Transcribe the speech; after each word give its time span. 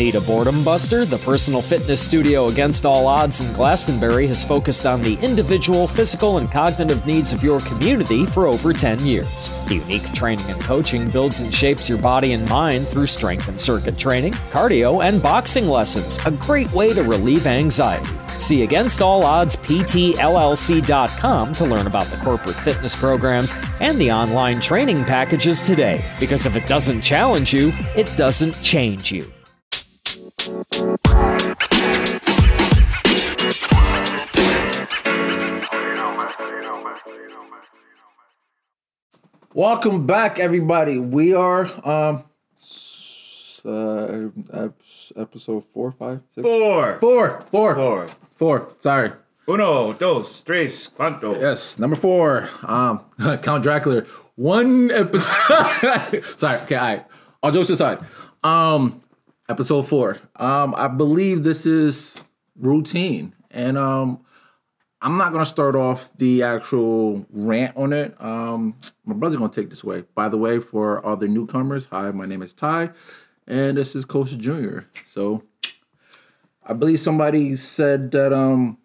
Need 0.00 0.14
a 0.14 0.20
boredom 0.22 0.64
buster? 0.64 1.04
The 1.04 1.18
personal 1.18 1.60
fitness 1.60 2.00
studio 2.02 2.48
Against 2.48 2.86
All 2.86 3.06
Odds 3.06 3.42
in 3.42 3.52
Glastonbury 3.52 4.26
has 4.28 4.42
focused 4.42 4.86
on 4.86 5.02
the 5.02 5.18
individual, 5.18 5.86
physical, 5.86 6.38
and 6.38 6.50
cognitive 6.50 7.04
needs 7.04 7.34
of 7.34 7.42
your 7.42 7.60
community 7.60 8.24
for 8.24 8.46
over 8.46 8.72
10 8.72 9.04
years. 9.04 9.50
Unique 9.68 10.10
training 10.14 10.46
and 10.46 10.58
coaching 10.62 11.10
builds 11.10 11.40
and 11.40 11.54
shapes 11.54 11.86
your 11.86 11.98
body 11.98 12.32
and 12.32 12.48
mind 12.48 12.88
through 12.88 13.04
strength 13.04 13.46
and 13.48 13.60
circuit 13.60 13.98
training, 13.98 14.32
cardio, 14.52 15.04
and 15.04 15.22
boxing 15.22 15.68
lessons, 15.68 16.18
a 16.24 16.30
great 16.30 16.72
way 16.72 16.94
to 16.94 17.02
relieve 17.02 17.46
anxiety. 17.46 18.08
See 18.38 18.62
Against 18.62 19.02
All 19.02 19.22
Odds 19.22 19.56
PTLLC.com 19.56 21.52
to 21.52 21.64
learn 21.66 21.86
about 21.86 22.06
the 22.06 22.16
corporate 22.24 22.56
fitness 22.56 22.96
programs 22.96 23.54
and 23.80 23.98
the 23.98 24.10
online 24.10 24.62
training 24.62 25.04
packages 25.04 25.60
today. 25.60 26.02
Because 26.18 26.46
if 26.46 26.56
it 26.56 26.66
doesn't 26.66 27.02
challenge 27.02 27.52
you, 27.52 27.70
it 27.94 28.10
doesn't 28.16 28.58
change 28.62 29.12
you. 29.12 29.30
Welcome 39.54 40.06
back, 40.06 40.38
everybody. 40.38 40.98
We 40.98 41.34
are 41.34 41.66
um 41.86 42.24
uh, 43.64 44.68
episode 45.16 45.64
four, 45.64 45.92
five, 45.92 46.22
six, 46.34 46.42
Four. 46.42 46.98
four, 47.00 47.44
four, 47.50 47.74
Four. 47.74 48.08
four. 48.36 48.74
Sorry. 48.80 49.12
Uno, 49.48 49.92
dos, 49.92 50.42
tres, 50.42 50.88
cuatro. 50.96 51.38
Yes, 51.38 51.78
number 51.78 51.96
four. 51.96 52.48
Um, 52.62 53.04
Count 53.42 53.62
Dracula. 53.62 54.04
One 54.36 54.90
episode. 54.92 55.34
Sorry. 56.38 56.58
Okay. 56.60 56.76
All 56.76 56.86
right. 56.86 57.06
All 57.42 57.50
jokes 57.50 57.68
aside. 57.70 57.98
Um, 58.42 59.02
episode 59.48 59.82
four. 59.82 60.16
Um, 60.36 60.74
I 60.76 60.88
believe 60.88 61.42
this 61.42 61.66
is 61.66 62.16
routine, 62.56 63.34
and 63.50 63.76
um, 63.76 64.24
I'm 65.02 65.16
not 65.16 65.32
gonna 65.32 65.46
start 65.46 65.76
off 65.76 66.10
the 66.18 66.42
actual 66.42 67.24
rant 67.30 67.76
on 67.76 67.92
it. 67.92 68.20
Um, 68.20 68.76
my 69.04 69.14
brother's 69.14 69.38
gonna 69.38 69.52
take 69.52 69.70
this 69.70 69.82
way. 69.82 70.04
By 70.14 70.28
the 70.28 70.36
way, 70.36 70.58
for 70.58 71.04
all 71.04 71.16
the 71.16 71.28
newcomers, 71.28 71.86
hi, 71.86 72.10
my 72.10 72.26
name 72.26 72.42
is 72.42 72.52
Ty, 72.52 72.90
and 73.46 73.78
this 73.78 73.96
is 73.96 74.04
Coach 74.04 74.36
Junior. 74.36 74.86
So, 75.06 75.42
I 76.66 76.74
believe 76.74 77.00
somebody 77.00 77.56
said 77.56 78.10
that 78.10 78.34
um, 78.34 78.76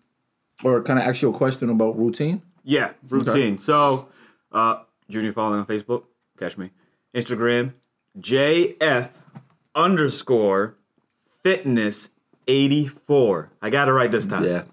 or 0.64 0.82
kind 0.84 1.00
of 1.00 1.06
asked 1.06 1.22
you 1.22 1.30
a 1.30 1.34
question 1.34 1.70
about 1.70 1.98
routine. 1.98 2.42
Yeah, 2.64 2.92
routine. 3.10 3.58
So, 3.58 4.08
uh, 4.54 4.84
Junior 5.10 5.34
following 5.34 5.60
on 5.60 5.66
Facebook, 5.66 6.04
catch 6.40 6.58
me. 6.58 6.72
Instagram, 7.14 7.74
JF 8.18 9.10
underscore 9.76 10.76
fitness 11.44 12.10
84. 12.48 13.52
I 13.62 13.70
got 13.70 13.90
it 13.90 13.92
right 13.92 14.10
this 14.10 14.26
time. 14.26 14.46
Yeah, 14.46 14.64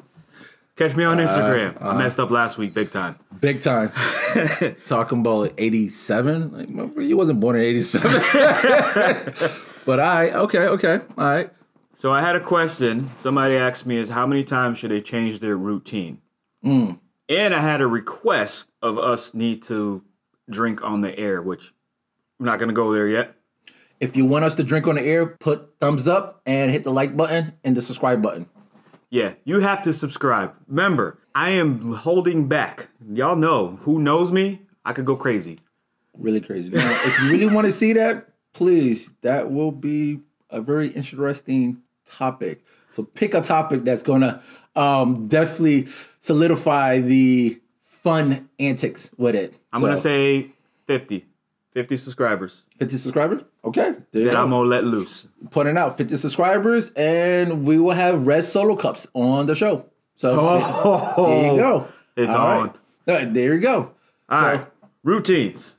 Catch 0.77 0.97
me 0.97 1.05
on 1.05 1.19
Instagram. 1.19 1.77
I 1.83 1.97
messed 1.99 2.19
up 2.19 2.31
last 2.31 2.57
week 2.57 2.73
big 2.73 2.91
time. 2.91 3.19
big 3.41 3.61
time. 3.61 3.93
Talking 4.87 5.21
about 5.21 5.53
'87. 5.59 6.51
Like, 6.51 7.07
you 7.07 7.17
wasn't 7.17 7.41
born 7.41 7.57
in 7.57 7.63
'87. 7.63 8.11
but 9.85 10.01
I 10.01 10.31
okay, 10.31 10.61
okay, 10.61 11.01
all 11.19 11.25
right. 11.25 11.51
So 11.95 12.11
I 12.11 12.23
had 12.23 12.37
a 12.37 12.41
question. 12.41 13.11
Somebody 13.19 13.57
asked 13.57 13.85
me 13.85 13.99
is 13.99 14.09
how 14.09 14.27
many 14.27 14.45
times 14.45 14.79
should 14.79 14.91
they 14.91 15.03
change 15.03 15.41
their 15.41 15.59
routine? 15.59 16.23
Mm. 16.65 16.99
And 17.29 17.55
I 17.55 17.61
had 17.61 17.83
a 17.83 17.87
request 17.87 18.71
of 18.81 18.99
us 18.99 19.35
need 19.35 19.63
to 19.65 20.03
drink 20.49 20.83
on 20.83 21.03
the 21.03 21.17
air, 21.19 21.43
which 21.43 21.75
I'm 22.41 22.47
not 22.47 22.59
gonna 22.59 22.73
go 22.73 22.93
there 22.93 23.09
yet. 23.09 23.35
If 24.01 24.17
you 24.17 24.25
want 24.25 24.47
us 24.47 24.55
to 24.55 24.65
drink 24.65 24.87
on 24.87 24.95
the 24.95 25.03
air, 25.03 25.27
put 25.27 25.75
thumbs 25.81 26.09
up 26.09 26.41
and 26.47 26.73
hit 26.73 26.83
the 26.83 26.91
like 26.91 27.15
button 27.15 27.53
and 27.63 27.77
the 27.77 27.83
subscribe 27.83 28.23
button. 28.23 28.49
Yeah, 29.13 29.35
you 29.45 29.61
have 29.61 29.83
to 29.83 29.93
subscribe. 29.93 30.55
Remember, 30.69 31.19
I 31.35 31.51
am 31.51 31.93
holding 31.93 32.49
back. 32.49 32.89
Y'all 33.13 33.37
know 33.37 33.77
who 33.83 33.99
knows 33.99 34.33
me. 34.33 34.63
I 34.87 34.95
could 34.95 35.05
go 35.05 35.17
crazy. 35.17 35.59
Really 36.17 36.41
crazy. 36.41 36.71
Now, 36.71 36.91
if 37.05 37.21
you 37.21 37.31
really 37.31 37.55
want 37.55 37.67
to 37.67 37.73
see 37.73 37.93
that, 37.93 38.29
please, 38.55 39.11
that 39.21 39.51
will 39.51 39.71
be 39.71 40.21
a 40.49 40.63
very 40.63 40.89
interesting 40.89 41.83
topic. 42.07 42.65
So 42.89 43.03
pick 43.03 43.35
a 43.35 43.43
topic 43.43 43.85
that's 43.85 44.03
gonna 44.03 44.43
um, 44.77 45.29
definitely 45.29 45.89
solidify 46.21 47.01
the 47.01 47.61
fun 47.83 48.49
antics 48.59 49.11
with 49.19 49.35
it. 49.35 49.53
I'm 49.75 49.83
So, 49.83 49.89
gonna 49.89 50.01
say 50.01 50.53
50, 50.87 51.27
50 51.73 51.97
subscribers. 51.99 52.63
50 52.83 52.97
subscribers. 52.97 53.43
Okay, 53.65 53.95
there 54.11 54.25
Then. 54.25 54.37
I'm 54.37 54.51
gonna 54.51 54.69
let 54.69 54.83
loose. 54.85 55.29
putting 55.51 55.77
out 55.77 55.97
50 55.97 56.17
subscribers, 56.17 56.91
and 56.97 57.65
we 57.65 57.79
will 57.79 57.93
have 57.95 58.27
red 58.27 58.43
solo 58.45 58.75
cups 58.75 59.07
on 59.15 59.47
the 59.47 59.55
show. 59.55 59.87
So 60.17 60.37
oh, 60.41 61.27
there 61.27 61.53
you 61.53 61.57
go. 61.59 61.89
It's 62.17 62.31
All 62.31 62.47
on. 62.47 62.75
right. 63.07 63.33
There 63.33 63.55
you 63.55 63.61
go. 63.61 63.93
All 64.29 64.43
right, 64.43 64.67
routines. 65.05 65.77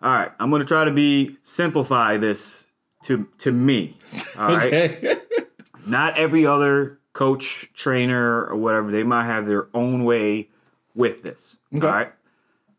All 0.00 0.10
right, 0.12 0.30
I'm 0.38 0.50
gonna 0.50 0.64
try 0.64 0.84
to 0.84 0.90
be 0.92 1.36
simplify 1.42 2.16
this 2.16 2.66
to 3.04 3.26
to 3.38 3.50
me. 3.52 3.96
All 4.38 4.54
right, 4.56 4.72
Okay. 4.72 5.16
not 5.86 6.16
every 6.16 6.46
other 6.46 6.98
coach, 7.12 7.70
trainer, 7.74 8.46
or 8.46 8.56
whatever. 8.56 8.90
They 8.92 9.02
might 9.02 9.24
have 9.24 9.46
their 9.48 9.66
own 9.74 10.04
way 10.04 10.48
with 10.94 11.22
this. 11.24 11.56
Okay. 11.74 11.86
All 11.86 11.92
right. 11.92 12.12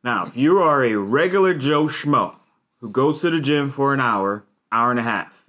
Now, 0.03 0.25
if 0.27 0.37
you 0.37 0.59
are 0.59 0.83
a 0.85 0.95
regular 0.95 1.53
Joe 1.53 1.85
Schmo 1.85 2.35
who 2.85 2.91
goes 2.91 3.19
to 3.21 3.31
the 3.31 3.39
gym 3.39 3.71
for 3.71 3.95
an 3.95 3.99
hour, 3.99 4.45
hour 4.71 4.91
and 4.91 4.99
a 4.99 5.03
half, 5.03 5.43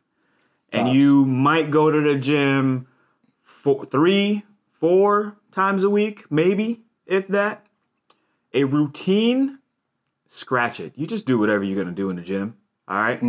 and 0.73 0.89
you 0.89 1.27
might 1.27 1.71
go 1.71 1.91
to 1.91 2.01
the 2.01 2.17
gym 2.19 2.87
four, 3.43 3.85
three, 3.85 4.43
four 4.73 5.37
times 5.53 5.85
a 5.85 5.91
week, 5.91 6.25
maybe, 6.31 6.81
if 7.05 7.29
that, 7.29 7.67
a 8.55 8.65
routine, 8.65 9.59
scratch 10.27 10.81
it. 10.81 10.95
You 10.97 11.07
just 11.07 11.27
do 11.27 11.39
whatever 11.39 11.63
you're 11.63 11.77
gonna 11.77 11.95
do 11.95 12.09
in 12.09 12.17
the 12.17 12.23
gym. 12.23 12.57
All 12.89 12.97
right. 12.97 13.21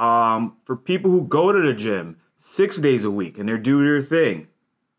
Um, 0.00 0.56
for 0.64 0.74
people 0.74 1.12
who 1.12 1.22
go 1.22 1.52
to 1.52 1.62
the 1.62 1.74
gym 1.74 2.16
six 2.36 2.78
days 2.78 3.04
a 3.04 3.10
week 3.10 3.38
and 3.38 3.48
they're 3.48 3.56
doing 3.56 3.84
their 3.86 4.02
thing, 4.02 4.48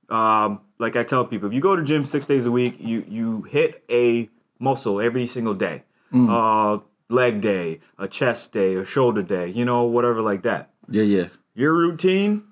um, 0.08 0.62
like 0.80 0.96
I 0.96 1.04
tell 1.04 1.26
people, 1.26 1.50
if 1.50 1.54
you 1.54 1.60
go 1.60 1.76
to 1.76 1.82
the 1.82 1.88
gym 1.88 2.06
six 2.06 2.26
days 2.26 2.46
a 2.46 2.52
week, 2.52 2.78
you 2.80 3.04
you 3.10 3.42
hit 3.42 3.84
a 3.92 4.30
muscle 4.60 5.02
every 5.02 5.28
single 5.28 5.56
day. 5.56 5.84
Uh, 6.30 6.78
leg 7.10 7.42
day, 7.42 7.80
a 7.98 8.08
chest 8.08 8.52
day, 8.52 8.76
a 8.76 8.86
shoulder 8.86 9.22
day, 9.24 9.50
you 9.50 9.66
know, 9.66 9.84
whatever 9.84 10.22
like 10.22 10.44
that. 10.44 10.72
yeah, 10.90 11.04
yeah. 11.04 11.28
Your 11.54 11.74
routine 11.74 12.44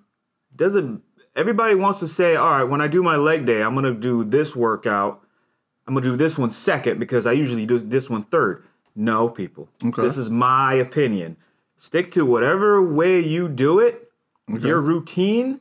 doesn't. 0.55 1.01
Everybody 1.35 1.75
wants 1.75 1.99
to 1.99 2.07
say, 2.07 2.35
all 2.35 2.51
right, 2.51 2.63
when 2.63 2.79
I 2.79 2.87
do 2.87 3.03
my 3.03 3.17
leg 3.17 3.45
day, 3.45 3.61
I'm 3.61 3.75
gonna 3.75 3.93
do 3.93 4.23
this 4.23 4.55
workout. 4.55 5.21
I'm 5.85 5.93
gonna 5.93 6.05
do 6.05 6.15
this 6.15 6.37
one 6.37 6.49
second 6.51 6.99
because 6.99 7.25
I 7.25 7.33
usually 7.33 7.65
do 7.65 7.79
this 7.79 8.09
one 8.09 8.23
third. 8.23 8.63
No, 8.95 9.27
people. 9.27 9.67
Okay. 9.83 10.01
This 10.03 10.17
is 10.17 10.29
my 10.29 10.75
opinion. 10.75 11.35
Stick 11.75 12.11
to 12.11 12.25
whatever 12.25 12.81
way 12.81 13.19
you 13.19 13.49
do 13.49 13.79
it. 13.79 14.11
Your 14.47 14.79
routine. 14.79 15.59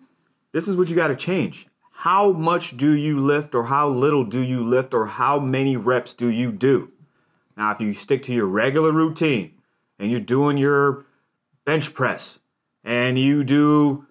This 0.52 0.68
is 0.68 0.76
what 0.76 0.88
you 0.88 0.94
got 0.94 1.08
to 1.08 1.16
change. 1.16 1.66
How 1.90 2.32
much 2.32 2.76
do 2.76 2.92
you 2.92 3.18
lift, 3.18 3.54
or 3.54 3.64
how 3.64 3.88
little 3.88 4.24
do 4.24 4.40
you 4.40 4.62
lift, 4.62 4.92
or 4.92 5.06
how 5.06 5.38
many 5.40 5.76
reps 5.76 6.14
do 6.14 6.28
you 6.28 6.52
do? 6.52 6.92
Now, 7.56 7.72
if 7.72 7.80
you 7.80 7.92
stick 7.92 8.22
to 8.24 8.32
your 8.32 8.46
regular 8.46 8.92
routine 8.92 9.52
and 9.98 10.10
you're 10.10 10.20
doing 10.20 10.56
your 10.56 11.06
bench 11.64 11.94
press 11.94 12.38
and 12.84 13.18
you 13.18 13.44
do 13.44 14.06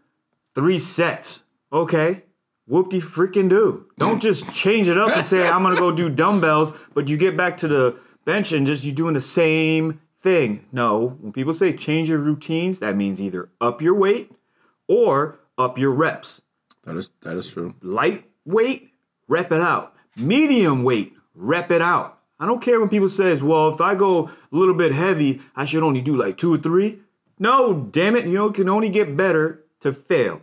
three 0.55 0.79
sets, 0.79 1.43
okay, 1.71 2.23
whoop 2.67 2.89
de 2.89 2.99
freaking 2.99 3.49
do. 3.49 3.87
Don't 3.97 4.21
just 4.29 4.51
change 4.53 4.87
it 4.87 4.97
up 4.97 5.15
and 5.15 5.25
say, 5.25 5.47
I'm 5.47 5.63
gonna 5.63 5.75
go 5.75 5.91
do 5.91 6.09
dumbbells, 6.09 6.73
but 6.93 7.07
you 7.07 7.17
get 7.17 7.35
back 7.35 7.57
to 7.57 7.67
the 7.67 7.97
bench 8.25 8.51
and 8.51 8.65
just 8.65 8.83
you're 8.83 8.95
doing 8.95 9.13
the 9.13 9.21
same 9.21 9.99
thing. 10.15 10.65
No, 10.71 11.17
when 11.19 11.33
people 11.33 11.53
say 11.53 11.73
change 11.73 12.09
your 12.09 12.19
routines, 12.19 12.79
that 12.79 12.95
means 12.95 13.19
either 13.19 13.49
up 13.59 13.81
your 13.81 13.95
weight 13.95 14.31
or 14.87 15.39
up 15.57 15.77
your 15.77 15.91
reps 15.91 16.41
That 16.83 16.95
is 16.95 17.09
that 17.21 17.37
is 17.37 17.51
true. 17.51 17.75
light 17.81 18.25
weight, 18.45 18.91
rep 19.27 19.51
it 19.51 19.61
out. 19.61 19.95
Medium 20.17 20.83
weight, 20.83 21.13
rep 21.33 21.71
it 21.71 21.81
out. 21.81 22.19
I 22.41 22.47
don't 22.47 22.59
care 22.59 22.79
when 22.79 22.89
people 22.89 23.07
says, 23.07 23.43
well, 23.43 23.71
if 23.71 23.79
I 23.79 23.93
go 23.93 24.25
a 24.25 24.31
little 24.49 24.73
bit 24.73 24.93
heavy, 24.93 25.41
I 25.55 25.63
should 25.63 25.83
only 25.83 26.01
do 26.01 26.17
like 26.17 26.37
two 26.37 26.51
or 26.51 26.57
three. 26.57 26.97
No, 27.37 27.87
damn 27.91 28.15
it, 28.15 28.25
you 28.25 28.33
know, 28.33 28.49
can 28.49 28.67
only 28.67 28.89
get 28.89 29.15
better 29.15 29.63
to 29.81 29.93
fail. 29.93 30.41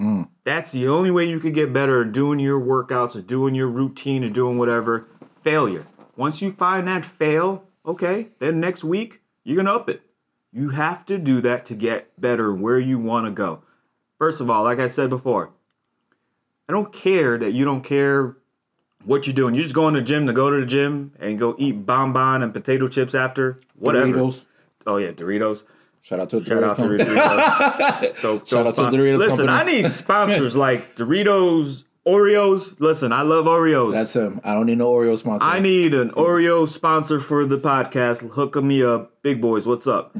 Mm. 0.00 0.28
That's 0.44 0.70
the 0.70 0.86
only 0.86 1.10
way 1.10 1.24
you 1.24 1.40
could 1.40 1.52
get 1.52 1.72
better 1.72 2.02
at 2.02 2.12
doing 2.12 2.38
your 2.38 2.60
workouts 2.60 3.16
or 3.16 3.20
doing 3.20 3.56
your 3.56 3.66
routine 3.66 4.22
or 4.22 4.28
doing 4.28 4.58
whatever. 4.58 5.08
Failure. 5.42 5.88
Once 6.16 6.40
you 6.40 6.52
find 6.52 6.86
that 6.86 7.04
fail, 7.04 7.64
okay, 7.84 8.28
then 8.38 8.60
next 8.60 8.84
week 8.84 9.20
you're 9.42 9.56
gonna 9.56 9.74
up 9.74 9.90
it. 9.90 10.02
You 10.52 10.68
have 10.68 11.04
to 11.06 11.18
do 11.18 11.40
that 11.40 11.66
to 11.66 11.74
get 11.74 12.20
better 12.20 12.54
where 12.54 12.78
you 12.78 13.00
want 13.00 13.26
to 13.26 13.32
go. 13.32 13.64
First 14.18 14.40
of 14.40 14.48
all, 14.50 14.62
like 14.62 14.78
I 14.78 14.86
said 14.86 15.10
before, 15.10 15.50
I 16.68 16.72
don't 16.72 16.92
care 16.92 17.36
that 17.38 17.54
you 17.54 17.64
don't 17.64 17.82
care 17.82 18.36
what 19.04 19.26
you're 19.26 19.34
doing. 19.34 19.54
You're 19.54 19.62
just 19.64 19.74
going 19.74 19.94
to 19.94 20.00
the 20.00 20.06
gym 20.06 20.26
to 20.26 20.32
go 20.32 20.50
to 20.50 20.60
the 20.60 20.66
gym 20.66 21.12
and 21.20 21.38
go 21.38 21.54
eat 21.58 21.84
bonbon 21.86 22.42
and 22.42 22.52
potato 22.52 22.88
chips 22.88 23.14
after 23.14 23.58
whatever. 23.78 24.06
Doritos. 24.06 24.44
Oh 24.86 24.96
yeah, 24.96 25.12
Doritos. 25.12 25.64
Shout 26.02 26.20
out 26.20 26.30
to 26.30 26.42
Shout 26.44 26.62
out 26.64 26.78
to 26.78 26.84
Doritos. 26.84 28.22
Dope, 28.22 28.46
Shout 28.48 28.66
out 28.66 28.70
to 28.70 28.82
spon- 28.82 28.92
Doritos 28.92 29.18
Listen, 29.18 29.46
company. 29.46 29.78
I 29.78 29.82
need 29.82 29.90
sponsors 29.90 30.56
like 30.66 30.96
Doritos, 30.96 31.84
Oreos. 32.06 32.80
Listen, 32.80 33.12
I 33.12 33.22
love 33.22 33.44
Oreos. 33.44 33.92
That's 33.92 34.16
him. 34.16 34.40
I 34.42 34.54
don't 34.54 34.66
need 34.66 34.78
no 34.78 34.90
Oreo 34.90 35.18
sponsor. 35.18 35.46
I 35.46 35.58
need 35.58 35.92
an 35.94 36.10
Oreo 36.12 36.66
sponsor 36.68 37.20
for 37.20 37.44
the 37.44 37.58
podcast. 37.58 38.30
Hook 38.30 38.56
me 38.62 38.82
up, 38.82 39.12
big 39.22 39.40
boys. 39.40 39.66
What's 39.66 39.86
up? 39.86 40.16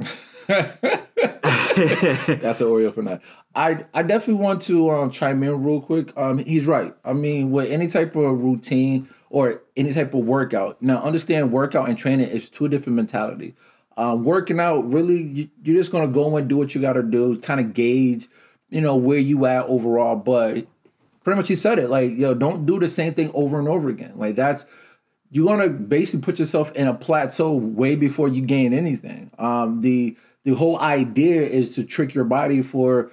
That's 2.41 2.61
an 2.61 2.67
Oreo 2.67 2.93
for 2.93 3.01
that. 3.03 3.21
I 3.55 3.85
I 3.93 4.03
definitely 4.03 4.43
want 4.43 4.61
to 4.63 4.89
um, 4.89 5.11
chime 5.11 5.43
in 5.43 5.63
real 5.63 5.81
quick. 5.81 6.11
Um, 6.17 6.39
he's 6.39 6.67
right. 6.67 6.93
I 7.05 7.13
mean, 7.13 7.51
with 7.51 7.71
any 7.71 7.87
type 7.87 8.15
of 8.15 8.41
routine 8.41 9.09
or 9.29 9.61
any 9.77 9.93
type 9.93 10.13
of 10.13 10.25
workout, 10.25 10.81
now 10.81 11.01
understand 11.01 11.51
workout 11.51 11.87
and 11.87 11.97
training 11.97 12.29
is 12.29 12.49
two 12.49 12.67
different 12.67 12.95
mentality. 12.95 13.55
Um, 13.97 14.23
working 14.23 14.59
out, 14.59 14.91
really, 14.91 15.21
you, 15.21 15.49
you're 15.63 15.77
just 15.77 15.91
gonna 15.91 16.07
go 16.07 16.35
and 16.37 16.47
do 16.47 16.57
what 16.57 16.73
you 16.73 16.81
got 16.81 16.93
to 16.93 17.03
do, 17.03 17.37
kind 17.39 17.59
of 17.59 17.73
gauge, 17.73 18.27
you 18.69 18.81
know, 18.81 18.95
where 18.95 19.19
you 19.19 19.45
at 19.45 19.65
overall. 19.65 20.15
But 20.15 20.65
pretty 21.23 21.37
much, 21.37 21.47
he 21.47 21.55
said 21.55 21.79
it. 21.79 21.89
Like, 21.89 22.15
yo, 22.15 22.33
don't 22.33 22.65
do 22.65 22.79
the 22.79 22.87
same 22.87 23.13
thing 23.13 23.31
over 23.33 23.59
and 23.59 23.67
over 23.67 23.89
again. 23.89 24.13
Like 24.15 24.35
that's 24.35 24.65
you're 25.29 25.47
gonna 25.47 25.69
basically 25.69 26.21
put 26.21 26.39
yourself 26.39 26.71
in 26.73 26.87
a 26.87 26.93
plateau 26.93 27.53
way 27.53 27.95
before 27.95 28.27
you 28.27 28.41
gain 28.41 28.73
anything. 28.73 29.31
Um, 29.39 29.81
the 29.81 30.17
the 30.43 30.55
whole 30.55 30.79
idea 30.79 31.41
is 31.41 31.75
to 31.75 31.83
trick 31.83 32.13
your 32.13 32.23
body 32.23 32.61
for 32.61 33.11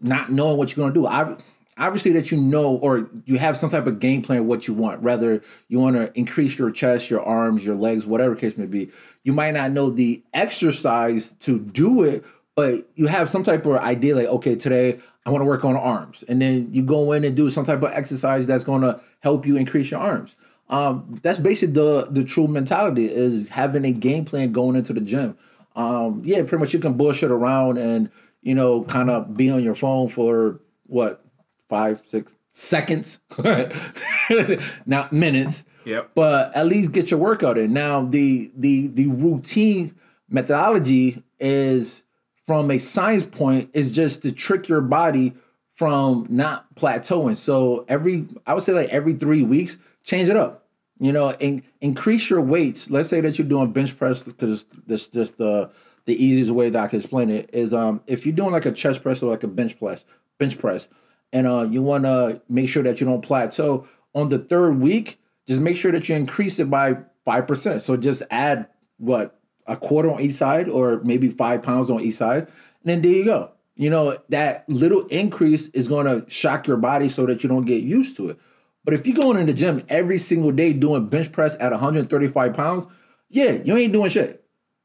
not 0.00 0.30
knowing 0.30 0.56
what 0.56 0.74
you're 0.74 0.84
gonna 0.84 0.94
do. 0.94 1.06
I, 1.06 1.36
obviously, 1.78 2.12
that 2.12 2.30
you 2.30 2.40
know 2.40 2.76
or 2.76 3.10
you 3.24 3.38
have 3.38 3.56
some 3.56 3.70
type 3.70 3.86
of 3.86 4.00
game 4.00 4.22
plan 4.22 4.46
what 4.46 4.66
you 4.66 4.74
want. 4.74 5.02
Whether 5.02 5.42
you 5.68 5.78
want 5.78 5.96
to 5.96 6.16
increase 6.18 6.58
your 6.58 6.70
chest, 6.70 7.10
your 7.10 7.22
arms, 7.22 7.64
your 7.64 7.76
legs, 7.76 8.06
whatever 8.06 8.34
case 8.34 8.56
may 8.56 8.66
be. 8.66 8.90
You 9.22 9.32
might 9.32 9.52
not 9.52 9.70
know 9.70 9.90
the 9.90 10.22
exercise 10.34 11.32
to 11.40 11.60
do 11.60 12.02
it, 12.02 12.24
but 12.56 12.88
you 12.96 13.06
have 13.06 13.30
some 13.30 13.42
type 13.42 13.64
of 13.66 13.76
idea 13.76 14.16
like, 14.16 14.26
okay, 14.26 14.56
today 14.56 14.98
I 15.24 15.30
want 15.30 15.42
to 15.42 15.46
work 15.46 15.64
on 15.64 15.76
arms, 15.76 16.24
and 16.28 16.42
then 16.42 16.72
you 16.72 16.82
go 16.82 17.12
in 17.12 17.24
and 17.24 17.36
do 17.36 17.48
some 17.50 17.64
type 17.64 17.82
of 17.82 17.92
exercise 17.92 18.46
that's 18.46 18.64
gonna 18.64 19.00
help 19.20 19.46
you 19.46 19.56
increase 19.56 19.90
your 19.90 20.00
arms. 20.00 20.34
Um, 20.68 21.20
that's 21.22 21.38
basically 21.38 21.74
the 21.74 22.08
the 22.10 22.24
true 22.24 22.48
mentality 22.48 23.06
is 23.06 23.46
having 23.48 23.84
a 23.84 23.92
game 23.92 24.24
plan 24.24 24.52
going 24.52 24.74
into 24.74 24.92
the 24.92 25.00
gym. 25.00 25.36
Um, 25.74 26.22
yeah, 26.24 26.38
pretty 26.42 26.58
much 26.58 26.74
you 26.74 26.80
can 26.80 26.94
bullshit 26.94 27.30
around 27.30 27.78
and 27.78 28.10
you 28.42 28.54
know 28.54 28.82
kind 28.84 29.10
of 29.10 29.36
be 29.36 29.50
on 29.50 29.62
your 29.62 29.74
phone 29.74 30.08
for 30.08 30.60
what 30.86 31.24
five 31.68 32.00
six 32.04 32.36
seconds, 32.50 33.18
not 34.86 35.12
minutes. 35.12 35.64
Yep. 35.84 36.10
But 36.14 36.54
at 36.56 36.66
least 36.66 36.92
get 36.92 37.10
your 37.10 37.18
workout 37.18 37.58
in. 37.58 37.72
Now 37.72 38.04
the 38.04 38.50
the 38.56 38.88
the 38.88 39.06
routine 39.06 39.94
methodology 40.28 41.22
is 41.40 42.02
from 42.46 42.70
a 42.70 42.78
science 42.78 43.24
point 43.24 43.70
is 43.72 43.90
just 43.92 44.22
to 44.22 44.32
trick 44.32 44.68
your 44.68 44.80
body 44.80 45.34
from 45.74 46.26
not 46.28 46.74
plateauing. 46.74 47.36
So 47.36 47.84
every 47.88 48.26
I 48.46 48.54
would 48.54 48.62
say 48.62 48.72
like 48.72 48.90
every 48.90 49.14
three 49.14 49.42
weeks, 49.42 49.76
change 50.04 50.28
it 50.28 50.36
up. 50.36 50.61
You 51.02 51.10
know, 51.10 51.30
and 51.30 51.64
increase 51.80 52.30
your 52.30 52.40
weights. 52.40 52.88
Let's 52.88 53.08
say 53.08 53.20
that 53.22 53.36
you're 53.36 53.48
doing 53.48 53.72
bench 53.72 53.98
press 53.98 54.22
because 54.22 54.66
this 54.86 55.08
just 55.08 55.36
the 55.36 55.68
the 56.04 56.14
easiest 56.14 56.52
way 56.52 56.70
that 56.70 56.80
I 56.80 56.86
can 56.86 57.00
explain 57.00 57.28
it 57.28 57.50
is 57.52 57.74
um 57.74 58.02
if 58.06 58.24
you're 58.24 58.36
doing 58.36 58.52
like 58.52 58.66
a 58.66 58.70
chest 58.70 59.02
press 59.02 59.20
or 59.20 59.32
like 59.32 59.42
a 59.42 59.48
bench 59.48 59.76
press, 59.80 60.04
bench 60.38 60.60
press, 60.60 60.86
and 61.32 61.48
uh 61.48 61.66
you 61.68 61.82
want 61.82 62.04
to 62.04 62.40
make 62.48 62.68
sure 62.68 62.84
that 62.84 63.00
you 63.00 63.06
don't 63.08 63.20
plateau 63.20 63.88
on 64.14 64.28
the 64.28 64.38
third 64.38 64.78
week, 64.78 65.18
just 65.48 65.60
make 65.60 65.76
sure 65.76 65.90
that 65.90 66.08
you 66.08 66.14
increase 66.14 66.60
it 66.60 66.70
by 66.70 66.98
five 67.24 67.48
percent. 67.48 67.82
So 67.82 67.96
just 67.96 68.22
add 68.30 68.68
what 68.98 69.40
a 69.66 69.76
quarter 69.76 70.08
on 70.08 70.20
each 70.20 70.34
side 70.34 70.68
or 70.68 71.00
maybe 71.02 71.30
five 71.30 71.64
pounds 71.64 71.90
on 71.90 72.00
each 72.00 72.14
side, 72.14 72.42
and 72.44 72.84
then 72.84 73.02
there 73.02 73.10
you 73.10 73.24
go. 73.24 73.50
You 73.74 73.90
know 73.90 74.18
that 74.28 74.68
little 74.68 75.08
increase 75.08 75.66
is 75.70 75.88
going 75.88 76.06
to 76.06 76.30
shock 76.30 76.68
your 76.68 76.76
body 76.76 77.08
so 77.08 77.26
that 77.26 77.42
you 77.42 77.48
don't 77.48 77.64
get 77.64 77.82
used 77.82 78.14
to 78.18 78.30
it. 78.30 78.38
But 78.84 78.94
if 78.94 79.06
you're 79.06 79.16
going 79.16 79.38
in 79.38 79.46
the 79.46 79.52
gym 79.52 79.82
every 79.88 80.18
single 80.18 80.50
day 80.50 80.72
doing 80.72 81.06
bench 81.08 81.30
press 81.30 81.56
at 81.60 81.70
135 81.70 82.54
pounds, 82.54 82.86
yeah, 83.28 83.52
you 83.52 83.76
ain't 83.76 83.92
doing 83.92 84.10
shit. 84.10 84.44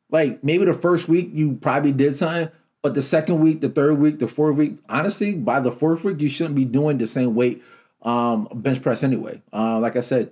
Like 0.09 0.43
maybe 0.43 0.65
the 0.65 0.73
first 0.73 1.07
week 1.07 1.29
you 1.33 1.55
probably 1.55 1.91
did 1.91 2.13
something, 2.13 2.49
but 2.81 2.93
the 2.93 3.01
second 3.01 3.39
week, 3.39 3.61
the 3.61 3.69
third 3.69 3.95
week, 3.95 4.19
the 4.19 4.27
fourth 4.27 4.55
week, 4.55 4.77
honestly, 4.87 5.33
by 5.33 5.59
the 5.59 5.71
fourth 5.71 6.03
week, 6.03 6.21
you 6.21 6.29
shouldn't 6.29 6.55
be 6.55 6.65
doing 6.65 6.97
the 6.97 7.07
same 7.07 7.35
weight 7.35 7.63
um, 8.03 8.47
bench 8.53 8.81
press 8.81 9.03
anyway. 9.03 9.41
Uh, 9.51 9.79
like 9.79 9.95
I 9.95 10.01
said, 10.01 10.31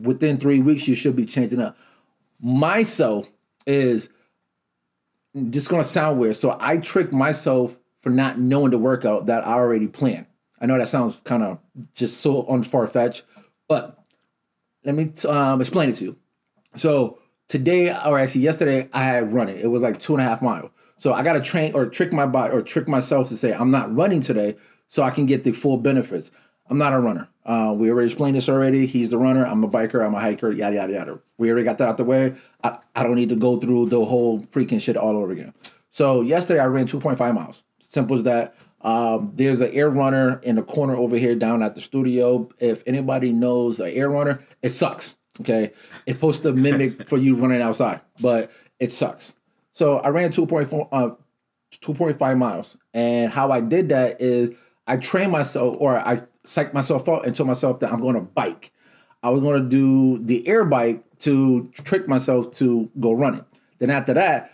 within 0.00 0.38
three 0.38 0.60
weeks, 0.60 0.88
you 0.88 0.94
should 0.94 1.14
be 1.14 1.26
changing 1.26 1.60
up. 1.60 1.76
Myself 2.40 3.28
is 3.66 4.08
just 5.50 5.68
gonna 5.68 5.84
sound 5.84 6.18
weird. 6.18 6.36
So 6.36 6.56
I 6.58 6.78
trick 6.78 7.12
myself 7.12 7.78
for 8.00 8.10
not 8.10 8.38
knowing 8.38 8.70
the 8.70 8.78
workout 8.78 9.26
that 9.26 9.46
I 9.46 9.52
already 9.52 9.86
planned. 9.86 10.26
I 10.62 10.66
know 10.66 10.78
that 10.78 10.88
sounds 10.88 11.20
kind 11.24 11.42
of 11.42 11.58
just 11.92 12.20
so 12.20 12.46
on 12.46 12.62
far 12.62 12.86
fetched, 12.86 13.24
but 13.68 13.98
let 14.84 14.94
me 14.94 15.12
um, 15.28 15.60
explain 15.60 15.90
it 15.90 15.96
to 15.96 16.04
you. 16.04 16.16
So 16.76 17.18
today, 17.48 17.90
or 17.90 18.18
actually 18.18 18.42
yesterday, 18.42 18.88
I 18.92 19.02
had 19.02 19.32
running. 19.32 19.58
It 19.58 19.70
was 19.70 19.82
like 19.82 19.98
two 19.98 20.14
and 20.14 20.22
a 20.22 20.24
half 20.24 20.40
miles. 20.40 20.70
So 20.98 21.12
I 21.12 21.24
got 21.24 21.32
to 21.32 21.40
train 21.40 21.74
or 21.74 21.86
trick 21.86 22.12
my 22.12 22.26
body 22.26 22.54
or 22.54 22.62
trick 22.62 22.86
myself 22.86 23.28
to 23.30 23.36
say 23.36 23.52
I'm 23.52 23.72
not 23.72 23.92
running 23.94 24.20
today, 24.20 24.56
so 24.86 25.02
I 25.02 25.10
can 25.10 25.26
get 25.26 25.42
the 25.42 25.50
full 25.50 25.78
benefits. 25.78 26.30
I'm 26.70 26.78
not 26.78 26.92
a 26.92 27.00
runner. 27.00 27.28
Uh, 27.44 27.74
we 27.76 27.90
already 27.90 28.06
explained 28.06 28.36
this 28.36 28.48
already. 28.48 28.86
He's 28.86 29.10
the 29.10 29.18
runner. 29.18 29.44
I'm 29.44 29.64
a 29.64 29.68
biker. 29.68 30.06
I'm 30.06 30.14
a 30.14 30.20
hiker. 30.20 30.52
Yada 30.52 30.76
yada 30.76 30.92
yada. 30.92 31.18
We 31.38 31.50
already 31.50 31.64
got 31.64 31.78
that 31.78 31.88
out 31.88 31.96
the 31.96 32.04
way. 32.04 32.36
I, 32.62 32.78
I 32.94 33.02
don't 33.02 33.16
need 33.16 33.30
to 33.30 33.36
go 33.36 33.58
through 33.58 33.86
the 33.86 34.04
whole 34.04 34.42
freaking 34.42 34.80
shit 34.80 34.96
all 34.96 35.16
over 35.16 35.32
again. 35.32 35.52
So 35.90 36.22
yesterday 36.22 36.60
I 36.60 36.66
ran 36.66 36.86
2.5 36.86 37.34
miles. 37.34 37.64
Simple 37.80 38.16
as 38.16 38.22
that. 38.22 38.54
Um, 38.82 39.32
there's 39.34 39.60
an 39.60 39.70
air 39.72 39.88
runner 39.88 40.40
in 40.42 40.56
the 40.56 40.62
corner 40.62 40.96
over 40.96 41.16
here 41.16 41.34
down 41.34 41.62
at 41.62 41.74
the 41.74 41.80
studio. 41.80 42.48
If 42.58 42.82
anybody 42.86 43.32
knows 43.32 43.80
an 43.80 43.88
air 43.88 44.10
runner, 44.10 44.40
it 44.62 44.70
sucks. 44.70 45.16
Okay, 45.40 45.72
it's 46.06 46.18
supposed 46.18 46.42
to 46.42 46.52
mimic 46.52 47.08
for 47.08 47.16
you 47.16 47.36
running 47.36 47.62
outside, 47.62 48.02
but 48.20 48.50
it 48.78 48.92
sucks. 48.92 49.32
So 49.72 49.98
I 49.98 50.08
ran 50.08 50.30
2.4, 50.30 50.88
uh, 50.92 51.14
2.5 51.80 52.36
miles, 52.36 52.76
and 52.92 53.32
how 53.32 53.50
I 53.50 53.60
did 53.60 53.88
that 53.88 54.20
is 54.20 54.50
I 54.86 54.98
trained 54.98 55.32
myself, 55.32 55.76
or 55.78 55.96
I 55.96 56.20
psyched 56.44 56.74
myself 56.74 57.08
out 57.08 57.24
and 57.24 57.34
told 57.34 57.46
myself 57.46 57.80
that 57.80 57.92
I'm 57.92 58.00
going 58.00 58.16
to 58.16 58.20
bike. 58.20 58.72
I 59.22 59.30
was 59.30 59.40
going 59.40 59.62
to 59.62 59.68
do 59.68 60.22
the 60.22 60.46
air 60.46 60.64
bike 60.64 61.02
to 61.20 61.70
trick 61.84 62.08
myself 62.08 62.52
to 62.56 62.90
go 62.98 63.12
running. 63.12 63.44
Then 63.78 63.90
after 63.90 64.12
that, 64.14 64.51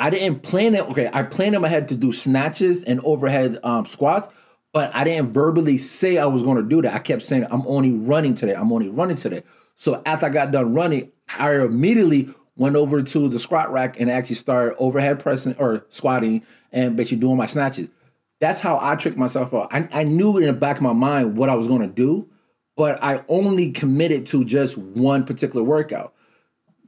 I 0.00 0.08
didn't 0.08 0.40
plan 0.40 0.74
it. 0.74 0.88
Okay, 0.88 1.10
I 1.12 1.22
planned 1.22 1.54
in 1.54 1.60
my 1.60 1.68
head 1.68 1.88
to 1.88 1.94
do 1.94 2.10
snatches 2.10 2.82
and 2.82 3.00
overhead 3.04 3.58
um, 3.62 3.84
squats, 3.84 4.28
but 4.72 4.90
I 4.94 5.04
didn't 5.04 5.32
verbally 5.32 5.76
say 5.76 6.16
I 6.16 6.24
was 6.24 6.42
going 6.42 6.56
to 6.56 6.62
do 6.62 6.80
that. 6.80 6.94
I 6.94 6.98
kept 7.00 7.20
saying 7.22 7.46
I'm 7.50 7.66
only 7.66 7.92
running 7.92 8.34
today. 8.34 8.54
I'm 8.54 8.72
only 8.72 8.88
running 8.88 9.16
today. 9.16 9.42
So 9.76 10.02
after 10.06 10.24
I 10.24 10.30
got 10.30 10.52
done 10.52 10.72
running, 10.72 11.12
I 11.38 11.54
immediately 11.54 12.34
went 12.56 12.76
over 12.76 13.02
to 13.02 13.28
the 13.28 13.38
squat 13.38 13.70
rack 13.70 14.00
and 14.00 14.10
actually 14.10 14.36
started 14.36 14.74
overhead 14.78 15.20
pressing 15.20 15.54
or 15.58 15.84
squatting 15.90 16.46
and 16.72 16.96
basically 16.96 17.18
doing 17.18 17.36
my 17.36 17.46
snatches. 17.46 17.90
That's 18.40 18.62
how 18.62 18.78
I 18.80 18.96
tricked 18.96 19.18
myself 19.18 19.52
out. 19.52 19.68
I, 19.70 19.86
I 19.92 20.04
knew 20.04 20.38
in 20.38 20.46
the 20.46 20.54
back 20.54 20.78
of 20.78 20.82
my 20.82 20.94
mind 20.94 21.36
what 21.36 21.50
I 21.50 21.54
was 21.54 21.68
going 21.68 21.82
to 21.82 21.86
do, 21.86 22.26
but 22.74 22.98
I 23.02 23.22
only 23.28 23.70
committed 23.70 24.24
to 24.28 24.46
just 24.46 24.78
one 24.78 25.24
particular 25.24 25.62
workout 25.62 26.14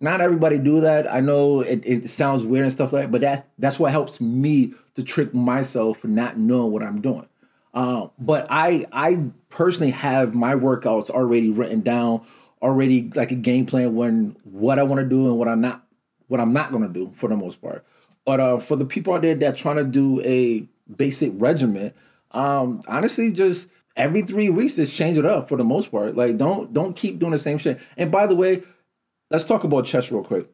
not 0.02 0.20
everybody 0.20 0.58
do 0.58 0.80
that. 0.80 1.12
I 1.12 1.20
know 1.20 1.60
it, 1.60 1.82
it 1.84 2.08
sounds 2.08 2.44
weird 2.44 2.64
and 2.64 2.72
stuff 2.72 2.92
like 2.92 3.04
that, 3.04 3.10
but 3.10 3.20
that's 3.20 3.48
that's 3.58 3.78
what 3.78 3.92
helps 3.92 4.20
me 4.20 4.74
to 4.94 5.02
trick 5.02 5.32
myself 5.32 5.98
for 5.98 6.08
not 6.08 6.36
knowing 6.36 6.72
what 6.72 6.82
I'm 6.82 7.00
doing. 7.00 7.28
Uh, 7.72 8.08
but 8.18 8.46
I 8.50 8.86
I 8.92 9.30
personally 9.48 9.92
have 9.92 10.34
my 10.34 10.54
workouts 10.54 11.08
already 11.08 11.50
written 11.50 11.80
down, 11.80 12.26
already 12.60 13.10
like 13.14 13.30
a 13.30 13.36
game 13.36 13.64
plan 13.64 13.94
when 13.94 14.36
what 14.44 14.78
I 14.78 14.82
want 14.82 15.00
to 15.00 15.08
do 15.08 15.28
and 15.28 15.38
what 15.38 15.48
I'm 15.48 15.60
not 15.60 15.84
what 16.26 16.40
I'm 16.40 16.52
not 16.52 16.72
going 16.72 16.82
to 16.82 16.92
do 16.92 17.12
for 17.14 17.28
the 17.28 17.36
most 17.36 17.62
part. 17.62 17.84
But 18.24 18.40
uh, 18.40 18.58
for 18.58 18.76
the 18.76 18.84
people 18.84 19.14
out 19.14 19.22
there 19.22 19.34
that 19.36 19.56
trying 19.56 19.76
to 19.76 19.84
do 19.84 20.20
a 20.22 20.66
basic 20.94 21.32
regimen, 21.36 21.92
um, 22.32 22.82
honestly, 22.88 23.32
just 23.32 23.68
every 23.96 24.22
three 24.22 24.50
weeks, 24.50 24.76
just 24.76 24.96
change 24.96 25.18
it 25.18 25.26
up 25.26 25.48
for 25.48 25.56
the 25.56 25.64
most 25.64 25.90
part. 25.90 26.16
Like 26.16 26.36
don't 26.38 26.72
don't 26.72 26.94
keep 26.94 27.18
doing 27.18 27.32
the 27.32 27.38
same 27.38 27.58
shit. 27.58 27.80
And 27.96 28.10
by 28.10 28.26
the 28.26 28.34
way, 28.34 28.62
let's 29.32 29.46
talk 29.46 29.64
about 29.64 29.86
chest 29.86 30.10
real 30.10 30.22
quick. 30.22 30.46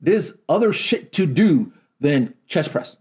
There's 0.00 0.34
other 0.48 0.72
shit 0.72 1.12
to 1.12 1.26
do 1.26 1.72
than 2.00 2.34
chest 2.46 2.72
press. 2.72 2.96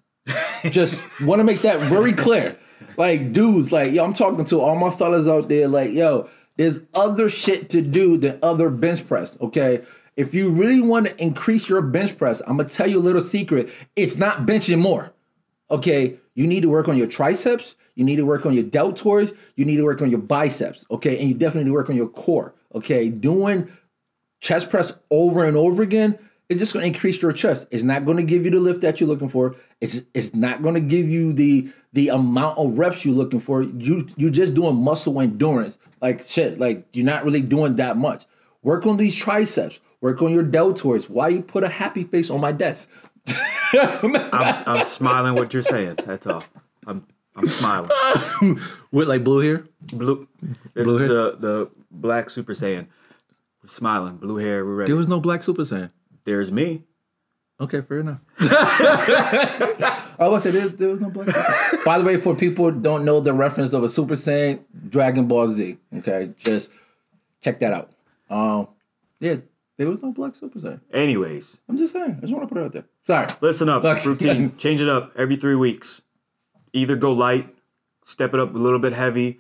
Just 0.63 1.03
want 1.22 1.39
to 1.39 1.44
make 1.44 1.62
that 1.62 1.79
very 1.82 2.13
clear. 2.13 2.58
Like, 2.96 3.34
dudes, 3.34 3.72
like, 3.72 3.91
yo, 3.91 4.05
I'm 4.05 4.13
talking 4.13 4.46
to 4.46 4.62
all 4.62 4.75
my 4.75 4.91
fellas 4.91 5.27
out 5.27 5.50
there, 5.50 5.67
like, 5.67 5.91
yo, 5.91 6.29
there's 6.55 6.79
other 6.94 7.27
shit 7.27 7.70
to 7.72 7.82
do 7.82 8.17
than 8.17 8.39
other 8.41 8.70
bench 8.70 9.05
press, 9.05 9.38
okay? 9.41 9.84
If 10.15 10.34
you 10.34 10.50
really 10.50 10.79
want 10.79 11.08
to 11.08 11.22
increase 11.22 11.67
your 11.67 11.82
bench 11.82 12.17
press, 12.17 12.41
I'm 12.48 12.55
gonna 12.55 12.70
tell 12.70 12.89
you 12.89 13.00
a 13.00 13.01
little 13.01 13.22
secret. 13.22 13.70
It's 13.98 14.15
not 14.15 14.46
benching 14.46 14.79
more, 14.79 15.12
okay? 15.70 16.17
You 16.36 16.48
need 16.48 16.62
to 16.62 16.70
work 16.70 16.88
on 16.88 16.98
your 16.98 17.08
triceps, 17.08 17.75
you 17.96 18.05
need 18.05 18.15
to 18.17 18.25
work 18.25 18.46
on 18.46 18.53
your 18.53 18.63
deltoids, 18.63 19.36
you 19.55 19.65
need 19.65 19.77
to 19.77 19.84
work 19.84 20.01
on 20.01 20.10
your 20.10 20.22
biceps, 20.22 20.86
okay? 20.91 21.20
And 21.20 21.27
you 21.27 21.34
definitely 21.34 21.65
need 21.65 21.72
to 21.72 21.74
work 21.74 21.89
on 21.89 21.98
your 21.98 22.08
core, 22.08 22.55
okay? 22.74 23.10
Doing 23.10 23.70
chest 24.46 24.70
press 24.70 24.94
over 25.10 25.44
and 25.44 25.58
over 25.58 25.82
again, 25.82 26.20
it's 26.50 26.60
just 26.60 26.74
going 26.74 26.84
to 26.84 26.88
increase 26.88 27.20
your 27.20 27.32
chest. 27.32 27.66
It's 27.72 27.84
not 27.84 28.06
going 28.06 28.18
to 28.18 28.24
give 28.24 28.46
you 28.46 28.52
the 28.52 28.60
lift 28.60 28.82
that 28.82 29.00
you're 29.00 29.10
looking 29.10 29.30
for. 29.30 29.56
It's 29.82 30.04
it's 30.14 30.36
not 30.36 30.62
going 30.62 30.75
to 30.75 30.82
give 30.82 31.10
you 31.10 31.34
the 31.34 31.70
the 31.94 32.10
amount 32.10 32.60
of 32.60 32.78
reps 32.78 33.04
you're 33.04 33.16
looking 33.16 33.40
for. 33.40 33.64
You 33.64 34.08
you're 34.16 34.30
just 34.30 34.54
doing 34.54 34.75
muscle 34.75 35.20
endurance. 35.20 35.80
Like 36.02 36.24
shit, 36.24 36.60
like 36.60 36.86
you're 36.94 37.06
not 37.06 37.25
really 37.25 37.42
doing 37.42 37.78
that 37.78 37.98
much. 37.98 38.25
Work 38.62 38.86
on 38.86 38.98
these 38.98 39.16
triceps. 39.16 39.80
Work 40.02 40.22
on 40.22 40.32
your 40.32 40.44
deltoids. 40.44 41.10
Why 41.10 41.30
you 41.30 41.42
put 41.42 41.64
a 41.64 41.68
happy 41.68 42.04
face 42.04 42.30
on 42.30 42.40
my 42.40 42.52
desk? 42.52 42.88
I'm, 43.74 44.16
I'm 44.32 44.86
smiling 44.86 45.34
what 45.34 45.52
you're 45.54 45.64
saying. 45.64 45.98
That's 46.06 46.28
all. 46.28 46.44
I'm 46.86 47.08
I'm 47.36 47.48
smiling. 47.48 47.90
With 48.92 49.08
like 49.08 49.24
blue 49.24 49.40
hair? 49.40 49.66
Blue. 49.82 50.28
This 50.75 50.84
Blue 50.86 50.96
is 50.96 51.00
hair? 51.00 51.08
the 51.10 51.38
the 51.40 51.70
black 51.90 52.30
Super 52.30 52.54
Saiyan. 52.54 52.86
We're 53.65 53.69
smiling. 53.72 54.17
Blue 54.17 54.38
hair. 54.38 54.63
We're 54.63 54.75
ready. 54.75 54.91
There 54.91 54.98
was 54.98 55.07
no 55.07 55.19
black 55.19 55.41
Super 55.41 55.63
Saiyan. 55.63 55.89
There's 56.24 56.51
me. 56.51 56.84
Okay, 57.60 57.81
fair 57.81 58.01
enough. 58.01 58.19
I 58.39 60.15
was 60.19 60.43
say 60.43 60.51
there, 60.51 60.67
there 60.67 60.89
was 60.89 61.00
no 61.00 61.10
black. 61.10 61.27
Super 61.27 61.84
By 61.84 61.98
the 61.98 62.03
way, 62.03 62.17
for 62.17 62.36
people 62.36 62.69
who 62.69 62.79
don't 62.79 63.05
know 63.05 63.19
the 63.19 63.34
reference 63.34 63.74
of 63.74 63.84
a 63.84 63.89
Super 63.89 64.13
Saiyan, 64.13 64.60
Dragon 64.89 65.27
Ball 65.27 65.48
Z. 65.48 65.77
Okay, 65.98 66.31
just 66.38 66.69
check 67.41 67.60
that 67.60 67.74
out. 67.74 67.91
Um, 68.29 68.67
yeah, 69.19 69.38
there 69.77 69.89
was 69.89 70.03
no 70.03 70.12
black 70.12 70.36
Super 70.36 70.60
Saiyan. 70.60 70.81
Anyways, 70.93 71.62
I'm 71.67 71.79
just 71.79 71.93
saying. 71.93 72.17
I 72.17 72.22
just 72.22 72.34
want 72.34 72.48
to 72.48 72.53
put 72.53 72.62
it 72.62 72.65
out 72.65 72.72
there. 72.72 72.86
Sorry. 73.01 73.27
listen 73.41 73.67
up. 73.67 73.81
Look. 73.81 74.05
Routine. 74.05 74.55
Change 74.57 74.81
it 74.81 74.89
up 74.89 75.12
every 75.15 75.38
three 75.38 75.55
weeks. 75.55 76.03
Either 76.74 76.95
go 76.95 77.13
light, 77.13 77.55
step 78.03 78.36
it 78.36 78.39
up 78.39 78.53
a 78.53 78.57
little 78.60 78.79
bit 78.79 78.93
heavy. 78.93 79.39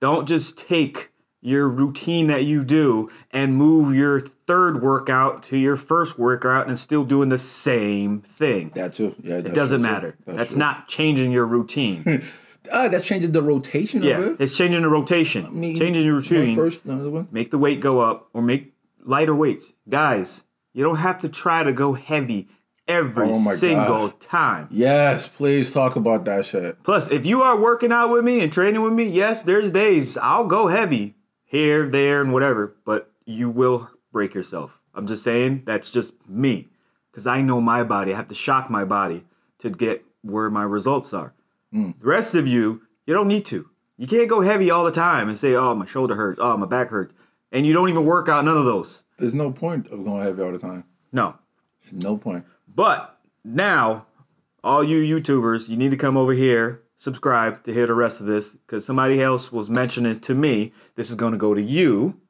Don't 0.00 0.26
just 0.26 0.56
take 0.56 1.10
your 1.46 1.68
routine 1.68 2.26
that 2.26 2.42
you 2.44 2.64
do 2.64 3.08
and 3.30 3.54
move 3.54 3.94
your 3.94 4.18
third 4.48 4.82
workout 4.82 5.44
to 5.44 5.56
your 5.56 5.76
first 5.76 6.18
workout 6.18 6.66
and 6.66 6.76
still 6.78 7.04
doing 7.04 7.28
the 7.28 7.38
same 7.38 8.20
thing. 8.20 8.70
That 8.74 8.94
too. 8.94 9.14
Yeah, 9.22 9.36
It 9.36 9.54
doesn't 9.54 9.80
matter. 9.80 10.16
That's, 10.26 10.56
not 10.56 10.88
changing 10.88 11.32
your 11.32 11.46
routine. 11.46 12.24
Ah, 12.72 12.88
that's 12.88 13.06
changing 13.06 13.30
the 13.30 13.42
rotation 13.42 14.02
yeah, 14.02 14.18
of 14.18 14.24
it. 14.32 14.40
it's 14.40 14.56
changing 14.56 14.82
the 14.82 14.88
rotation. 14.88 15.48
mean, 15.52 15.76
changing 15.76 16.04
your 16.04 16.16
routine. 16.16 16.56
first, 16.56 16.84
another 16.84 17.10
one. 17.10 17.28
make 17.30 17.52
the 17.52 17.58
weight 17.58 17.78
go 17.78 18.00
up 18.00 18.28
or 18.32 18.42
make 18.42 18.72
lighter 19.04 19.36
weights. 19.36 19.72
Guys, 19.88 20.42
you 20.72 20.82
don't 20.82 20.96
have 20.96 21.20
to 21.20 21.28
try 21.28 21.62
to 21.62 21.72
go 21.72 21.92
heavy 21.92 22.48
every 22.88 23.28
Oh 23.30 23.54
single 23.54 24.08
God. 24.08 24.20
time. 24.20 24.68
Yes, 24.72 25.28
please 25.28 25.72
talk 25.72 25.94
about 25.94 26.24
that 26.24 26.44
shit. 26.44 26.82
Plus, 26.82 27.08
if 27.08 27.24
you 27.24 27.40
are 27.40 27.56
working 27.56 27.92
out 27.92 28.10
with 28.10 28.24
me 28.24 28.40
and 28.40 28.52
training 28.52 28.82
with 28.82 28.94
me, 28.94 29.04
yes, 29.04 29.44
there's 29.44 29.70
days 29.70 30.16
I'll 30.18 30.46
go 30.46 30.66
heavy 30.66 31.14
here, 31.46 31.88
there, 31.88 32.20
and 32.20 32.32
whatever, 32.32 32.76
but 32.84 33.10
you 33.24 33.48
will 33.48 33.90
break 34.12 34.34
yourself. 34.34 34.78
I'm 34.94 35.06
just 35.06 35.22
saying 35.22 35.62
that's 35.64 35.90
just 35.90 36.12
me 36.28 36.68
because 37.10 37.26
I 37.26 37.40
know 37.40 37.60
my 37.60 37.84
body. 37.84 38.12
I 38.12 38.16
have 38.16 38.28
to 38.28 38.34
shock 38.34 38.68
my 38.68 38.84
body 38.84 39.24
to 39.60 39.70
get 39.70 40.04
where 40.22 40.50
my 40.50 40.64
results 40.64 41.14
are. 41.14 41.32
Hmm. 41.72 41.92
The 41.98 42.06
rest 42.06 42.34
of 42.34 42.46
you, 42.46 42.82
you 43.06 43.14
don't 43.14 43.28
need 43.28 43.44
to. 43.46 43.68
You 43.96 44.06
can't 44.06 44.28
go 44.28 44.42
heavy 44.42 44.70
all 44.70 44.84
the 44.84 44.92
time 44.92 45.28
and 45.28 45.38
say, 45.38 45.54
oh, 45.54 45.74
my 45.74 45.86
shoulder 45.86 46.14
hurts, 46.16 46.38
oh, 46.42 46.56
my 46.56 46.66
back 46.66 46.88
hurts. 46.88 47.14
And 47.52 47.64
you 47.64 47.72
don't 47.72 47.88
even 47.88 48.04
work 48.04 48.28
out 48.28 48.44
none 48.44 48.56
of 48.56 48.64
those. 48.64 49.04
There's 49.18 49.34
no 49.34 49.50
point 49.50 49.86
of 49.88 50.04
going 50.04 50.22
heavy 50.22 50.42
all 50.42 50.52
the 50.52 50.58
time. 50.58 50.84
No. 51.12 51.36
No 51.92 52.16
point. 52.16 52.44
But 52.74 53.18
now, 53.44 54.06
all 54.62 54.84
you 54.84 55.20
YouTubers, 55.20 55.68
you 55.68 55.76
need 55.76 55.92
to 55.92 55.96
come 55.96 56.16
over 56.16 56.32
here, 56.32 56.82
subscribe 56.96 57.64
to 57.64 57.72
hear 57.72 57.86
the 57.86 57.94
rest 57.94 58.20
of 58.20 58.26
this, 58.26 58.50
because 58.50 58.84
somebody 58.84 59.22
else 59.22 59.52
was 59.52 59.70
mentioning 59.70 60.20
to 60.20 60.34
me. 60.34 60.72
This 60.94 61.10
is 61.10 61.16
going 61.16 61.32
to 61.32 61.38
go 61.38 61.54
to 61.54 61.62
you. 61.62 62.20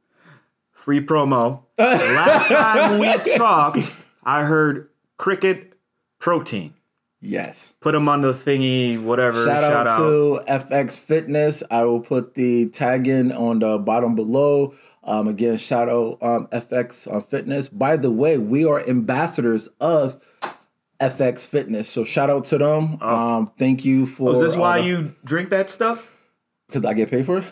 Free 0.72 1.04
promo. 1.04 1.62
Last 1.78 2.48
time 2.48 2.98
we 2.98 3.36
talked, 3.36 3.96
I 4.22 4.44
heard 4.44 4.88
cricket 5.16 5.72
protein. 6.18 6.74
Yes. 7.20 7.74
Put 7.80 7.92
them 7.92 8.08
on 8.08 8.20
the 8.20 8.32
thingy, 8.32 9.02
whatever. 9.02 9.44
Shout, 9.44 9.64
out, 9.64 9.96
to 9.96 10.40
FX 10.48 10.98
Fitness. 10.98 11.62
I 11.70 11.84
will 11.84 12.00
put 12.00 12.34
the 12.34 12.68
tag 12.68 13.08
in 13.08 13.32
on 13.32 13.58
the 13.60 13.78
bottom 13.78 14.14
below. 14.14 14.74
Um, 15.02 15.28
again, 15.28 15.56
shout 15.56 15.88
out 15.88 16.18
um, 16.22 16.46
FX 16.48 17.12
uh, 17.12 17.20
Fitness. 17.20 17.68
By 17.68 17.96
the 17.96 18.10
way, 18.10 18.38
we 18.38 18.64
are 18.64 18.86
ambassadors 18.86 19.68
of 19.80 20.20
FX 21.00 21.46
Fitness, 21.46 21.88
so 21.88 22.04
shout 22.04 22.30
out 22.30 22.44
to 22.46 22.58
them. 22.58 23.00
Um, 23.02 23.46
thank 23.58 23.84
you 23.84 24.06
for. 24.06 24.30
Oh, 24.30 24.34
is 24.34 24.40
this 24.40 24.56
why 24.56 24.80
uh, 24.80 24.82
you 24.82 25.14
drink 25.24 25.50
that 25.50 25.70
stuff? 25.70 26.10
Because 26.66 26.84
I 26.84 26.94
get 26.94 27.10
paid 27.10 27.26
for 27.26 27.38
it. 27.38 27.44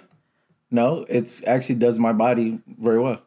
No, 0.70 1.04
it's 1.08 1.42
actually 1.46 1.76
does 1.76 1.98
my 1.98 2.12
body 2.12 2.58
very 2.66 2.98
well. 2.98 3.22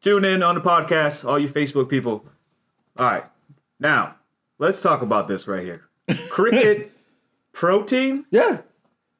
Tune 0.00 0.24
in 0.24 0.42
on 0.42 0.54
the 0.54 0.60
podcast, 0.60 1.28
all 1.28 1.38
you 1.38 1.48
Facebook 1.48 1.88
people. 1.88 2.24
All 2.96 3.10
right. 3.10 3.24
Now, 3.78 4.16
let's 4.58 4.80
talk 4.80 5.02
about 5.02 5.26
this 5.26 5.48
right 5.48 5.64
here. 5.64 5.88
Cricket 6.30 6.92
protein? 7.52 8.24
Yeah, 8.30 8.60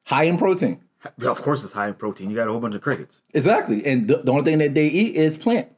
high 0.05 0.23
in 0.23 0.37
protein. 0.37 0.81
Of 1.23 1.41
course, 1.41 1.63
it's 1.63 1.73
high 1.73 1.87
in 1.87 1.95
protein. 1.95 2.29
You 2.29 2.35
got 2.35 2.47
a 2.47 2.51
whole 2.51 2.59
bunch 2.59 2.75
of 2.75 2.81
crickets. 2.81 3.21
Exactly, 3.33 3.85
and 3.85 4.07
the, 4.07 4.17
the 4.17 4.31
only 4.31 4.43
thing 4.43 4.59
that 4.59 4.73
they 4.73 4.87
eat 4.87 5.15
is 5.15 5.35
plant. 5.35 5.69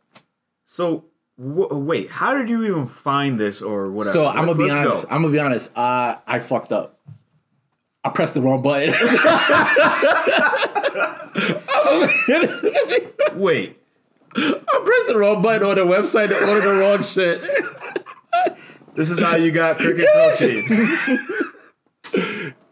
So, 0.65 1.05
wait, 1.37 2.09
how 2.09 2.37
did 2.37 2.49
you 2.49 2.63
even 2.63 2.87
find 2.87 3.39
this 3.39 3.61
or 3.61 3.91
whatever? 3.91 4.13
So 4.13 4.27
I'm 4.27 4.45
gonna 4.45 4.55
be 4.55 4.69
honest. 4.69 5.07
go. 5.07 5.13
I'm 5.13 5.21
gonna 5.21 5.33
be 5.33 5.39
honest. 5.39 5.75
Uh, 5.75 6.15
I 6.27 6.39
fucked 6.39 6.71
up. 6.71 6.99
I 8.03 8.09
pressed 8.09 8.33
the 8.33 8.41
wrong 8.41 8.61
button. 8.61 8.93
Wait, 13.35 13.77
I 14.35 14.81
pressed 14.85 15.07
the 15.07 15.15
wrong 15.17 15.41
button 15.41 15.67
on 15.67 15.75
the 15.75 15.85
website 15.85 16.27
to 16.29 16.47
order 16.47 16.61
the 16.61 16.73
wrong 16.73 17.01
shit. 17.01 17.41
this 18.95 19.09
is 19.09 19.19
how 19.19 19.35
you 19.37 19.51
got 19.51 19.77
cricket 19.77 20.07
protein. 20.13 20.65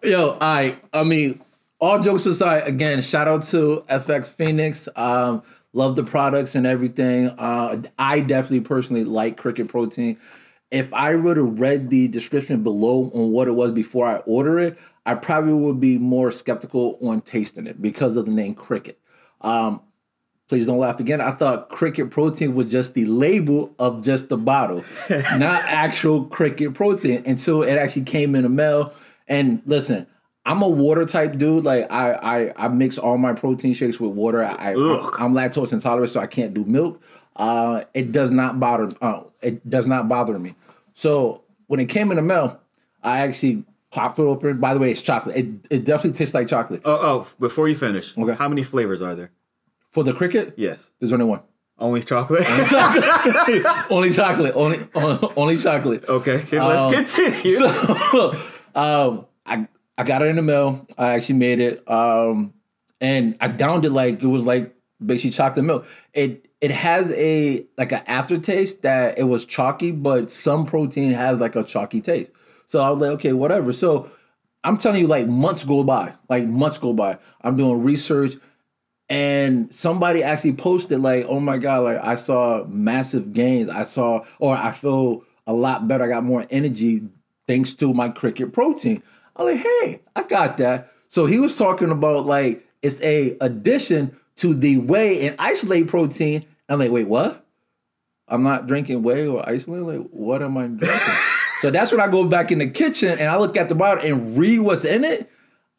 Yo, 0.04 0.38
I 0.42 0.78
I 0.94 1.04
mean, 1.04 1.42
all 1.80 2.00
jokes 2.00 2.26
aside, 2.26 2.68
again, 2.68 3.02
shout 3.02 3.28
out 3.28 3.44
to 3.44 3.84
FX 3.90 4.34
Fitness. 4.34 4.88
Um, 4.96 5.44
love 5.74 5.96
the 5.96 6.04
products 6.04 6.56
and 6.56 6.66
everything. 6.66 7.30
Uh, 7.30 7.84
I 7.98 8.20
definitely 8.22 8.62
personally 8.62 9.04
like 9.04 9.38
cricket 9.38 9.68
protein. 9.68 10.20
If 10.70 10.94
I 10.94 11.16
would 11.16 11.38
have 11.38 11.60
read 11.60 11.90
the 11.90 12.08
description 12.08 12.64
below 12.64 13.12
on 13.14 13.32
what 13.32 13.48
it 13.48 13.52
was 13.52 13.72
before 13.72 14.08
I 14.08 14.18
order 14.20 14.58
it, 14.60 14.78
I 15.06 15.16
probably 15.16 15.54
would 15.54 15.80
be 15.80 15.98
more 15.98 16.32
skeptical 16.32 16.98
on 17.02 17.22
tasting 17.22 17.68
it 17.68 17.82
because 17.82 18.16
of 18.16 18.26
the 18.26 18.32
name 18.32 18.56
cricket. 18.56 19.00
Um, 19.42 19.82
please 20.48 20.68
don't 20.68 20.80
laugh 20.80 21.00
again. 21.00 21.20
I 21.20 21.32
thought 21.32 21.70
cricket 21.70 22.10
protein 22.10 22.54
was 22.54 22.72
just 22.72 22.94
the 22.94 23.06
label 23.06 23.74
of 23.80 24.04
just 24.04 24.30
the 24.30 24.38
bottle, 24.38 24.84
not 25.10 25.64
actual 25.64 26.26
cricket 26.26 26.74
protein 26.74 27.24
until 27.26 27.64
it 27.64 27.76
actually 27.76 28.04
came 28.04 28.36
in 28.36 28.44
the 28.44 28.50
mail. 28.50 28.94
And 29.28 29.62
listen, 29.66 30.08
I'm 30.46 30.62
a 30.62 30.68
water 30.68 31.06
type 31.06 31.38
dude. 31.38 31.64
Like 31.64 31.92
I, 31.92 32.14
I, 32.14 32.66
I 32.66 32.68
mix 32.70 32.98
all 32.98 33.18
my 33.18 33.34
protein 33.34 33.74
shakes 33.74 34.00
with 34.00 34.12
water. 34.12 34.44
I, 34.44 34.74
Ugh. 34.76 35.16
I'm 35.20 35.34
lactose 35.34 35.72
intolerant, 35.72 36.10
so 36.12 36.20
I 36.20 36.28
can't 36.28 36.54
do 36.54 36.66
milk. 36.66 37.02
Uh, 37.36 37.84
it 37.94 38.12
does 38.12 38.32
not 38.32 38.60
bother. 38.60 38.90
Uh, 39.02 39.22
it 39.42 39.68
does 39.70 39.88
not 39.88 40.08
bother 40.10 40.38
me. 40.40 40.56
So 40.94 41.44
when 41.68 41.80
it 41.80 41.86
came 41.90 42.10
in 42.12 42.18
the 42.18 42.24
mail, 42.24 42.60
I 43.04 43.20
actually 43.20 43.64
popped 43.92 44.20
it 44.20 44.24
open. 44.24 44.60
By 44.60 44.74
the 44.74 44.80
way, 44.80 44.92
it's 44.92 45.02
chocolate. 45.02 45.38
It, 45.38 45.48
it 45.70 45.84
definitely 45.86 46.18
tastes 46.18 46.34
like 46.34 46.48
chocolate. 46.48 46.82
Oh, 46.86 46.98
oh, 47.02 47.28
before 47.40 47.68
you 47.68 47.76
finish, 47.76 48.18
Okay. 48.18 48.34
how 48.36 48.50
many 48.50 48.64
flavors 48.64 49.02
are 49.02 49.16
there? 49.16 49.32
For 49.92 50.04
the 50.04 50.14
cricket, 50.14 50.54
Yes, 50.58 50.90
there's 51.00 51.12
only 51.14 51.26
one. 51.26 51.42
only 51.78 52.02
chocolate. 52.02 52.50
only 52.50 52.66
chocolate. 52.66 54.56
Only 54.56 54.88
only 55.36 55.58
chocolate. 55.58 56.06
okay, 56.10 56.36
okay, 56.36 56.62
let's 56.62 56.82
Um, 56.82 56.94
continue. 56.94 57.56
So, 57.56 58.38
um, 58.76 59.26
I 59.46 59.68
I 60.02 60.04
got 60.04 60.24
it 60.24 60.30
in 60.30 60.36
the 60.36 60.42
mail. 60.42 60.88
I 60.98 61.10
actually 61.10 61.38
made 61.38 61.60
it. 61.60 61.88
Um, 61.88 62.56
and 63.00 63.38
I 63.40 63.50
downed 63.50 63.86
it 63.86 63.92
like 63.92 64.24
it 64.24 64.28
was 64.28 64.46
like 64.46 64.74
basically 65.06 65.30
chocolate 65.30 65.64
milk. 65.64 65.86
It 66.16 66.48
it 66.60 66.72
has 66.72 67.12
a 67.12 67.68
like 67.78 67.92
an 67.92 68.02
aftertaste 68.08 68.82
that 68.82 69.20
it 69.20 69.26
was 69.26 69.46
chalky, 69.46 69.92
but 69.92 70.32
some 70.32 70.66
protein 70.66 71.12
has 71.12 71.40
like 71.40 71.56
a 71.56 71.64
chalky 71.64 72.02
taste. 72.02 72.32
So 72.66 72.80
I 72.80 72.90
was 72.90 73.00
like, 73.00 73.12
okay, 73.12 73.34
whatever. 73.34 73.72
So 73.74 74.10
I'm 74.64 74.78
telling 74.78 75.02
you, 75.02 75.08
like 75.08 75.28
months 75.28 75.64
go 75.64 75.84
by, 75.84 76.16
like 76.30 76.48
months 76.48 76.80
go 76.80 76.94
by. 76.94 77.20
I'm 77.42 77.56
doing 77.56 77.84
research, 77.84 78.38
and 79.08 79.72
somebody 79.72 80.24
actually 80.24 80.54
posted 80.54 81.00
like, 81.00 81.28
"Oh 81.30 81.40
my 81.40 81.60
god, 81.60 81.84
like 81.84 82.00
I 82.04 82.16
saw 82.16 82.66
massive 82.66 83.34
gains. 83.34 83.70
I 83.70 83.84
saw, 83.84 84.26
or 84.40 84.58
I 84.58 84.72
feel 84.72 85.26
a 85.46 85.54
lot 85.54 85.88
better. 85.88 86.06
I 86.06 86.08
got 86.08 86.24
more 86.24 86.48
energy 86.50 87.04
thanks 87.48 87.76
to 87.76 87.94
my 87.94 88.10
cricket 88.10 88.52
protein." 88.52 89.04
I'm 89.36 89.46
like, 89.46 89.60
"Hey, 89.60 90.02
I 90.16 90.24
got 90.24 90.58
that." 90.58 90.92
So 91.08 91.26
he 91.26 91.40
was 91.40 91.58
talking 91.58 91.92
about 91.92 92.26
like 92.26 92.66
it's 92.82 93.02
a 93.02 93.38
addition 93.42 94.16
to 94.38 94.54
the 94.54 94.78
whey 94.78 95.28
and 95.28 95.36
isolate 95.40 95.88
protein. 95.88 96.46
I'm 96.70 96.80
like, 96.80 96.92
"Wait, 96.92 97.08
what?" 97.08 97.46
I'm 98.28 98.44
not 98.44 98.66
drinking 98.68 99.04
whey 99.04 99.28
or 99.28 99.48
isolate. 99.48 99.84
Like, 99.84 100.08
what 100.10 100.42
am 100.42 100.58
I 100.58 100.68
drinking? 100.68 101.14
so 101.60 101.70
that's 101.70 101.92
when 101.92 102.00
I 102.00 102.08
go 102.08 102.24
back 102.24 102.52
in 102.52 102.60
the 102.60 102.70
kitchen 102.70 103.20
and 103.20 103.30
I 103.30 103.38
look 103.38 103.58
at 103.58 103.68
the 103.68 103.76
bottle 103.76 104.04
and 104.06 104.38
read 104.38 104.60
what's 104.60 104.86
in 104.86 105.04
it. 105.04 105.30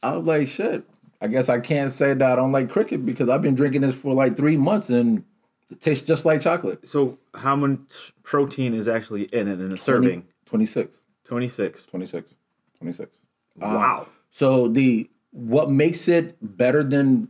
I 0.03 0.17
was 0.17 0.27
like, 0.27 0.49
shit. 0.49 0.85
I 1.23 1.29
guess 1.29 1.49
I 1.49 1.61
can't 1.61 1.91
say 1.91 2.13
that 2.13 2.33
I 2.33 2.37
don't 2.37 2.53
like 2.53 2.69
cricket 2.69 3.07
because 3.07 3.29
I've 3.31 3.41
been 3.41 3.55
drinking 3.55 3.81
this 3.83 3.95
for 3.95 4.13
like 4.13 4.37
three 4.37 4.57
months 4.57 4.91
and 4.91 5.25
It 5.71 5.81
tastes 5.81 6.07
just 6.07 6.27
like 6.27 6.43
chocolate. 6.43 6.87
So 6.87 7.19
how 7.35 7.57
much 7.57 8.13
protein 8.23 8.75
is 8.75 8.87
actually 8.87 9.23
in 9.25 9.49
it 9.49 9.61
in 9.61 9.73
a 9.73 9.77
20 9.77 9.77
serving? 9.77 10.27
26. 10.45 10.99
26. 11.25 11.85
26. 11.87 12.35
26. 12.77 13.21
Wow. 13.57 14.09
So 14.31 14.69
the 14.69 15.09
what 15.31 15.71
makes 15.71 16.09
it 16.09 16.37
better 16.41 16.83
than 16.85 17.29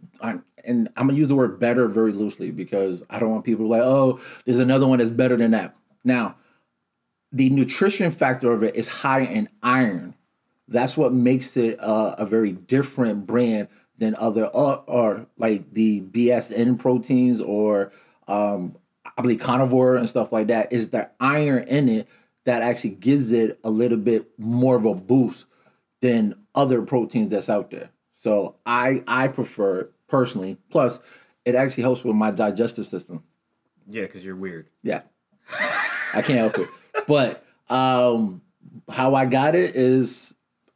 and 0.64 0.88
I'm 0.96 1.06
gonna 1.06 1.18
use 1.18 1.28
the 1.28 1.34
word 1.34 1.58
better 1.58 1.88
very 1.88 2.12
loosely 2.12 2.50
because 2.50 3.02
I 3.10 3.18
don't 3.18 3.30
want 3.30 3.44
people 3.44 3.66
like, 3.66 3.82
oh, 3.82 4.20
there's 4.44 4.58
another 4.58 4.86
one 4.86 4.98
that's 4.98 5.10
better 5.10 5.36
than 5.36 5.52
that. 5.52 5.74
Now, 6.04 6.36
the 7.32 7.50
nutrition 7.50 8.10
factor 8.10 8.52
of 8.52 8.62
it 8.62 8.76
is 8.76 8.88
high 8.88 9.22
in 9.22 9.48
iron. 9.62 10.14
That's 10.68 10.96
what 10.96 11.12
makes 11.12 11.56
it 11.56 11.78
uh, 11.80 12.14
a 12.18 12.26
very 12.26 12.52
different 12.52 13.26
brand 13.26 13.68
than 13.98 14.14
other 14.18 14.46
or, 14.46 14.82
or 14.86 15.26
like 15.36 15.72
the 15.72 16.02
BSN 16.02 16.78
proteins 16.78 17.40
or 17.40 17.92
um, 18.28 18.76
I 19.16 19.22
believe 19.22 19.40
carnivore 19.40 19.96
and 19.96 20.08
stuff 20.08 20.32
like 20.32 20.48
that. 20.48 20.72
Is 20.72 20.90
the 20.90 21.10
iron 21.20 21.64
in 21.68 21.88
it 21.88 22.08
that 22.44 22.62
actually 22.62 22.90
gives 22.90 23.32
it 23.32 23.58
a 23.64 23.70
little 23.70 23.98
bit 23.98 24.28
more 24.38 24.76
of 24.76 24.84
a 24.84 24.94
boost 24.94 25.46
than 26.02 26.34
other 26.54 26.82
proteins 26.82 27.30
that's 27.30 27.48
out 27.48 27.70
there. 27.70 27.88
So 28.14 28.56
I 28.66 29.02
I 29.08 29.28
prefer 29.28 29.88
personally. 30.08 30.58
Plus, 30.70 31.00
it 31.46 31.54
actually 31.54 31.84
helps 31.84 32.04
with 32.04 32.14
my 32.14 32.30
digestive 32.30 32.86
system. 32.86 33.22
Yeah, 33.88 34.02
because 34.02 34.24
you're 34.24 34.36
weird. 34.36 34.68
Yeah. 34.82 35.02
I 36.14 36.20
can't 36.22 36.38
help 36.38 36.58
it. 36.58 36.68
But 37.06 37.42
um 37.70 38.42
how 38.90 39.14
I 39.14 39.26
got 39.26 39.54
it 39.54 39.74
is 39.74 40.34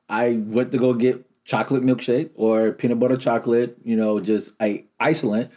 I 0.09 0.40
went 0.45 0.73
to 0.73 0.78
go 0.78 0.95
get 0.95 1.25
chocolate 1.45 1.83
milkshake 1.83 2.30
or 2.35 2.73
peanut 2.73 2.99
butter 2.99 3.16
chocolate, 3.16 3.76
you 3.85 3.97
know, 3.97 4.21
just 4.21 4.50
I 4.61 4.85
isolate. 4.99 5.49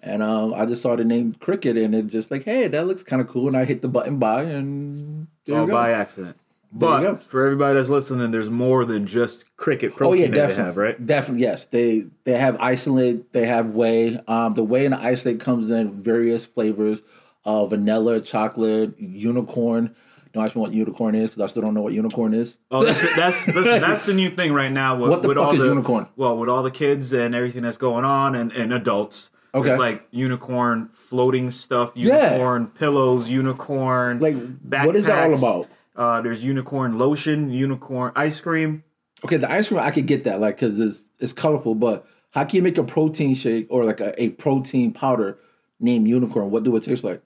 And 0.00 0.22
um, 0.22 0.54
I 0.54 0.64
just 0.64 0.80
saw 0.80 0.94
the 0.94 1.04
name 1.04 1.34
Cricket 1.34 1.76
and 1.76 1.92
it 1.92 2.06
just 2.06 2.30
like, 2.30 2.44
hey, 2.44 2.68
that 2.68 2.86
looks 2.86 3.02
kind 3.02 3.20
of 3.20 3.26
cool. 3.26 3.48
And 3.48 3.56
I 3.56 3.64
hit 3.64 3.82
the 3.82 3.88
button 3.88 4.18
buy 4.18 4.42
and 4.44 5.26
there 5.44 5.66
go. 5.66 5.72
by 5.72 5.90
accident. 5.90 6.36
But 6.70 7.22
for 7.22 7.44
everybody 7.46 7.74
that's 7.74 7.88
listening, 7.88 8.30
there's 8.30 8.50
more 8.50 8.84
than 8.84 9.06
just 9.06 9.56
cricket 9.56 9.92
Oh 9.94 9.96
protein 9.96 10.32
yeah, 10.34 10.46
that 10.46 10.48
they 10.48 10.54
have, 10.62 10.76
right? 10.76 11.06
Definitely, 11.06 11.42
yes. 11.42 11.64
They 11.64 12.06
they 12.24 12.32
have 12.38 12.56
isolate, 12.60 13.32
they 13.32 13.46
have 13.46 13.70
whey. 13.70 14.20
Um, 14.28 14.54
the 14.54 14.62
whey 14.64 14.84
and 14.84 14.92
the 14.94 14.98
isolate 15.00 15.40
comes 15.40 15.70
in 15.70 16.02
various 16.02 16.44
flavors, 16.44 17.00
uh, 17.44 17.66
vanilla, 17.66 18.20
chocolate, 18.20 18.94
unicorn. 18.98 19.94
Don't 20.34 20.44
ask 20.44 20.54
me 20.54 20.60
what 20.60 20.72
unicorn 20.72 21.14
is 21.14 21.30
because 21.30 21.42
I 21.42 21.46
still 21.46 21.62
don't 21.62 21.72
know 21.72 21.80
what 21.80 21.94
unicorn 21.94 22.34
is. 22.34 22.58
Oh, 22.70 22.84
that's 22.84 23.00
that's 23.16 23.46
listen, 23.54 23.80
that's 23.80 24.04
the 24.04 24.12
new 24.12 24.28
thing 24.30 24.52
right 24.52 24.70
now. 24.70 24.96
With, 25.00 25.10
What 25.10 25.22
the 25.22 25.28
with 25.28 25.38
fuck 25.38 25.46
all 25.46 25.54
is 25.54 25.60
the, 25.62 25.68
unicorn? 25.68 26.06
Well, 26.16 26.36
with 26.38 26.50
all 26.50 26.62
the 26.62 26.70
kids 26.70 27.14
and 27.14 27.34
everything 27.34 27.62
that's 27.62 27.78
going 27.78 28.04
on, 28.04 28.34
and, 28.34 28.52
and 28.52 28.74
adults, 28.74 29.30
Okay. 29.54 29.70
it's 29.70 29.78
like 29.78 30.06
unicorn 30.10 30.90
floating 30.92 31.50
stuff, 31.50 31.92
Yeah. 31.94 32.32
unicorn 32.32 32.66
pillows, 32.66 33.30
unicorn 33.30 34.20
Like, 34.20 34.36
what 34.68 34.94
is 34.96 35.04
that 35.06 35.30
all 35.30 35.34
about? 35.34 35.68
Uh, 35.98 36.22
there's 36.22 36.42
unicorn 36.44 36.96
lotion, 36.96 37.50
unicorn 37.50 38.12
ice 38.16 38.40
cream. 38.40 38.84
Okay, 39.24 39.36
the 39.36 39.50
ice 39.50 39.68
cream 39.68 39.80
I 39.80 39.90
could 39.90 40.06
get 40.06 40.22
that, 40.24 40.38
like, 40.40 40.54
because 40.56 40.78
it's 40.78 41.04
it's 41.18 41.32
colorful. 41.34 41.74
But 41.74 42.06
how 42.30 42.44
can 42.44 42.56
you 42.56 42.62
make 42.62 42.78
a 42.78 42.84
protein 42.84 43.34
shake 43.34 43.66
or 43.68 43.84
like 43.84 43.98
a, 44.00 44.14
a 44.22 44.28
protein 44.30 44.92
powder 44.92 45.38
named 45.80 46.06
unicorn? 46.06 46.50
What 46.52 46.62
do 46.62 46.74
it 46.76 46.84
taste 46.84 47.02
like? 47.04 47.20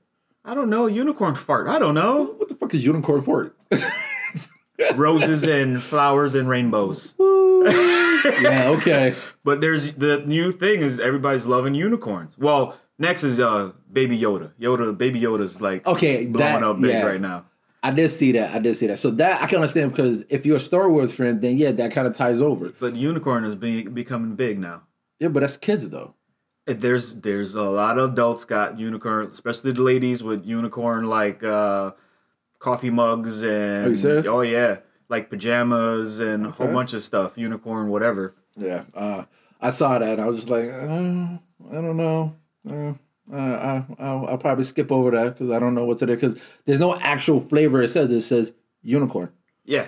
I 0.44 0.54
don't 0.54 0.70
know, 0.70 0.86
unicorn 0.86 1.34
fart. 1.36 1.68
I 1.68 1.78
don't 1.78 1.94
know. 1.94 2.34
What 2.38 2.48
the 2.48 2.54
fuck 2.56 2.72
is 2.74 2.84
unicorn 2.84 3.22
fart? 3.22 3.54
Roses 4.96 5.44
and 5.44 5.80
flowers 5.80 6.34
and 6.34 6.48
rainbows. 6.48 7.14
yeah, 7.20 8.64
okay. 8.76 9.14
But 9.44 9.60
there's 9.60 9.94
the 9.94 10.22
new 10.26 10.50
thing 10.52 10.80
is 10.80 10.98
everybody's 10.98 11.46
loving 11.46 11.74
unicorns. 11.74 12.34
Well, 12.38 12.76
next 12.98 13.22
is 13.24 13.38
uh 13.38 13.72
Baby 13.92 14.18
Yoda. 14.18 14.52
Yoda, 14.60 14.96
Baby 14.96 15.20
Yoda's 15.20 15.60
like 15.60 15.86
Okay, 15.86 16.26
blowing 16.26 16.60
that- 16.60 16.62
up 16.64 16.80
big 16.80 16.90
yeah. 16.90 17.04
right 17.06 17.20
now. 17.20 17.44
I 17.82 17.90
did 17.90 18.10
see 18.10 18.32
that. 18.32 18.54
I 18.54 18.58
did 18.60 18.76
see 18.76 18.86
that. 18.86 18.98
So 18.98 19.10
that 19.10 19.42
I 19.42 19.46
can 19.46 19.56
understand 19.56 19.90
because 19.90 20.24
if 20.28 20.46
you're 20.46 20.56
a 20.56 20.60
Star 20.60 20.90
Wars 20.90 21.12
fan, 21.12 21.40
then 21.40 21.58
yeah, 21.58 21.72
that 21.72 21.92
kind 21.92 22.06
of 22.06 22.14
ties 22.14 22.40
over. 22.40 22.72
But 22.78 22.94
unicorn 22.94 23.44
is 23.44 23.54
being 23.54 23.92
becoming 23.92 24.36
big 24.36 24.58
now. 24.58 24.82
Yeah, 25.18 25.28
but 25.28 25.40
that's 25.40 25.56
kids 25.56 25.88
though. 25.88 26.14
There's 26.66 27.14
there's 27.14 27.56
a 27.56 27.62
lot 27.62 27.98
of 27.98 28.12
adults 28.12 28.44
got 28.44 28.78
unicorn, 28.78 29.26
especially 29.26 29.72
the 29.72 29.82
ladies 29.82 30.22
with 30.22 30.44
unicorn 30.46 31.08
like 31.08 31.42
uh, 31.42 31.92
coffee 32.60 32.90
mugs 32.90 33.42
and 33.42 34.26
oh 34.26 34.42
yeah, 34.42 34.78
like 35.08 35.28
pajamas 35.28 36.20
and 36.20 36.46
a 36.46 36.50
whole 36.50 36.72
bunch 36.72 36.92
of 36.92 37.02
stuff. 37.02 37.36
Unicorn, 37.36 37.88
whatever. 37.88 38.36
Yeah, 38.56 38.84
uh, 38.94 39.24
I 39.60 39.70
saw 39.70 39.98
that. 39.98 40.20
I 40.20 40.26
was 40.26 40.36
just 40.36 40.50
like, 40.50 40.66
uh, 40.66 41.38
I 41.70 41.74
don't 41.74 41.96
know. 41.96 42.36
Uh, 42.68 42.94
uh, 43.32 43.36
I, 43.36 43.84
I'll, 43.98 44.26
I'll 44.26 44.38
probably 44.38 44.64
skip 44.64 44.90
over 44.90 45.10
that 45.12 45.34
because 45.38 45.50
I 45.50 45.58
don't 45.58 45.74
know 45.74 45.84
what's 45.84 46.02
in 46.02 46.08
there. 46.08 46.16
Because 46.16 46.36
there's 46.64 46.80
no 46.80 46.96
actual 46.96 47.40
flavor. 47.40 47.82
It 47.82 47.88
says 47.88 48.10
it 48.10 48.22
says 48.22 48.52
unicorn, 48.82 49.30
Yeah, 49.64 49.86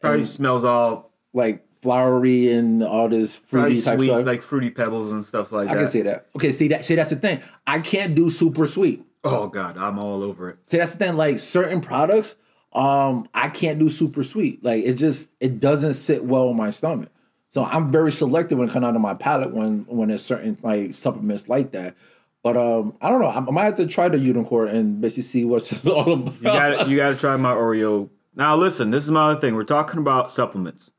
probably 0.00 0.24
smells 0.24 0.64
all 0.64 1.12
like 1.32 1.64
flowery 1.82 2.50
and 2.52 2.82
all 2.82 3.08
this 3.08 3.36
fruity 3.36 3.80
type 3.80 3.98
sweet, 3.98 4.06
stuff. 4.06 4.26
like 4.26 4.42
fruity 4.42 4.70
pebbles 4.70 5.10
and 5.12 5.24
stuff 5.24 5.52
like 5.52 5.68
I 5.68 5.74
that. 5.74 5.78
I 5.78 5.82
can 5.82 5.88
see 5.88 6.02
that. 6.02 6.26
Okay, 6.36 6.52
see 6.52 6.68
that. 6.68 6.84
See 6.84 6.94
that's 6.94 7.10
the 7.10 7.16
thing. 7.16 7.40
I 7.66 7.80
can't 7.80 8.14
do 8.14 8.30
super 8.30 8.66
sweet. 8.66 9.04
Oh 9.24 9.48
god, 9.48 9.76
I'm 9.76 9.98
all 9.98 10.22
over 10.22 10.50
it. 10.50 10.58
See 10.64 10.78
that's 10.78 10.92
the 10.92 10.98
thing. 10.98 11.16
Like 11.16 11.38
certain 11.38 11.80
products, 11.80 12.34
um, 12.72 13.28
I 13.34 13.48
can't 13.48 13.78
do 13.78 13.88
super 13.88 14.24
sweet. 14.24 14.64
Like 14.64 14.84
it 14.84 14.94
just 14.94 15.30
it 15.40 15.60
doesn't 15.60 15.94
sit 15.94 16.24
well 16.24 16.48
in 16.48 16.56
my 16.56 16.70
stomach. 16.70 17.10
So 17.50 17.64
I'm 17.64 17.90
very 17.90 18.12
selective 18.12 18.58
when 18.58 18.68
it 18.68 18.72
comes 18.72 18.84
out 18.84 18.94
of 18.94 19.00
my 19.00 19.14
palate 19.14 19.54
when 19.54 19.86
when 19.88 20.08
there's 20.08 20.24
certain 20.24 20.58
like 20.62 20.94
supplements 20.94 21.48
like 21.48 21.72
that. 21.72 21.94
But 22.42 22.56
um, 22.56 22.96
I 23.00 23.10
don't 23.10 23.20
know. 23.20 23.28
I, 23.28 23.38
I 23.38 23.50
might 23.50 23.64
have 23.64 23.76
to 23.76 23.86
try 23.86 24.08
the 24.08 24.18
unicorn 24.18 24.68
and 24.68 25.00
basically 25.00 25.24
see 25.24 25.44
what's 25.44 25.86
all 25.86 26.12
about. 26.12 26.34
You 26.36 26.42
got 26.42 26.88
you 26.88 26.96
got 26.96 27.10
to 27.10 27.16
try 27.16 27.36
my 27.36 27.52
Oreo. 27.52 28.10
Now 28.34 28.56
listen, 28.56 28.90
this 28.90 29.04
is 29.04 29.10
my 29.10 29.30
other 29.30 29.40
thing. 29.40 29.54
We're 29.54 29.64
talking 29.64 29.98
about 29.98 30.30
supplements. 30.30 30.90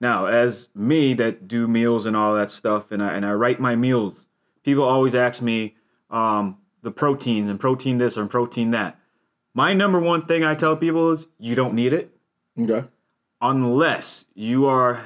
Now, 0.00 0.26
as 0.26 0.68
me 0.74 1.14
that 1.14 1.46
do 1.46 1.68
meals 1.68 2.04
and 2.04 2.16
all 2.16 2.34
that 2.34 2.50
stuff, 2.50 2.90
and 2.90 3.02
I 3.02 3.14
and 3.14 3.24
I 3.24 3.32
write 3.32 3.60
my 3.60 3.76
meals, 3.76 4.26
people 4.62 4.84
always 4.84 5.14
ask 5.14 5.42
me 5.42 5.76
um, 6.10 6.58
the 6.82 6.90
proteins 6.90 7.48
and 7.48 7.60
protein 7.60 7.98
this 7.98 8.16
and 8.16 8.30
protein 8.30 8.70
that. 8.72 8.98
My 9.54 9.72
number 9.72 10.00
one 10.00 10.26
thing 10.26 10.44
I 10.44 10.54
tell 10.54 10.76
people 10.76 11.12
is 11.12 11.28
you 11.38 11.54
don't 11.54 11.74
need 11.74 11.92
it 11.92 12.14
okay. 12.60 12.86
unless 13.40 14.24
you 14.34 14.66
are 14.66 15.00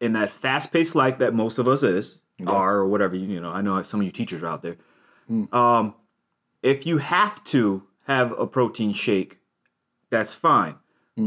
in 0.00 0.12
that 0.12 0.30
fast-paced 0.30 0.94
life 0.94 1.18
that 1.18 1.34
most 1.34 1.58
of 1.58 1.66
us 1.66 1.82
is 1.82 2.20
are 2.46 2.76
or 2.76 2.86
whatever 2.86 3.16
you 3.16 3.26
you 3.26 3.40
know 3.40 3.50
i 3.50 3.60
know 3.60 3.82
some 3.82 3.98
of 3.98 4.06
you 4.06 4.12
teachers 4.12 4.42
are 4.42 4.46
out 4.46 4.62
there 4.62 4.76
um 5.52 5.94
if 6.62 6.86
you 6.86 6.98
have 6.98 7.42
to 7.44 7.82
have 8.06 8.32
a 8.38 8.46
protein 8.46 8.92
shake 8.92 9.38
that's 10.10 10.34
fine 10.34 10.76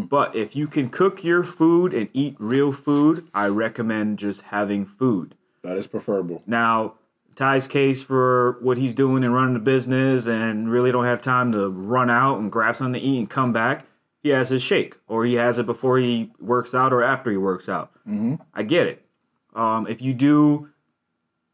but 0.09 0.33
if 0.35 0.55
you 0.55 0.67
can 0.67 0.89
cook 0.89 1.21
your 1.23 1.43
food 1.43 1.93
and 1.93 2.07
eat 2.13 2.35
real 2.39 2.71
food 2.71 3.27
i 3.33 3.45
recommend 3.47 4.17
just 4.19 4.41
having 4.41 4.85
food 4.85 5.35
That 5.63 5.77
is 5.77 5.85
preferable. 5.87 6.41
now, 6.47 6.93
Ty's 7.35 7.65
case 7.67 8.01
for 8.03 8.57
what 8.61 8.77
he's 8.77 8.93
doing 8.93 9.23
and 9.23 9.33
running 9.33 9.53
the 9.53 9.59
business 9.59 10.27
and 10.27 10.69
really 10.69 10.91
don't 10.91 11.05
have 11.05 11.21
time 11.21 11.51
to 11.53 11.69
run 11.69 12.09
out 12.09 12.39
and 12.39 12.51
grab 12.51 12.75
something 12.75 13.01
to 13.01 13.07
eat 13.07 13.17
and 13.19 13.29
come 13.29 13.53
back, 13.53 13.85
he 14.21 14.29
has 14.29 14.49
his 14.49 14.61
shake 14.61 14.97
or 15.07 15.23
he 15.25 15.35
has 15.35 15.57
it 15.57 15.65
before 15.65 15.97
he 15.97 16.29
works 16.41 16.73
out 16.75 16.91
or 16.91 17.01
after 17.03 17.31
he 17.31 17.37
works 17.37 17.69
out. 17.69 17.91
Mm-hmm. 18.05 18.35
I 18.53 18.63
get 18.63 18.85
it. 18.87 19.05
Um, 19.55 19.87
if 19.87 20.01
you 20.01 20.13
do 20.13 20.69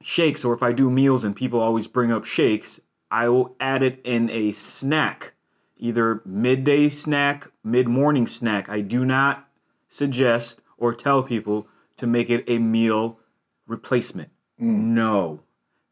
shakes 0.02 0.44
or 0.46 0.54
if 0.54 0.64
I 0.64 0.72
do 0.72 0.90
meals 0.90 1.24
and 1.24 1.36
people 1.36 1.60
always 1.60 1.88
bring 1.88 2.12
up 2.12 2.26
shakes, 2.26 2.80
I 3.10 3.30
will 3.30 3.56
add 3.60 3.84
it 3.84 4.00
in 4.04 4.30
a 4.30 4.52
snack, 4.52 5.34
either 5.78 6.22
midday 6.26 6.90
snack, 6.90 7.50
mid 7.64 7.88
morning 7.88 8.28
snack. 8.28 8.70
I 8.70 8.82
do 8.82 9.06
not 9.06 9.48
suggest 9.88 10.62
or 10.78 10.94
tell 10.94 11.24
people 11.24 11.68
to 11.98 12.06
make 12.08 12.30
it 12.30 12.44
a 12.48 12.58
meal 12.60 13.20
replacement. 13.66 14.30
No, 14.60 15.42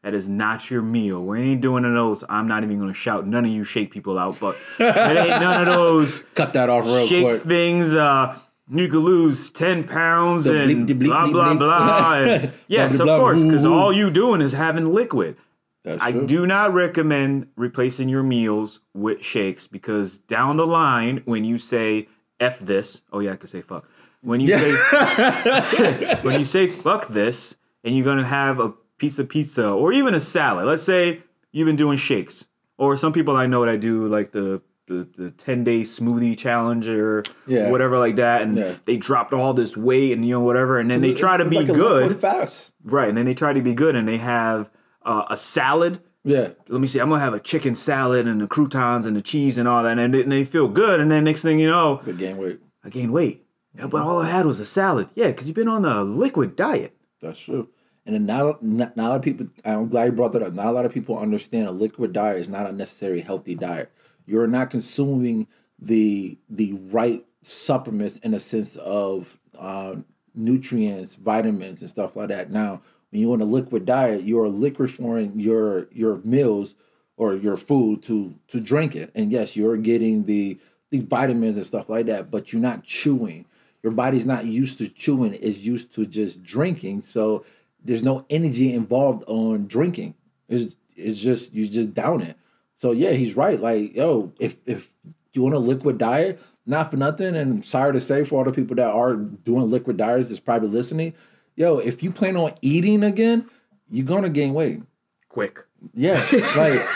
that 0.02 0.12
is 0.14 0.28
not 0.28 0.70
your 0.70 0.82
meal. 0.82 1.24
We 1.24 1.40
ain't 1.40 1.60
doing 1.60 1.82
none 1.82 1.96
of 1.96 2.04
those. 2.04 2.24
I'm 2.28 2.46
not 2.48 2.62
even 2.64 2.78
going 2.78 2.92
to 2.92 2.98
shout 2.98 3.26
none 3.26 3.44
of 3.44 3.50
you 3.50 3.64
shake 3.64 3.90
people 3.90 4.18
out, 4.18 4.38
but 4.38 4.56
it 4.78 5.16
ain't 5.16 5.40
none 5.40 5.66
of 5.66 5.66
those 5.74 6.20
Cut 6.34 6.52
that 6.52 6.68
off 6.68 6.84
real 6.84 7.06
shake 7.06 7.24
quick. 7.24 7.42
things. 7.42 7.94
Uh, 7.94 8.38
you 8.70 8.88
could 8.88 8.98
lose 9.02 9.50
ten 9.50 9.84
pounds 9.84 10.44
The 10.44 10.60
and 10.62 10.88
bleep, 10.88 10.98
bleep, 10.98 11.04
blah 11.06 11.26
bleep, 11.26 11.32
blah 11.32 11.54
blah. 11.54 12.12
And 12.14 12.52
yes, 12.68 12.98
of 12.98 13.06
course, 13.06 13.42
because 13.42 13.64
all 13.64 13.92
you 13.92 14.10
doing 14.10 14.40
is 14.40 14.52
having 14.52 14.92
liquid. 14.92 15.36
That's 15.84 16.02
I 16.02 16.10
true. 16.10 16.26
do 16.26 16.46
not 16.48 16.74
recommend 16.74 17.46
replacing 17.56 18.08
your 18.08 18.24
meals 18.24 18.80
with 18.92 19.22
shakes 19.22 19.68
because 19.68 20.18
down 20.18 20.56
the 20.56 20.66
line, 20.66 21.22
when 21.26 21.44
you 21.44 21.58
say 21.58 22.08
"f 22.40 22.58
this," 22.58 23.02
oh 23.12 23.20
yeah, 23.20 23.32
I 23.32 23.36
could 23.36 23.50
say 23.50 23.62
"fuck." 23.62 23.88
When 24.22 24.40
you 24.40 24.48
say 24.48 24.72
when 26.22 26.38
you 26.40 26.44
say 26.44 26.66
"fuck 26.66 27.08
this," 27.08 27.56
and 27.84 27.94
you're 27.94 28.04
gonna 28.04 28.24
have 28.24 28.58
a 28.58 28.72
piece 28.98 29.20
of 29.20 29.28
pizza 29.28 29.68
or 29.68 29.92
even 29.92 30.12
a 30.14 30.20
salad. 30.20 30.66
Let's 30.66 30.82
say 30.82 31.22
you've 31.52 31.66
been 31.66 31.76
doing 31.76 31.98
shakes, 31.98 32.46
or 32.78 32.96
some 32.96 33.12
people 33.12 33.36
I 33.36 33.46
know 33.46 33.64
that 33.64 33.78
do 33.80 34.08
like 34.08 34.32
the 34.32 34.60
the, 34.88 35.08
the 35.16 35.30
10 35.32 35.64
day 35.64 35.80
smoothie 35.82 36.36
challenge 36.38 36.88
or 36.88 37.22
Yeah. 37.46 37.70
whatever 37.70 37.98
like 37.98 38.16
that 38.16 38.42
and 38.42 38.56
Yeah. 38.56 38.74
they 38.84 38.96
dropped 38.96 39.32
all 39.32 39.52
this 39.54 39.76
weight 39.76 40.12
and 40.12 40.24
you 40.24 40.32
know 40.32 40.40
whatever 40.40 40.78
and 40.78 40.90
then 40.90 41.00
they 41.00 41.12
try 41.14 41.36
to 41.36 41.42
it's 41.42 41.50
be 41.50 41.58
like 41.58 41.66
good 41.66 42.20
fast. 42.20 42.72
Right, 42.84 43.08
and 43.08 43.18
then 43.18 43.24
they 43.26 43.34
try 43.34 43.52
to 43.52 43.60
be 43.60 43.74
good, 43.74 43.96
and 43.96 44.06
they 44.06 44.18
have 44.18 44.70
uh, 45.04 45.24
a 45.30 45.36
salad 45.36 46.00
Yeah. 46.24 46.48
Let 46.68 46.80
me 46.80 46.86
see. 46.88 46.98
I'm 47.00 47.08
gonna 47.08 47.20
have 47.20 47.34
a 47.34 47.40
chicken 47.40 47.74
salad 47.74 48.26
and 48.26 48.40
the 48.40 48.46
croutons 48.48 49.06
and 49.06 49.16
the 49.16 49.22
cheese 49.22 49.58
and 49.58 49.68
all 49.68 49.82
that, 49.84 49.98
and 49.98 50.12
they, 50.14 50.22
and 50.22 50.32
they 50.32 50.44
feel 50.44 50.68
good. 50.68 50.98
And 51.00 51.10
then 51.10 51.22
next 51.24 51.42
thing 51.42 51.58
you 51.60 51.68
know, 51.68 52.00
they 52.04 52.12
gain 52.12 52.36
weight. 52.36 52.60
I 52.84 52.88
gained 52.88 53.12
weight. 53.12 53.44
Yeah, 53.76 53.86
but 53.86 54.02
all 54.02 54.20
I 54.22 54.28
had 54.28 54.46
was 54.46 54.58
a 54.58 54.64
salad. 54.64 55.08
Yeah, 55.14 55.26
because 55.28 55.46
you've 55.48 55.54
been 55.56 55.68
on 55.68 55.84
a 55.84 56.02
liquid 56.02 56.56
diet. 56.56 56.96
That's 57.20 57.38
true. 57.40 57.68
And 58.06 58.14
then 58.14 58.24
now, 58.26 58.56
not, 58.60 58.96
not 58.96 59.06
a 59.06 59.08
lot 59.10 59.16
of 59.16 59.22
people. 59.22 59.48
I'm 59.64 59.88
glad 59.88 60.04
you 60.04 60.12
brought 60.12 60.32
that 60.32 60.42
up. 60.42 60.52
Not 60.52 60.66
a 60.66 60.70
lot 60.70 60.84
of 60.86 60.92
people 60.92 61.18
understand 61.18 61.66
a 61.66 61.72
liquid 61.72 62.12
diet 62.12 62.40
is 62.40 62.48
not 62.48 62.66
a 62.68 62.72
necessary 62.72 63.20
healthy 63.20 63.54
diet. 63.56 63.90
You're 64.26 64.46
not 64.46 64.70
consuming 64.70 65.46
the 65.78 66.38
the 66.48 66.72
right 66.90 67.24
supplements 67.42 68.18
in 68.18 68.34
a 68.34 68.40
sense 68.40 68.76
of 68.76 69.38
uh, 69.56 69.96
nutrients, 70.34 71.14
vitamins, 71.14 71.80
and 71.80 71.90
stuff 71.90 72.16
like 72.16 72.28
that. 72.28 72.50
Now, 72.50 72.82
when 73.10 73.22
you're 73.22 73.32
on 73.32 73.40
a 73.40 73.46
liquid 73.46 73.86
diet, 73.86 74.22
you're 74.22 74.48
liquefying 74.48 75.32
your 75.38 75.88
your 75.92 76.18
meals 76.24 76.74
or 77.16 77.34
your 77.34 77.56
food 77.56 78.02
to 78.04 78.34
to 78.48 78.60
drink 78.60 78.94
it. 78.94 79.10
And 79.14 79.30
yes, 79.32 79.56
you're 79.56 79.76
getting 79.76 80.24
the 80.24 80.58
the 80.90 81.00
vitamins 81.00 81.56
and 81.56 81.66
stuff 81.66 81.88
like 81.88 82.06
that, 82.06 82.30
but 82.30 82.52
you're 82.52 82.62
not 82.62 82.84
chewing. 82.84 83.46
Your 83.82 83.92
body's 83.92 84.26
not 84.26 84.44
used 84.46 84.78
to 84.78 84.88
chewing; 84.88 85.34
it's 85.40 85.58
used 85.58 85.92
to 85.94 86.06
just 86.06 86.42
drinking. 86.42 87.02
So 87.02 87.44
there's 87.82 88.02
no 88.02 88.26
energy 88.28 88.72
involved 88.72 89.24
on 89.26 89.66
drinking. 89.66 90.14
It's 90.48 90.76
it's 90.96 91.18
just 91.18 91.52
you 91.52 91.68
just 91.68 91.94
down 91.94 92.22
it. 92.22 92.36
So 92.76 92.92
yeah, 92.92 93.12
he's 93.12 93.36
right. 93.36 93.60
Like 93.60 93.94
yo, 93.94 94.32
if 94.38 94.56
if 94.66 94.90
you 95.32 95.42
want 95.42 95.54
a 95.54 95.58
liquid 95.58 95.98
diet, 95.98 96.40
not 96.66 96.90
for 96.90 96.96
nothing, 96.96 97.36
and 97.36 97.50
I'm 97.50 97.62
sorry 97.62 97.92
to 97.92 98.00
say 98.00 98.24
for 98.24 98.38
all 98.38 98.44
the 98.44 98.52
people 98.52 98.76
that 98.76 98.90
are 98.90 99.16
doing 99.16 99.70
liquid 99.70 99.96
diets 99.96 100.28
that's 100.28 100.40
probably 100.40 100.68
listening, 100.68 101.14
yo, 101.54 101.78
if 101.78 102.02
you 102.02 102.10
plan 102.10 102.36
on 102.36 102.52
eating 102.62 103.02
again, 103.02 103.48
you're 103.88 104.06
gonna 104.06 104.30
gain 104.30 104.54
weight. 104.54 104.82
Quick. 105.28 105.64
Yeah, 105.94 106.24
like 106.56 106.86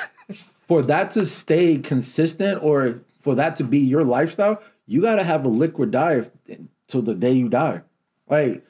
for 0.66 0.82
that 0.82 1.10
to 1.12 1.26
stay 1.26 1.78
consistent 1.78 2.62
or 2.62 3.00
for 3.20 3.34
that 3.34 3.56
to 3.56 3.64
be 3.64 3.78
your 3.78 4.04
lifestyle, 4.04 4.62
you 4.86 5.02
gotta 5.02 5.24
have 5.24 5.44
a 5.44 5.48
liquid 5.48 5.90
diet 5.90 6.32
till 6.86 7.02
the 7.02 7.14
day 7.14 7.32
you 7.32 7.48
die. 7.48 7.82
Like 8.28 8.64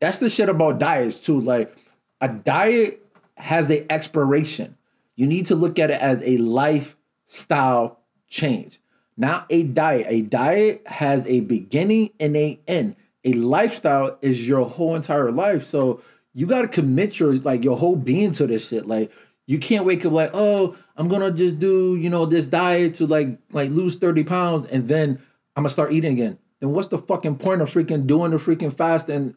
that's 0.00 0.18
the 0.18 0.28
shit 0.28 0.48
about 0.48 0.78
diets 0.78 1.20
too. 1.20 1.40
Like 1.40 1.76
a 2.20 2.28
diet 2.28 3.04
has 3.36 3.70
a 3.70 3.90
expiration. 3.92 4.76
You 5.16 5.26
need 5.26 5.46
to 5.46 5.54
look 5.54 5.78
at 5.78 5.90
it 5.90 6.00
as 6.00 6.22
a 6.24 6.38
lifestyle 6.38 8.00
change, 8.28 8.80
not 9.16 9.46
a 9.50 9.62
diet. 9.62 10.06
A 10.08 10.22
diet 10.22 10.82
has 10.86 11.26
a 11.26 11.40
beginning 11.40 12.10
and 12.18 12.36
a 12.36 12.60
end. 12.66 12.96
A 13.24 13.32
lifestyle 13.34 14.18
is 14.20 14.48
your 14.48 14.66
whole 14.66 14.94
entire 14.94 15.30
life. 15.30 15.66
So 15.66 16.02
you 16.34 16.46
gotta 16.46 16.68
commit 16.68 17.20
your 17.20 17.34
like 17.36 17.62
your 17.62 17.76
whole 17.76 17.96
being 17.96 18.32
to 18.32 18.46
this 18.46 18.68
shit. 18.68 18.86
Like 18.86 19.12
you 19.46 19.58
can't 19.58 19.84
wake 19.84 20.04
up 20.04 20.12
like, 20.12 20.30
oh, 20.32 20.76
I'm 20.96 21.08
gonna 21.08 21.30
just 21.30 21.58
do, 21.58 21.96
you 21.96 22.08
know, 22.08 22.26
this 22.26 22.46
diet 22.46 22.94
to 22.94 23.06
like 23.06 23.38
like 23.52 23.70
lose 23.70 23.96
30 23.96 24.24
pounds 24.24 24.66
and 24.66 24.88
then 24.88 25.20
I'm 25.56 25.62
gonna 25.62 25.70
start 25.70 25.92
eating 25.92 26.12
again. 26.12 26.38
Then 26.60 26.70
what's 26.70 26.88
the 26.88 26.98
fucking 26.98 27.36
point 27.36 27.60
of 27.60 27.70
freaking 27.70 28.06
doing 28.06 28.30
the 28.30 28.38
freaking 28.38 28.74
fast 28.74 29.08
in 29.08 29.36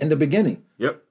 in 0.00 0.08
the 0.08 0.16
beginning? 0.16 0.62
Yep. 0.78 1.02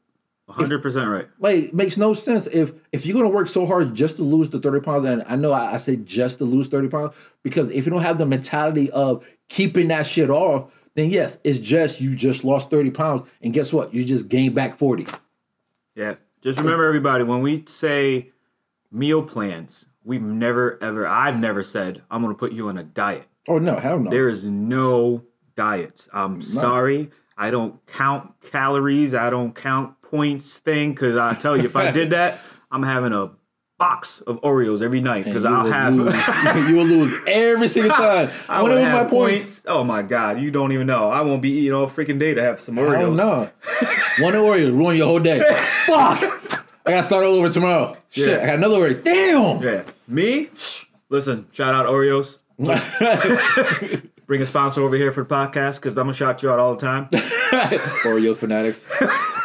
100% 0.52 1.12
right. 1.12 1.28
Like 1.40 1.74
makes 1.74 1.98
no 1.98 2.14
sense 2.14 2.48
if 2.48 2.72
if 2.92 3.06
you're 3.06 3.16
gonna 3.16 3.30
work 3.30 3.48
so 3.48 3.66
hard 3.66 3.94
just 3.94 4.18
to 4.18 4.24
lose 4.24 4.50
the 4.50 4.60
30 4.60 4.82
pounds, 4.82 5.04
and 5.06 5.24
I 5.28 5.36
know 5.36 5.52
I, 5.52 5.74
I 5.74 5.78
say 5.78 5.96
just 5.96 6.40
to 6.40 6.46
lose 6.46 6.68
30 6.68 6.90
pounds, 6.90 7.16
because 7.44 7.70
if 7.70 7.86
you 7.86 7.92
don't 7.92 8.02
have 8.02 8.18
the 8.18 8.26
mentality 8.26 8.90
of 8.92 9.26
keeping 9.50 9.88
that 9.90 10.06
shit 10.06 10.30
off, 10.30 10.72
then 10.96 11.10
yes, 11.10 11.38
it's 11.44 11.60
just 11.60 12.02
you 12.02 12.16
just 12.16 12.44
lost 12.44 12.70
30 12.70 12.92
pounds, 12.92 13.28
and 13.42 13.54
guess 13.54 13.72
what? 13.72 13.94
You 13.94 14.04
just 14.04 14.28
gained 14.28 14.56
back 14.56 14.78
40. 14.78 15.08
Yeah. 15.96 16.16
Just 16.42 16.58
remember, 16.58 16.86
everybody, 16.86 17.24
when 17.24 17.42
we 17.42 17.64
say 17.68 18.32
meal 18.92 19.22
plans, 19.22 19.86
we've 20.04 20.22
never, 20.22 20.82
ever, 20.82 21.06
I've 21.08 21.40
never 21.40 21.62
said, 21.62 22.02
I'm 22.10 22.24
going 22.24 22.34
to 22.34 22.40
put 22.40 22.52
you 22.52 22.68
on 22.68 22.78
a 22.78 22.84
diet. 22.84 23.28
Oh 23.48 23.60
no, 23.60 23.76
hell 23.78 24.00
no. 24.00 24.10
There 24.10 24.28
is 24.28 24.48
no 24.48 25.24
diets. 25.56 26.10
I'm 26.12 26.42
sorry. 26.42 27.12
I 27.42 27.50
don't 27.50 27.84
count 27.88 28.34
calories. 28.52 29.16
I 29.16 29.32
don't 29.32 29.56
count 29.56 30.00
points 30.04 30.60
thing 30.60 30.92
because 30.92 31.18
I 31.18 31.34
tell 31.34 31.58
you, 31.58 31.64
if 31.66 31.76
I 31.76 31.90
did 31.90 32.12
that, 32.12 32.40
I'm 32.72 32.84
having 32.84 33.14
a 33.14 33.32
box 33.80 34.22
of 34.22 34.40
Oreos 34.42 34.84
every 34.84 35.02
night 35.02 35.26
because 35.26 35.44
I'll 35.44 35.66
have. 35.66 35.96
lose. 35.96 36.14
you 36.70 36.76
will 36.76 36.86
lose 36.86 37.20
every 37.26 37.68
single 37.68 37.96
time. 37.96 38.30
I 38.48 38.62
want 38.62 38.76
to 38.76 38.82
my 38.84 39.06
points. 39.06 39.64
Oh 39.66 39.84
my 39.84 40.04
god, 40.04 40.40
you 40.40 40.52
don't 40.52 40.72
even 40.72 40.86
know. 40.86 41.10
I 41.10 41.22
won't 41.22 41.42
be 41.42 41.50
eating 41.50 41.74
all 41.74 41.88
freaking 41.88 42.20
day 42.20 42.36
to 42.36 42.44
have 42.44 42.60
some 42.60 42.76
Oreos. 42.76 42.96
I 42.96 43.02
don't 43.02 43.16
know. 43.16 43.50
One 44.20 44.34
Oreo 44.36 44.72
ruin 44.72 44.98
your 44.98 45.08
whole 45.08 45.20
day. 45.20 45.40
Fuck. 45.88 46.64
I 46.86 46.92
gotta 46.92 47.02
start 47.02 47.26
all 47.26 47.34
over 47.34 47.50
tomorrow. 47.50 47.98
Shit, 48.12 48.28
Yeah. 48.28 48.44
I 48.44 48.46
got 48.46 48.56
another 48.60 48.76
Oreo. 48.76 49.04
Damn. 49.04 49.64
Yeah, 49.64 49.84
me. 50.08 50.50
Listen, 51.10 51.48
shout 51.52 51.74
out 51.74 51.88
Oreos. 51.88 52.38
Bring 54.32 54.42
a 54.42 54.46
sponsor 54.46 54.82
over 54.82 54.96
here 54.96 55.12
for 55.12 55.26
the 55.26 55.30
podcast 55.30 55.76
because 55.76 55.98
I'm 55.98 56.06
gonna 56.06 56.14
shout 56.14 56.42
you 56.42 56.50
out 56.50 56.58
all 56.58 56.74
the 56.74 56.80
time. 56.80 57.08
Oreos 58.06 58.38
fanatics. 58.38 58.86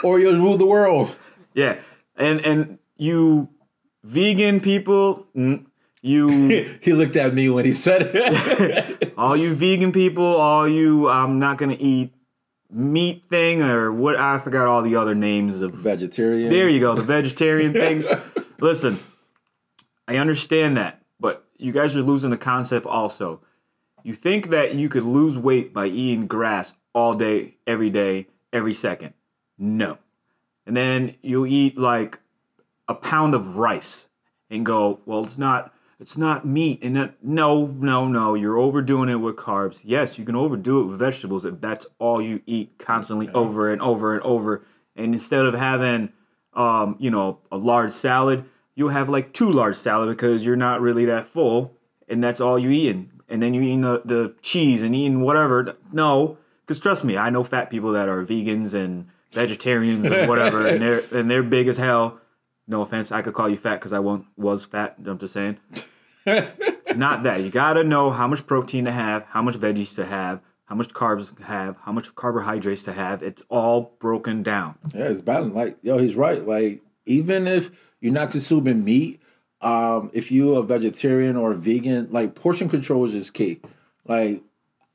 Oreos 0.04 0.38
rule 0.40 0.56
the 0.56 0.64
world. 0.64 1.12
Yeah, 1.54 1.80
and 2.14 2.40
and 2.46 2.78
you 2.96 3.48
vegan 4.04 4.60
people, 4.60 5.26
you 6.02 6.28
He 6.80 6.92
looked 6.92 7.16
at 7.16 7.34
me 7.34 7.48
when 7.48 7.64
he 7.64 7.72
said 7.72 8.12
it. 8.14 9.12
all 9.18 9.36
you 9.36 9.56
vegan 9.56 9.90
people, 9.90 10.24
all 10.24 10.68
you 10.68 11.10
I'm 11.10 11.40
not 11.40 11.58
gonna 11.58 11.76
eat 11.80 12.14
meat 12.70 13.24
thing 13.28 13.62
or 13.62 13.90
what 13.90 14.14
I 14.14 14.38
forgot 14.38 14.68
all 14.68 14.82
the 14.82 14.94
other 14.94 15.16
names 15.16 15.62
of 15.62 15.74
Vegetarian. 15.74 16.48
There 16.48 16.68
you 16.68 16.78
go, 16.78 16.94
the 16.94 17.02
vegetarian 17.02 17.72
things. 17.72 18.06
Listen, 18.60 19.00
I 20.06 20.18
understand 20.18 20.76
that, 20.76 21.02
but 21.18 21.44
you 21.56 21.72
guys 21.72 21.96
are 21.96 22.02
losing 22.02 22.30
the 22.30 22.36
concept 22.36 22.86
also. 22.86 23.40
You 24.06 24.14
think 24.14 24.50
that 24.50 24.76
you 24.76 24.88
could 24.88 25.02
lose 25.02 25.36
weight 25.36 25.74
by 25.74 25.86
eating 25.86 26.28
grass 26.28 26.74
all 26.94 27.14
day, 27.14 27.56
every 27.66 27.90
day, 27.90 28.28
every 28.52 28.72
second. 28.72 29.14
No. 29.58 29.98
And 30.64 30.76
then 30.76 31.16
you'll 31.22 31.48
eat 31.48 31.76
like 31.76 32.20
a 32.86 32.94
pound 32.94 33.34
of 33.34 33.56
rice 33.56 34.06
and 34.48 34.64
go, 34.64 35.00
well, 35.06 35.24
it's 35.24 35.38
not 35.38 35.74
it's 35.98 36.16
not 36.16 36.46
meat 36.46 36.84
and 36.84 36.94
that 36.94 37.16
no, 37.20 37.66
no, 37.66 38.06
no, 38.06 38.34
you're 38.34 38.58
overdoing 38.58 39.08
it 39.08 39.16
with 39.16 39.34
carbs. 39.34 39.80
Yes, 39.82 40.20
you 40.20 40.24
can 40.24 40.36
overdo 40.36 40.82
it 40.82 40.84
with 40.84 41.00
vegetables 41.00 41.44
if 41.44 41.60
that's 41.60 41.84
all 41.98 42.22
you 42.22 42.42
eat 42.46 42.78
constantly 42.78 43.28
over 43.30 43.72
and 43.72 43.82
over 43.82 44.14
and 44.14 44.22
over. 44.22 44.64
And 44.94 45.14
instead 45.14 45.46
of 45.46 45.54
having 45.54 46.12
um, 46.52 46.94
you 47.00 47.10
know, 47.10 47.40
a 47.50 47.56
large 47.56 47.90
salad, 47.90 48.44
you'll 48.76 48.90
have 48.90 49.08
like 49.08 49.32
two 49.32 49.50
large 49.50 49.74
salad 49.74 50.16
because 50.16 50.46
you're 50.46 50.54
not 50.54 50.80
really 50.80 51.06
that 51.06 51.26
full 51.26 51.76
and 52.08 52.22
that's 52.22 52.40
all 52.40 52.56
you 52.56 52.70
eating. 52.70 53.10
And 53.10 53.15
then 53.28 53.54
you 53.54 53.62
eating 53.62 53.80
the, 53.82 54.02
the 54.04 54.34
cheese 54.42 54.82
and 54.82 54.94
eating 54.94 55.20
whatever. 55.20 55.76
No, 55.92 56.38
because 56.60 56.78
trust 56.78 57.04
me, 57.04 57.16
I 57.16 57.30
know 57.30 57.44
fat 57.44 57.70
people 57.70 57.92
that 57.92 58.08
are 58.08 58.24
vegans 58.24 58.74
and 58.74 59.06
vegetarians 59.32 60.04
and 60.04 60.28
whatever, 60.28 60.66
and 60.66 60.82
they're 60.82 61.02
and 61.12 61.30
they're 61.30 61.42
big 61.42 61.68
as 61.68 61.76
hell. 61.76 62.20
No 62.68 62.82
offense, 62.82 63.12
I 63.12 63.22
could 63.22 63.34
call 63.34 63.48
you 63.48 63.56
fat 63.56 63.76
because 63.76 63.92
I 63.92 64.00
once 64.00 64.24
was 64.36 64.64
fat. 64.64 64.96
I'm 65.04 65.18
just 65.18 65.34
saying. 65.34 65.58
it's 66.24 66.96
not 66.96 67.22
that. 67.22 67.40
You 67.42 67.50
gotta 67.50 67.84
know 67.84 68.10
how 68.10 68.26
much 68.26 68.46
protein 68.46 68.84
to 68.86 68.92
have, 68.92 69.24
how 69.26 69.42
much 69.42 69.54
veggies 69.54 69.94
to 69.96 70.04
have, 70.04 70.40
how 70.64 70.74
much 70.74 70.88
carbs 70.92 71.34
to 71.36 71.44
have, 71.44 71.76
how 71.78 71.92
much 71.92 72.14
carbohydrates 72.16 72.82
to 72.84 72.92
have. 72.92 73.22
It's 73.22 73.42
all 73.48 73.96
broken 74.00 74.42
down. 74.42 74.76
Yeah, 74.92 75.04
it's 75.04 75.20
balanced. 75.20 75.54
Like, 75.54 75.76
yo, 75.82 75.98
he's 75.98 76.16
right. 76.16 76.44
Like, 76.44 76.82
even 77.06 77.46
if 77.46 77.70
you're 78.00 78.12
not 78.12 78.32
consuming 78.32 78.84
meat, 78.84 79.20
um, 79.60 80.10
if 80.12 80.30
you're 80.30 80.58
a 80.58 80.62
vegetarian 80.62 81.36
or 81.36 81.52
a 81.52 81.56
vegan, 81.56 82.08
like 82.10 82.34
portion 82.34 82.68
control 82.68 83.04
is 83.04 83.12
just 83.12 83.34
key. 83.34 83.60
Like, 84.06 84.42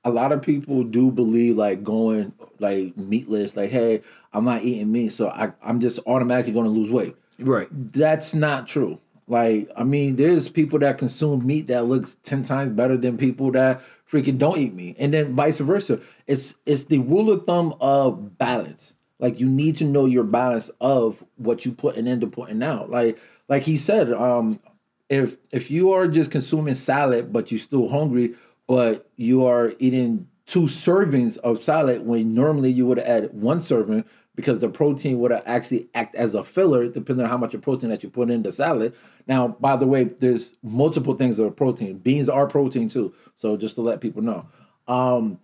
a 0.03 0.09
lot 0.09 0.31
of 0.31 0.41
people 0.41 0.83
do 0.83 1.11
believe 1.11 1.57
like 1.57 1.83
going 1.83 2.33
like 2.59 2.97
meatless, 2.97 3.55
like, 3.55 3.71
hey, 3.71 4.01
I'm 4.33 4.45
not 4.45 4.63
eating 4.63 4.91
meat, 4.91 5.09
so 5.09 5.29
I, 5.29 5.51
I'm 5.63 5.79
just 5.79 5.99
automatically 6.05 6.53
gonna 6.53 6.69
lose 6.69 6.91
weight. 6.91 7.15
Right. 7.39 7.67
That's 7.71 8.33
not 8.33 8.67
true. 8.67 8.99
Like, 9.27 9.69
I 9.77 9.83
mean, 9.83 10.15
there's 10.15 10.49
people 10.49 10.79
that 10.79 10.97
consume 10.97 11.45
meat 11.45 11.67
that 11.67 11.85
looks 11.85 12.17
ten 12.23 12.43
times 12.43 12.71
better 12.71 12.97
than 12.97 13.17
people 13.17 13.51
that 13.51 13.81
freaking 14.11 14.37
don't 14.37 14.57
eat 14.57 14.73
meat, 14.73 14.95
and 14.99 15.13
then 15.13 15.35
vice 15.35 15.59
versa. 15.59 15.99
It's 16.27 16.55
it's 16.65 16.85
the 16.85 16.99
rule 16.99 17.31
of 17.31 17.45
thumb 17.45 17.75
of 17.79 18.37
balance. 18.37 18.93
Like, 19.19 19.39
you 19.39 19.47
need 19.47 19.75
to 19.75 19.83
know 19.83 20.05
your 20.05 20.23
balance 20.23 20.71
of 20.81 21.23
what 21.37 21.63
you 21.63 21.71
putting 21.71 22.07
into 22.07 22.25
putting 22.25 22.63
out. 22.63 22.89
Like, 22.89 23.19
like 23.51 23.63
he 23.63 23.75
said, 23.75 24.13
um, 24.13 24.61
if 25.09 25.35
if 25.51 25.69
you 25.69 25.91
are 25.91 26.07
just 26.07 26.31
consuming 26.31 26.73
salad 26.73 27.33
but 27.33 27.51
you're 27.51 27.59
still 27.59 27.89
hungry, 27.89 28.33
but 28.65 29.09
you 29.17 29.45
are 29.45 29.73
eating 29.77 30.29
two 30.45 30.63
servings 30.63 31.37
of 31.39 31.59
salad 31.59 32.05
when 32.05 32.33
normally 32.33 32.71
you 32.71 32.85
would 32.85 32.97
add 32.97 33.33
one 33.33 33.59
serving 33.59 34.05
because 34.35 34.59
the 34.59 34.69
protein 34.69 35.19
would 35.19 35.33
actually 35.33 35.89
act 35.93 36.15
as 36.15 36.33
a 36.33 36.45
filler 36.45 36.87
depending 36.87 37.25
on 37.25 37.29
how 37.29 37.35
much 37.35 37.53
of 37.53 37.61
protein 37.61 37.89
that 37.89 38.03
you 38.03 38.09
put 38.09 38.31
in 38.31 38.41
the 38.41 38.53
salad. 38.53 38.95
Now, 39.27 39.49
by 39.49 39.75
the 39.75 39.85
way, 39.85 40.05
there's 40.05 40.55
multiple 40.63 41.15
things 41.15 41.37
are 41.37 41.51
protein. 41.51 41.97
Beans 41.97 42.29
are 42.29 42.47
protein 42.47 42.87
too. 42.87 43.13
So 43.35 43.57
just 43.57 43.75
to 43.75 43.81
let 43.81 43.99
people 43.99 44.21
know. 44.21 44.47
Um 44.87 45.41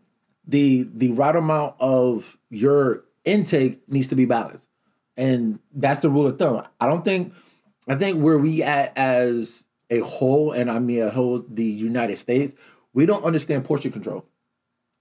the 0.48 0.88
the 0.93 1.12
right 1.12 1.36
amount 1.36 1.76
of 1.82 2.38
your 2.50 3.04
intake 3.26 3.82
needs 3.89 4.08
to 4.08 4.15
be 4.15 4.24
balanced. 4.24 4.65
And 5.17 5.60
that's 5.74 6.00
the 6.00 6.10
rule 6.10 6.28
of 6.28 6.39
thumb. 6.39 6.65
I 6.80 6.88
don't 6.88 7.04
think 7.04 7.34
I 7.88 7.95
think 7.95 8.21
where 8.21 8.38
we 8.38 8.63
at 8.63 8.97
as 8.97 9.63
a 9.89 10.00
whole, 10.00 10.52
and 10.52 10.69
I 10.69 10.80
mean 10.80 11.02
a 11.02 11.10
whole 11.10 11.45
the 11.47 11.65
United 11.65 12.17
States, 12.17 12.54
we 12.93 13.06
don't 13.06 13.23
understand 13.23 13.65
portion 13.65 13.91
control. 13.91 14.26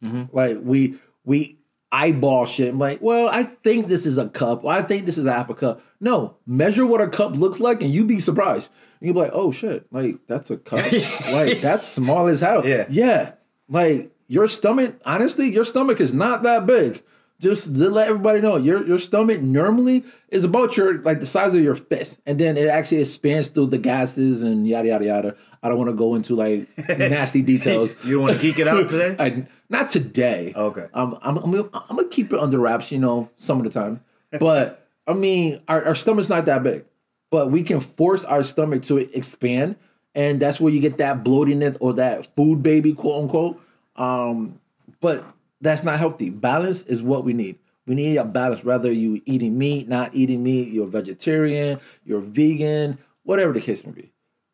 Mm-hmm. 0.04 0.36
Like 0.36 0.58
we 0.62 0.98
we 1.24 1.58
eyeball 1.92 2.46
shit. 2.46 2.68
I'm 2.68 2.78
like, 2.78 3.00
well, 3.00 3.28
I 3.28 3.44
think 3.44 3.88
this 3.88 4.06
is 4.06 4.18
a 4.18 4.28
cup. 4.28 4.66
I 4.66 4.82
think 4.82 5.06
this 5.06 5.18
is 5.18 5.26
a 5.26 5.32
half 5.32 5.48
a 5.48 5.54
cup. 5.54 5.82
No, 6.00 6.36
measure 6.46 6.86
what 6.86 7.00
a 7.00 7.08
cup 7.08 7.36
looks 7.36 7.60
like, 7.60 7.82
and 7.82 7.90
you'd 7.90 8.08
be 8.08 8.20
surprised. 8.20 8.68
And 9.00 9.06
you'll 9.06 9.14
be 9.14 9.20
like, 9.20 9.32
oh 9.32 9.50
shit, 9.50 9.86
like 9.90 10.18
that's 10.26 10.50
a 10.50 10.56
cup. 10.56 10.90
like 11.30 11.60
that's 11.60 11.86
small 11.86 12.26
as 12.26 12.40
hell. 12.40 12.66
Yeah. 12.66 12.86
yeah. 12.88 13.32
Like 13.68 14.12
your 14.28 14.48
stomach, 14.48 15.00
honestly, 15.04 15.52
your 15.52 15.64
stomach 15.64 16.00
is 16.00 16.14
not 16.14 16.42
that 16.42 16.66
big. 16.66 17.02
Just 17.38 17.74
to 17.74 17.90
let 17.90 18.08
everybody 18.08 18.40
know, 18.40 18.56
your 18.56 18.86
your 18.86 18.98
stomach 18.98 19.42
normally 19.42 20.04
is 20.28 20.44
about 20.44 20.76
your 20.76 21.02
like 21.02 21.20
the 21.20 21.26
size 21.26 21.52
of 21.52 21.62
your 21.62 21.76
fist, 21.76 22.18
and 22.24 22.38
then 22.38 22.56
it 22.56 22.68
actually 22.68 23.00
expands 23.00 23.48
through 23.48 23.66
the 23.66 23.78
gases 23.78 24.42
and 24.42 24.66
yada 24.66 24.88
yada 24.88 25.04
yada. 25.04 25.36
I 25.62 25.68
don't 25.68 25.76
want 25.78 25.90
to 25.90 25.96
go 25.96 26.14
into 26.14 26.34
like 26.34 26.66
nasty 26.98 27.42
details. 27.42 27.94
You 28.04 28.14
don't 28.14 28.22
want 28.22 28.36
to 28.36 28.42
geek 28.42 28.58
it 28.58 28.66
out 28.66 28.88
today? 28.88 29.16
I, 29.22 29.46
not 29.68 29.90
today. 29.90 30.54
Okay. 30.56 30.86
Um, 30.94 31.18
I'm, 31.20 31.36
I'm, 31.38 31.54
I'm, 31.54 31.70
I'm 31.74 31.96
gonna 31.96 32.08
keep 32.08 32.32
it 32.32 32.38
under 32.38 32.58
wraps, 32.58 32.90
you 32.90 32.98
know, 32.98 33.30
some 33.36 33.58
of 33.58 33.64
the 33.64 33.70
time. 33.70 34.02
But 34.38 34.88
I 35.06 35.12
mean, 35.12 35.60
our, 35.68 35.84
our 35.84 35.94
stomach's 35.94 36.28
not 36.28 36.46
that 36.46 36.62
big, 36.62 36.84
but 37.30 37.50
we 37.50 37.62
can 37.62 37.80
force 37.80 38.24
our 38.24 38.42
stomach 38.42 38.82
to 38.84 38.96
expand, 38.96 39.76
and 40.14 40.40
that's 40.40 40.58
where 40.58 40.72
you 40.72 40.80
get 40.80 40.98
that 40.98 41.22
bloatiness 41.22 41.76
or 41.80 41.92
that 41.94 42.34
food 42.34 42.62
baby, 42.62 42.94
quote 42.94 43.24
unquote. 43.24 43.60
Um, 43.96 44.60
but 45.00 45.24
that's 45.60 45.82
not 45.84 45.98
healthy. 45.98 46.30
Balance 46.30 46.82
is 46.82 47.02
what 47.02 47.24
we 47.24 47.32
need. 47.32 47.58
We 47.86 47.94
need 47.94 48.16
a 48.16 48.24
balance. 48.24 48.64
Whether 48.64 48.90
you 48.92 49.22
eating 49.26 49.56
meat, 49.58 49.88
not 49.88 50.14
eating 50.14 50.42
meat, 50.42 50.68
you're 50.68 50.86
vegetarian, 50.88 51.80
you're 52.04 52.20
vegan, 52.20 52.98
whatever 53.22 53.52
the 53.52 53.60
case 53.60 53.84
may 53.84 53.92
be 53.92 54.12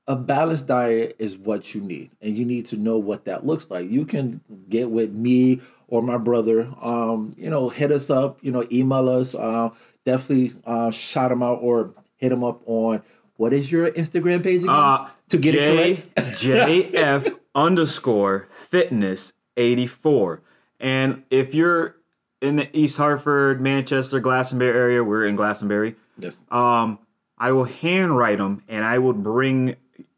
a 0.09 0.17
balanced 0.17 0.67
diet 0.67 1.15
is 1.19 1.37
what 1.37 1.75
you 1.75 1.81
need 1.81 2.11
and 2.21 2.37
you 2.37 2.45
need 2.45 2.67
to 2.67 2.77
know 2.77 2.99
what 2.99 3.25
that 3.25 3.47
looks 3.47 3.69
like 3.71 3.88
you 3.88 4.05
can 4.05 4.41
get 4.69 4.91
with 4.91 5.12
me 5.12 5.61
or 5.87 6.03
my 6.03 6.19
brother 6.19 6.69
um 6.83 7.33
you 7.37 7.49
know 7.49 7.69
hit 7.69 7.93
us 7.93 8.11
up 8.11 8.37
you 8.43 8.51
know 8.51 8.67
email 8.73 9.09
us 9.09 9.33
uh 9.33 9.71
definitely 10.05 10.53
uh 10.65 10.91
shout 10.91 11.31
them 11.31 11.41
out 11.41 11.59
or 11.62 11.95
hit 12.17 12.31
them 12.31 12.43
up 12.43 12.61
on 12.67 13.01
what 13.37 13.53
is 13.53 13.71
your 13.71 13.93
instagram 13.93 14.43
page 14.43 14.62
again 14.65 14.75
Uh, 14.75 15.09
to 15.29 15.38
get 15.38 15.53
J- 15.53 15.93
it 15.93 16.07
correct 16.17 16.43
JF 16.43 17.37
underscore 17.55 18.49
fitness 18.69 19.35
84. 19.57 20.41
And 20.83 21.23
if 21.31 21.55
you're 21.55 21.97
in 22.42 22.57
the 22.57 22.77
East 22.77 22.97
Hartford, 22.99 23.61
Manchester, 23.61 24.18
Glastonbury 24.21 24.77
area, 24.77 25.05
we're 25.05 25.25
in 25.25 25.37
Glastonbury. 25.37 25.95
yes 26.18 26.45
Um, 26.51 26.99
I 27.38 27.53
will 27.53 27.64
handwrite 27.64 28.38
them 28.38 28.62
and 28.68 28.85
I 28.85 28.99
will 28.99 29.12
bring 29.14 29.77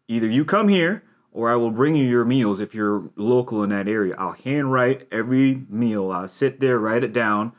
either 0.09 0.27
you 0.27 0.44
come 0.44 0.68
here 0.68 1.05
or 1.33 1.53
I 1.53 1.57
will 1.57 1.70
bring 1.70 1.94
you 1.94 2.07
your 2.07 2.24
meals 2.24 2.61
if 2.61 2.74
you're 2.74 3.11
local 3.16 3.62
in 3.62 3.70
that 3.70 3.88
area. 3.88 4.14
I'll 4.16 4.33
handwrite 4.33 5.07
every 5.12 5.64
meal. 5.68 6.11
I'll 6.11 6.29
sit 6.29 6.61
there, 6.61 6.79
write 6.79 7.05
it 7.05 7.12
down, 7.12 7.53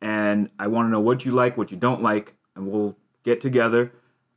and 0.00 0.50
I 0.58 0.66
want 0.66 0.86
to 0.86 0.90
know 0.90 1.00
what 1.00 1.24
you 1.24 1.30
like, 1.32 1.56
what 1.56 1.70
you 1.70 1.76
don't 1.76 2.02
like, 2.02 2.34
and 2.56 2.66
we'll 2.68 2.96
get 3.22 3.40
together 3.40 3.92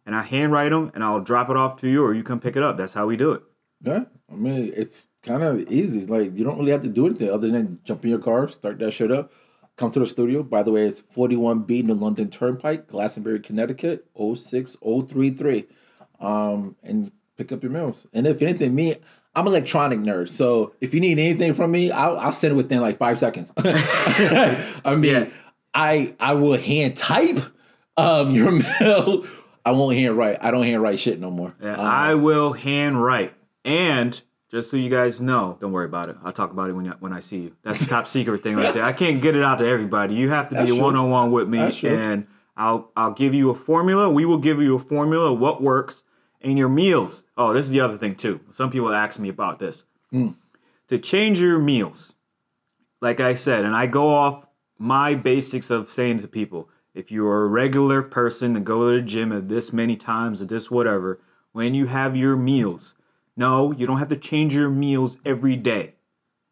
and 0.06 0.16
I 0.16 0.24
handwrite 0.24 0.72
them 0.72 0.92
and 0.94 1.04
I'll 1.04 1.22
drop 1.22 1.50
it 1.50 1.58
off 1.58 1.78
to 1.82 1.88
you 1.88 2.04
or 2.04 2.14
you 2.14 2.24
come 2.24 2.40
pick 2.40 2.56
it 2.56 2.64
up. 2.64 2.78
That's 2.78 2.94
how 2.94 3.08
we 3.08 3.18
do 3.18 3.32
it. 3.32 3.42
yeah 3.82 4.04
i 4.32 4.36
mean 4.36 4.72
it's 4.76 5.08
kind 5.24 5.44
of 5.44 5.72
easy. 5.72 6.06
Like 6.06 6.38
you 6.38 6.44
don't 6.44 6.58
really 6.60 6.72
have 6.72 6.82
to 6.82 6.90
do 6.90 7.06
anything 7.08 7.30
other 7.30 7.50
than 7.50 7.80
jump 7.84 8.04
in 8.04 8.10
your 8.12 8.20
car 8.20 8.48
start 8.48 8.80
that 8.80 8.92
shit 8.92 9.12
up 9.12 9.32
come 9.78 9.92
to 9.92 10.00
the 10.00 10.06
studio. 10.08 10.44
By 10.44 10.64
the 10.64 10.72
way 10.72 10.84
it's 10.86 11.02
41b 11.16 11.84
New 11.86 11.94
London 11.94 12.30
Turnpike 12.30 12.88
Glastonbury 12.88 13.40
Connecticut 13.40 14.08
06033 14.18 15.66
um 16.20 16.76
and 16.84 17.12
pick 17.38 17.52
up 17.52 17.64
your 17.64 17.72
meals 17.72 18.06
and 18.14 18.28
if 18.28 18.42
anything 18.42 18.76
me 18.76 18.96
I'm 19.36 19.48
an 19.48 19.54
electronic 19.54 20.00
nerd 20.00 20.30
so 20.30 20.74
if 20.82 20.94
you 20.94 21.00
need 21.00 21.18
anything 21.18 21.54
from 21.54 21.72
me 21.72 21.90
I'll, 21.92 22.18
I'll 22.20 22.32
send 22.32 22.54
it 22.54 22.56
within 22.56 22.82
like 22.82 22.98
five 22.98 23.18
seconds. 23.18 23.52
I 23.58 24.96
mean 24.98 25.04
Yeah. 25.14 25.30
I 25.74 26.16
I 26.20 26.34
will 26.34 26.58
hand 26.58 26.96
type 26.98 27.40
um 27.98 28.32
your 28.32 28.52
mail. 28.80 29.26
I 29.64 29.72
won't 29.72 29.96
hand 29.96 30.18
write. 30.18 30.38
I 30.42 30.50
don't 30.52 30.64
hand 30.66 30.82
write 30.82 31.00
shit 31.00 31.20
no 31.20 31.30
more. 31.32 31.56
Yeah, 31.62 31.76
Um, 31.76 31.86
I 31.86 32.16
will 32.16 32.54
hand 32.54 33.02
write. 33.02 33.34
And 33.64 34.20
just 34.52 34.70
so 34.70 34.78
you 34.78 34.90
guys 34.90 35.22
know, 35.22 35.58
don't 35.62 35.72
worry 35.72 35.86
about 35.86 36.10
it. 36.10 36.18
I'll 36.24 36.34
talk 36.34 36.52
about 36.52 36.70
it 36.70 36.74
when 36.74 36.86
when 37.00 37.14
I 37.14 37.22
see 37.22 37.38
you. 37.38 37.56
That's 37.64 37.82
a 37.82 37.88
top 37.88 38.08
secret 38.08 38.44
thing 38.44 38.56
right 38.58 38.74
there. 38.74 38.84
I 38.84 38.94
can't 38.94 39.22
get 39.22 39.36
it 39.36 39.44
out 39.44 39.60
to 39.60 39.66
everybody. 39.66 40.16
You 40.16 40.30
have 40.30 40.50
to 40.50 40.56
That's 40.56 40.72
be 40.72 40.80
one 40.80 40.96
on 40.96 41.10
one 41.10 41.32
with 41.32 41.48
me, 41.48 41.60
That's 41.60 41.78
true. 41.78 41.98
and 41.98 42.28
I'll 42.58 42.92
I'll 42.96 43.14
give 43.14 43.34
you 43.34 43.50
a 43.50 43.56
formula. 43.56 44.10
We 44.10 44.26
will 44.26 44.38
give 44.38 44.62
you 44.62 44.76
a 44.76 44.80
formula 44.80 45.34
of 45.34 45.40
what 45.40 45.62
works 45.62 46.04
and 46.42 46.58
your 46.58 46.70
meals. 46.70 47.24
Oh, 47.38 47.54
this 47.54 47.66
is 47.66 47.72
the 47.72 47.80
other 47.80 47.98
thing 47.98 48.16
too. 48.16 48.42
Some 48.52 48.70
people 48.70 48.94
ask 48.94 49.20
me 49.20 49.30
about 49.30 49.60
this. 49.60 49.86
Hmm. 50.12 50.30
To 50.90 50.98
change 50.98 51.40
your 51.40 51.58
meals, 51.58 52.12
like 53.00 53.22
I 53.22 53.34
said, 53.34 53.64
and 53.64 53.74
I 53.76 53.88
go 53.88 54.14
off 54.14 54.46
my 54.78 55.16
basics 55.16 55.70
of 55.70 55.90
saying 55.90 56.20
to 56.20 56.28
people, 56.28 56.68
if 56.94 57.10
you're 57.12 57.44
a 57.44 57.48
regular 57.48 58.02
person 58.02 58.58
and 58.58 58.66
go 58.66 58.90
to 58.90 58.98
the 58.98 59.02
gym 59.02 59.32
at 59.32 59.48
this 59.48 59.72
many 59.72 59.96
times 59.96 60.42
or 60.42 60.46
this 60.46 60.70
whatever, 60.70 61.22
when 61.54 61.74
you 61.74 61.86
have 61.86 62.18
your 62.18 62.36
meals, 62.36 62.96
no, 63.38 63.72
you 63.72 63.88
don't 63.88 64.00
have 64.00 64.10
to 64.10 64.17
change 64.17 64.54
your 64.56 64.70
meals 64.70 65.17
every 65.26 65.56
day. 65.56 65.96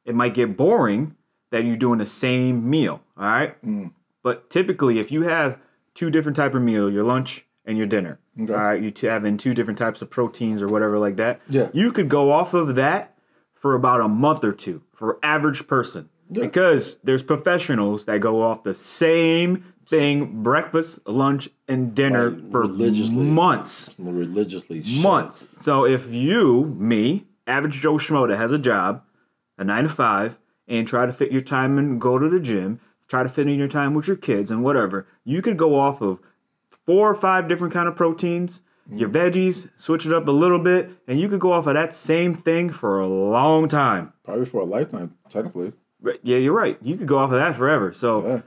It 0.05 0.15
might 0.15 0.33
get 0.33 0.57
boring 0.57 1.15
that 1.51 1.63
you're 1.65 1.77
doing 1.77 1.99
the 1.99 2.05
same 2.05 2.69
meal, 2.69 3.01
all 3.17 3.25
right? 3.25 3.65
Mm. 3.65 3.91
But 4.23 4.49
typically, 4.49 4.99
if 4.99 5.11
you 5.11 5.23
have 5.23 5.57
two 5.93 6.09
different 6.09 6.35
type 6.35 6.53
of 6.53 6.61
meal, 6.61 6.89
your 6.89 7.03
lunch 7.03 7.45
and 7.65 7.77
your 7.77 7.87
dinner, 7.87 8.19
Okay. 8.41 8.53
all 8.53 8.59
right, 8.63 8.81
you 8.81 8.91
two 8.91 9.07
having 9.07 9.37
two 9.37 9.53
different 9.53 9.77
types 9.77 10.01
of 10.01 10.09
proteins 10.09 10.61
or 10.61 10.67
whatever 10.67 10.97
like 10.97 11.17
that, 11.17 11.41
Yeah. 11.49 11.69
you 11.73 11.91
could 11.91 12.07
go 12.09 12.31
off 12.31 12.53
of 12.53 12.75
that 12.75 13.15
for 13.53 13.73
about 13.75 13.99
a 14.01 14.07
month 14.07 14.43
or 14.43 14.53
two 14.53 14.81
for 14.93 15.19
average 15.21 15.67
person 15.67 16.09
because 16.31 16.97
there's 17.03 17.23
professionals 17.23 18.05
that 18.05 18.19
go 18.21 18.41
off 18.41 18.63
the 18.63 18.73
same 18.73 19.65
thing 19.89 20.43
breakfast 20.43 20.99
lunch 21.08 21.49
and 21.67 21.95
dinner 21.95 22.30
Like, 22.30 22.52
for 22.52 22.62
religiously. 22.62 23.15
months. 23.15 23.95
Religiously 23.97 24.84
months. 25.02 25.47
So 25.58 25.86
if 25.86 26.13
you 26.13 26.65
me 26.78 27.25
average 27.47 27.82
joe 27.82 27.95
schmo 27.97 28.36
has 28.36 28.54
a 28.54 28.60
job 28.60 29.02
a 29.58 29.63
nine 29.63 29.84
to 29.84 29.89
five 29.89 30.38
and 30.67 30.88
try 30.88 31.08
to 31.08 31.12
fit 31.12 31.32
your 31.32 31.41
time 31.41 31.80
and 31.80 31.99
go 31.99 32.19
to 32.19 32.30
the 32.30 32.39
gym 32.39 32.80
try 33.08 33.23
to 33.23 33.30
fit 33.30 33.47
in 33.47 33.58
your 33.58 33.67
time 33.67 33.95
with 33.95 34.06
your 34.08 34.15
kids 34.15 34.52
and 34.52 34.63
whatever 34.63 35.08
you 35.23 35.41
could 35.41 35.58
go 35.58 35.80
off 35.80 35.99
of 35.99 36.19
four 36.86 37.10
or 37.10 37.15
five 37.15 37.47
different 37.47 37.73
kind 37.73 37.88
of 37.88 37.95
proteins 37.95 38.62
your 38.91 39.10
mm-hmm. 39.10 39.17
veggies 39.17 39.69
switch 39.75 40.06
it 40.06 40.13
up 40.13 40.28
a 40.28 40.32
little 40.32 40.60
bit 40.60 40.91
and 41.08 41.19
you 41.19 41.28
could 41.28 41.39
go 41.39 41.52
off 41.52 41.67
of 41.67 41.73
that 41.73 41.93
same 41.93 42.34
thing 42.34 42.69
for 42.69 42.99
a 42.99 43.08
long 43.08 43.67
time. 43.67 44.13
Probably 44.23 44.45
for 44.45 44.62
a 44.62 44.65
lifetime, 44.65 45.15
technically. 45.30 45.73
Yeah 46.23 46.38
you're 46.38 46.54
right. 46.54 46.78
You 46.82 46.97
could 46.97 47.08
go 47.08 47.17
off 47.17 47.32
of 47.32 47.38
that 47.38 47.56
forever. 47.56 47.93
So 47.93 48.25
Yeah. 48.25 48.41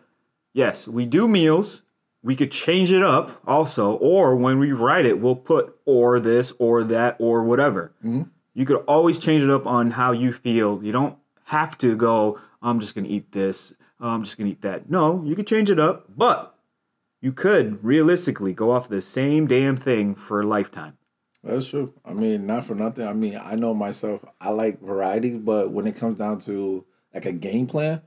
Yes 0.52 0.86
we 0.88 1.06
do 1.06 1.28
meals 1.28 1.82
we 2.22 2.36
could 2.36 2.50
change 2.50 2.92
it 2.92 3.02
up 3.02 3.40
also 3.46 3.94
or 3.94 4.36
when 4.36 4.58
we 4.58 4.72
write 4.72 5.06
it 5.06 5.20
we'll 5.20 5.36
put 5.36 5.76
or 5.84 6.20
this 6.20 6.52
or 6.58 6.84
that 6.84 7.16
or 7.18 7.42
whatever 7.42 7.92
mm-hmm. 8.04 8.22
you 8.54 8.64
could 8.64 8.82
always 8.86 9.18
change 9.18 9.42
it 9.42 9.50
up 9.50 9.66
on 9.66 9.92
how 9.92 10.12
you 10.12 10.32
feel 10.32 10.80
you 10.82 10.92
don't 10.92 11.16
have 11.44 11.76
to 11.76 11.96
go 11.96 12.38
i'm 12.62 12.80
just 12.80 12.94
gonna 12.94 13.08
eat 13.08 13.32
this 13.32 13.72
i'm 14.00 14.22
just 14.24 14.36
gonna 14.36 14.50
eat 14.50 14.62
that 14.62 14.88
no 14.88 15.22
you 15.24 15.34
could 15.34 15.46
change 15.46 15.70
it 15.70 15.80
up 15.80 16.06
but 16.16 16.56
you 17.20 17.32
could 17.32 17.82
realistically 17.84 18.52
go 18.52 18.72
off 18.72 18.88
the 18.88 19.00
same 19.00 19.46
damn 19.46 19.76
thing 19.76 20.14
for 20.14 20.40
a 20.40 20.46
lifetime 20.46 20.96
That's 21.42 21.66
true. 21.66 21.92
I 22.04 22.12
mean, 22.12 22.46
not 22.46 22.64
for 22.64 22.74
nothing. 22.74 23.06
I 23.06 23.12
mean, 23.12 23.40
I 23.42 23.56
know 23.56 23.74
myself. 23.74 24.24
I 24.40 24.50
like 24.50 24.80
variety, 24.80 25.36
but 25.36 25.72
when 25.72 25.88
it 25.88 25.96
comes 25.96 26.14
down 26.14 26.38
to 26.40 26.84
like 27.12 27.26
a 27.26 27.32
game 27.32 27.66
plan, 27.66 28.02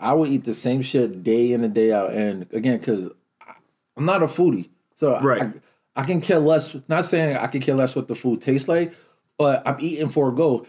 I 0.00 0.12
would 0.14 0.30
eat 0.30 0.44
the 0.44 0.54
same 0.54 0.82
shit 0.82 1.22
day 1.22 1.52
in 1.52 1.62
and 1.62 1.74
day 1.74 1.92
out. 1.92 2.12
And 2.12 2.46
again, 2.52 2.78
because 2.78 3.10
I'm 3.96 4.04
not 4.06 4.22
a 4.22 4.26
foodie, 4.26 4.68
so 4.96 5.12
I- 5.14 5.22
Right. 5.22 5.42
I, 5.42 5.52
I 5.96 6.04
can 6.04 6.20
care 6.20 6.38
less. 6.38 6.74
Not 6.88 7.04
saying 7.04 7.36
I 7.36 7.46
can 7.48 7.60
care 7.60 7.74
less 7.74 7.94
what 7.94 8.08
the 8.08 8.14
food 8.14 8.40
tastes 8.40 8.68
like, 8.68 8.94
but 9.38 9.62
I'm 9.66 9.76
eating 9.80 10.08
for 10.08 10.28
a 10.28 10.32
goal. 10.32 10.66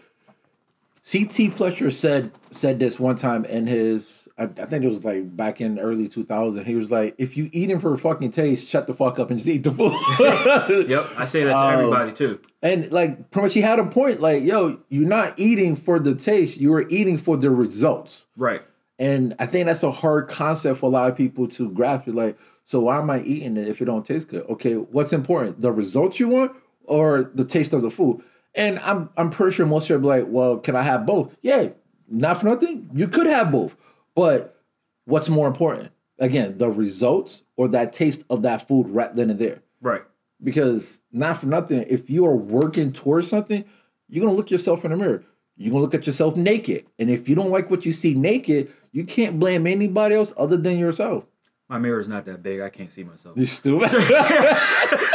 C.T. 1.03 1.49
Fletcher 1.49 1.89
said 1.89 2.31
said 2.51 2.79
this 2.79 2.99
one 2.99 3.15
time 3.15 3.45
in 3.45 3.65
his. 3.67 4.27
I, 4.37 4.43
I 4.43 4.65
think 4.65 4.83
it 4.83 4.87
was 4.87 5.03
like 5.03 5.35
back 5.35 5.59
in 5.61 5.79
early 5.79 6.07
2000. 6.07 6.65
He 6.65 6.75
was 6.75 6.91
like, 6.91 7.15
"If 7.17 7.37
you 7.37 7.49
eating 7.53 7.79
for 7.79 7.95
fucking 7.97 8.31
taste, 8.31 8.67
shut 8.69 8.87
the 8.87 8.93
fuck 8.93 9.17
up 9.19 9.29
and 9.31 9.39
just 9.39 9.49
eat 9.49 9.63
the 9.63 9.71
food." 9.71 10.89
yep 10.89 11.07
i 11.17 11.25
say 11.25 11.43
that 11.43 11.51
to 11.53 11.57
um, 11.57 11.73
everybody 11.73 12.13
too 12.13 12.39
And 12.61 12.91
like 12.91 13.31
pretty 13.31 13.45
much 13.47 13.53
he 13.55 13.61
had 13.61 13.79
a 13.79 13.85
point, 13.85 14.21
like, 14.21 14.43
yo, 14.43 14.79
you're 14.89 15.07
not 15.07 15.33
eating 15.37 15.75
for 15.75 15.99
the 15.99 16.13
taste, 16.15 16.57
you 16.57 16.71
are 16.73 16.87
eating 16.89 17.17
for 17.17 17.35
the 17.37 17.49
results. 17.49 18.25
right 18.37 18.61
And 19.01 19.35
I 19.39 19.47
think 19.47 19.65
that's 19.65 19.81
a 19.81 19.89
hard 19.89 20.29
concept 20.29 20.79
for 20.79 20.85
a 20.85 20.89
lot 20.89 21.09
of 21.09 21.17
people 21.17 21.47
to 21.47 21.71
grasp. 21.71 22.05
You're 22.05 22.15
like, 22.15 22.37
so 22.65 22.81
why 22.81 22.99
am 22.99 23.09
I 23.09 23.21
eating 23.21 23.57
it 23.57 23.67
if 23.67 23.81
it 23.81 23.85
don't 23.85 24.05
taste 24.05 24.27
good? 24.27 24.45
Okay, 24.47 24.75
what's 24.75 25.11
important? 25.11 25.59
The 25.59 25.71
results 25.71 26.19
you 26.19 26.27
want 26.27 26.55
or 26.83 27.31
the 27.33 27.43
taste 27.43 27.73
of 27.73 27.81
the 27.81 27.89
food? 27.89 28.21
And 28.53 28.77
I'm 28.79 29.09
I'm 29.17 29.31
pretty 29.31 29.55
sure 29.55 29.65
most 29.65 29.87
people 29.87 30.11
are 30.11 30.19
like, 30.19 30.27
well, 30.29 30.57
can 30.57 30.75
I 30.75 30.83
have 30.83 31.07
both? 31.07 31.35
Yeah, 31.41 31.69
not 32.07 32.41
for 32.41 32.45
nothing. 32.45 32.91
You 32.93 33.07
could 33.07 33.25
have 33.25 33.51
both. 33.51 33.75
But 34.13 34.61
what's 35.05 35.29
more 35.29 35.47
important? 35.47 35.91
Again, 36.19 36.59
the 36.59 36.69
results 36.69 37.41
or 37.57 37.67
that 37.69 37.93
taste 37.93 38.23
of 38.29 38.43
that 38.43 38.67
food 38.67 38.87
right 38.87 39.15
then 39.15 39.31
and 39.31 39.39
there 39.39 39.63
right 39.81 40.03
because 40.43 41.01
not 41.11 41.39
for 41.39 41.47
nothing, 41.47 41.85
if 41.87 42.07
you 42.07 42.25
are 42.27 42.35
working 42.35 42.93
towards 42.93 43.27
something, 43.27 43.65
you're 44.09 44.23
gonna 44.23 44.37
look 44.37 44.51
yourself 44.51 44.85
in 44.85 44.91
the 44.91 44.97
mirror. 44.97 45.23
You're 45.57 45.71
gonna 45.71 45.81
look 45.81 45.95
at 45.95 46.05
yourself 46.05 46.35
naked, 46.35 46.85
and 46.99 47.09
if 47.09 47.27
you 47.27 47.33
don't 47.33 47.49
like 47.49 47.71
what 47.71 47.83
you 47.83 47.93
see 47.93 48.13
naked, 48.13 48.71
you 48.91 49.03
can't 49.05 49.39
blame 49.39 49.67
anybody 49.67 50.15
else 50.15 50.33
other 50.37 50.57
than 50.57 50.77
yourself. 50.77 51.25
My 51.69 51.77
mirror 51.77 52.01
is 52.01 52.07
not 52.07 52.25
that 52.25 52.43
big. 52.43 52.59
I 52.59 52.69
can't 52.69 52.91
see 52.91 53.03
myself. 53.03 53.37
You 53.37 53.45
stupid. 53.45 53.91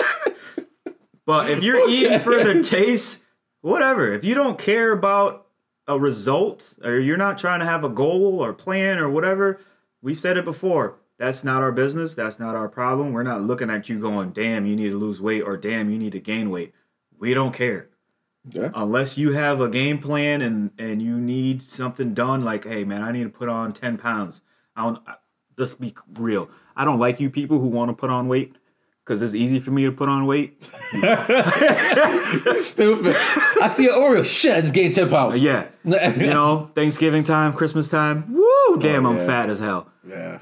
But 1.26 1.50
if 1.50 1.62
you're 1.62 1.88
eating 1.90 2.20
for 2.20 2.42
the 2.42 2.62
taste, 2.62 3.20
whatever. 3.60 4.12
If 4.12 4.24
you 4.24 4.34
don't 4.34 4.58
care 4.58 4.92
about 4.92 5.48
a 5.88 5.98
result 5.98 6.74
or 6.82 6.98
you're 6.98 7.16
not 7.16 7.36
trying 7.36 7.60
to 7.60 7.66
have 7.66 7.84
a 7.84 7.88
goal 7.88 8.40
or 8.40 8.52
plan 8.52 8.98
or 8.98 9.10
whatever, 9.10 9.60
we've 10.00 10.20
said 10.20 10.36
it 10.36 10.44
before. 10.44 10.98
That's 11.18 11.42
not 11.42 11.62
our 11.62 11.72
business. 11.72 12.14
That's 12.14 12.38
not 12.38 12.54
our 12.54 12.68
problem. 12.68 13.12
We're 13.12 13.24
not 13.24 13.42
looking 13.42 13.70
at 13.70 13.88
you 13.88 13.98
going, 13.98 14.30
damn, 14.30 14.66
you 14.66 14.76
need 14.76 14.90
to 14.90 14.98
lose 14.98 15.20
weight 15.20 15.42
or 15.42 15.56
damn, 15.56 15.90
you 15.90 15.98
need 15.98 16.12
to 16.12 16.20
gain 16.20 16.48
weight. 16.48 16.72
We 17.18 17.34
don't 17.34 17.54
care. 17.54 17.88
Yeah. 18.50 18.70
Unless 18.74 19.18
you 19.18 19.32
have 19.32 19.60
a 19.60 19.68
game 19.68 19.98
plan 19.98 20.40
and 20.40 20.70
and 20.78 21.02
you 21.02 21.18
need 21.18 21.62
something 21.62 22.14
done, 22.14 22.44
like, 22.44 22.64
hey 22.64 22.84
man, 22.84 23.02
I 23.02 23.12
need 23.12 23.24
to 23.24 23.30
put 23.30 23.48
on 23.48 23.72
10 23.72 23.98
pounds. 23.98 24.40
I 24.76 24.84
don't 24.84 24.98
I- 25.06 25.16
let's 25.56 25.74
be 25.74 25.94
real. 26.14 26.48
I 26.76 26.84
don't 26.84 26.98
like 26.98 27.20
you 27.20 27.30
people 27.30 27.58
who 27.58 27.68
want 27.68 27.88
to 27.90 27.94
put 27.94 28.10
on 28.10 28.28
weight 28.28 28.54
because 29.04 29.22
it's 29.22 29.34
easy 29.34 29.60
for 29.60 29.70
me 29.70 29.84
to 29.84 29.92
put 29.92 30.08
on 30.08 30.26
weight. 30.26 30.62
stupid. 32.58 33.14
I 33.62 33.68
see 33.68 33.86
an 33.86 33.92
Oreo. 33.92 34.24
Shit, 34.24 34.56
I 34.56 34.60
just 34.60 34.74
gained 34.74 34.94
10 34.94 35.08
pounds. 35.08 35.34
Uh, 35.34 35.36
yeah. 35.38 35.68
you 35.84 36.26
know, 36.26 36.70
Thanksgiving 36.74 37.22
time, 37.22 37.52
Christmas 37.52 37.88
time. 37.88 38.32
Woo! 38.32 38.42
Oh, 38.44 38.78
damn, 38.80 39.06
I'm 39.06 39.16
fat 39.18 39.48
as 39.48 39.58
hell. 39.60 39.88
Yeah. 40.06 40.40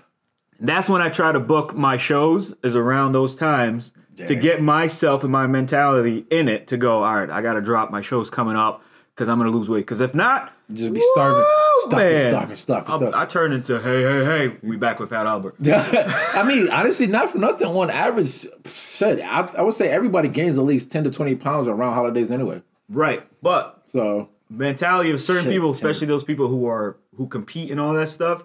That's 0.61 0.89
when 0.89 1.03
I 1.03 1.11
try 1.11 1.33
to 1.33 1.41
book 1.41 1.75
my 1.75 1.97
shows, 1.99 2.55
is 2.63 2.75
around 2.75 3.13
those 3.13 3.37
times 3.37 3.93
to 4.17 4.35
get 4.35 4.63
myself 4.63 5.23
and 5.23 5.33
my 5.33 5.47
mentality 5.47 6.27
in 6.31 6.49
it 6.49 6.67
to 6.69 6.77
go, 6.77 7.03
all 7.03 7.15
right, 7.17 7.31
I 7.31 7.43
got 7.43 7.55
to 7.55 7.61
drop 7.61 7.91
my 7.91 8.01
shows 8.01 8.31
coming 8.31 8.57
up 8.57 8.83
because 9.15 9.29
I'm 9.29 9.39
going 9.39 9.51
to 9.51 9.57
lose 9.57 9.69
weight. 9.69 9.81
Because 9.81 10.01
if 10.01 10.15
not, 10.15 10.53
Just 10.73 10.93
be 10.93 11.01
starving. 11.15 11.39
woo, 11.39 11.45
Stuffing, 11.83 11.99
man, 11.99 12.31
stuffing, 12.31 12.57
stuffing, 12.57 13.09
I'll- 13.09 13.15
I 13.15 13.27
turn 13.27 13.53
into, 13.53 13.79
hey, 13.81 14.03
hey, 14.03 14.25
hey, 14.25 14.57
we 14.63 14.77
back 14.77 14.99
with 15.01 15.11
Fat 15.11 15.27
Albert. 15.27 15.57
Yeah, 15.59 15.85
I 16.35 16.43
mean, 16.43 16.69
honestly, 16.71 17.07
not 17.07 17.31
for 17.31 17.39
nothing. 17.39 17.67
On 17.67 17.91
average, 17.91 18.47
shit, 18.65 19.21
I, 19.21 19.41
I 19.59 19.63
would 19.63 19.75
say 19.75 19.89
everybody 19.91 20.29
gains 20.29 20.57
at 20.59 20.65
least 20.65 20.91
10 20.91 21.05
to 21.05 21.11
20 21.11 21.35
pounds 21.37 21.67
around 21.69 21.95
holidays 21.95 22.31
anyway. 22.31 22.63
Right. 22.89 23.27
But 23.43 23.83
So, 23.87 24.31
mentality 24.49 25.11
of 25.11 25.21
certain 25.21 25.45
Shit, 25.45 25.53
people, 25.53 25.71
especially 25.71 26.07
those 26.07 26.25
people 26.25 26.49
who 26.49 26.67
are 26.67 26.97
who 27.17 27.27
compete 27.29 27.71
and 27.71 27.79
all 27.81 27.93
that 27.95 28.09
stuff. 28.09 28.45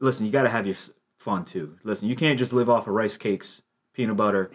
Listen, 0.00 0.26
you 0.26 0.32
got 0.32 0.42
to 0.42 0.48
have 0.48 0.66
your 0.66 0.76
fun 1.18 1.44
too. 1.44 1.76
Listen, 1.84 2.08
you 2.08 2.16
can't 2.16 2.38
just 2.38 2.52
live 2.52 2.68
off 2.68 2.86
of 2.88 2.94
rice 2.94 3.16
cakes, 3.16 3.62
peanut 3.92 4.16
butter, 4.16 4.50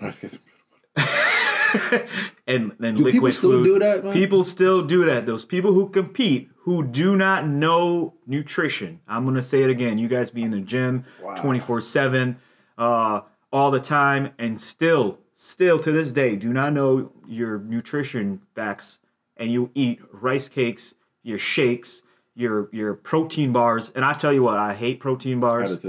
and 2.48 2.74
then 2.80 2.96
liquid 2.96 3.14
people 3.14 3.32
still 3.32 3.52
food. 3.52 3.64
do 3.64 3.80
that, 3.80 4.04
man? 4.04 4.14
People 4.14 4.44
still 4.44 4.84
do 4.84 5.06
that. 5.06 5.26
Those 5.26 5.46
people 5.46 5.74
who 5.74 5.90
compete 5.90 6.50
who 6.62 6.84
do 6.84 7.16
not 7.16 7.48
know 7.48 8.16
nutrition. 8.26 9.00
I'm 9.08 9.26
gonna 9.26 9.44
say 9.44 9.64
it 9.64 9.70
again. 9.70 9.98
You 9.98 10.08
guys 10.08 10.32
be 10.32 10.44
in 10.44 10.52
the 10.52 10.60
gym 10.60 11.06
24 11.38 11.82
seven, 11.82 12.38
uh, 12.78 13.22
all 13.52 13.72
the 13.72 13.80
time, 13.80 14.32
and 14.38 14.62
still, 14.62 15.20
still 15.36 15.80
to 15.80 15.92
this 15.92 16.12
day, 16.12 16.36
do 16.36 16.52
not 16.52 16.74
know 16.74 17.12
your 17.28 17.60
nutrition 17.60 18.42
facts, 18.56 19.00
and 19.36 19.52
you 19.52 19.72
eat 19.76 20.02
rice 20.12 20.50
cakes, 20.50 20.96
your 21.24 21.38
shakes. 21.38 22.04
Your, 22.40 22.70
your 22.72 22.94
protein 22.94 23.52
bars 23.52 23.92
and 23.96 24.06
I 24.06 24.14
tell 24.14 24.32
you 24.32 24.44
what 24.44 24.60
I 24.60 24.76
hate 24.76 25.00
protein 25.00 25.40
bars. 25.40 25.84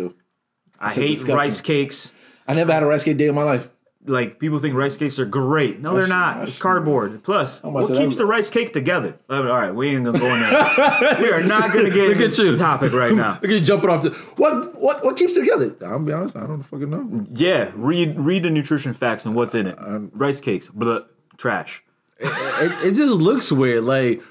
I 0.81 0.95
hate 0.95 1.09
disgusting. 1.09 1.37
rice 1.37 1.61
cakes 1.61 2.15
I 2.49 2.55
never 2.55 2.73
had 2.73 2.83
a 2.83 2.87
rice 2.87 3.05
cake 3.05 3.17
day 3.19 3.29
in 3.29 3.35
my 3.35 3.43
life. 3.45 3.69
like 4.07 4.39
people 4.39 4.59
think 4.59 4.75
rice 4.75 4.97
cakes 4.97 5.19
are 5.19 5.27
great. 5.27 5.81
No, 5.81 5.91
they're 5.93 6.03
That's- 6.07 6.09
not. 6.09 6.35
that's- 6.37 6.49
It's 6.55 6.59
cardboard. 6.63 7.23
Plus, 7.25 7.63
what 7.63 7.91
of 7.91 7.97
keeps 7.99 8.15
that- 8.17 8.23
the 8.23 8.27
rice 8.27 8.49
cake 8.49 8.73
together? 8.73 9.17
All 9.29 9.43
right, 9.45 9.71
we 9.75 9.89
ain't 9.89 10.05
gonna 10.07 10.19
go 10.19 10.33
in 10.35 10.41
there. 10.41 11.17
we 11.21 11.29
are 11.31 11.43
not 11.43 11.73
gonna 11.75 11.91
get 11.91 12.11
into 12.13 12.25
at 12.25 12.31
this 12.31 12.59
topic 12.59 12.93
right 12.95 13.13
now. 13.13 13.33
Look 13.43 13.45
at 13.45 13.51
you 13.51 13.61
jumping 13.61 13.91
off 13.91 14.03
the. 14.03 14.11
What 14.37 14.81
what 14.81 15.05
what 15.05 15.17
keeps 15.19 15.37
it 15.37 15.41
together? 15.41 15.75
I'll 15.85 15.99
be 15.99 16.13
honest, 16.13 16.37
I 16.37 16.47
don't 16.47 16.63
fucking 16.63 16.89
know. 16.89 17.27
Yeah, 17.35 17.71
read 17.75 18.19
read 18.19 18.45
the 18.45 18.51
nutrition 18.51 18.95
facts 18.95 19.27
and 19.27 19.35
what's 19.35 19.55
in 19.55 19.67
it. 19.67 19.77
rice 20.15 20.41
cakes, 20.41 20.71
blah, 20.71 21.01
trash. 21.37 21.83
It, 22.21 22.87
it 22.87 22.95
just 22.95 23.13
looks 23.13 23.53
weird. 23.53 23.85
Like, 23.85 24.23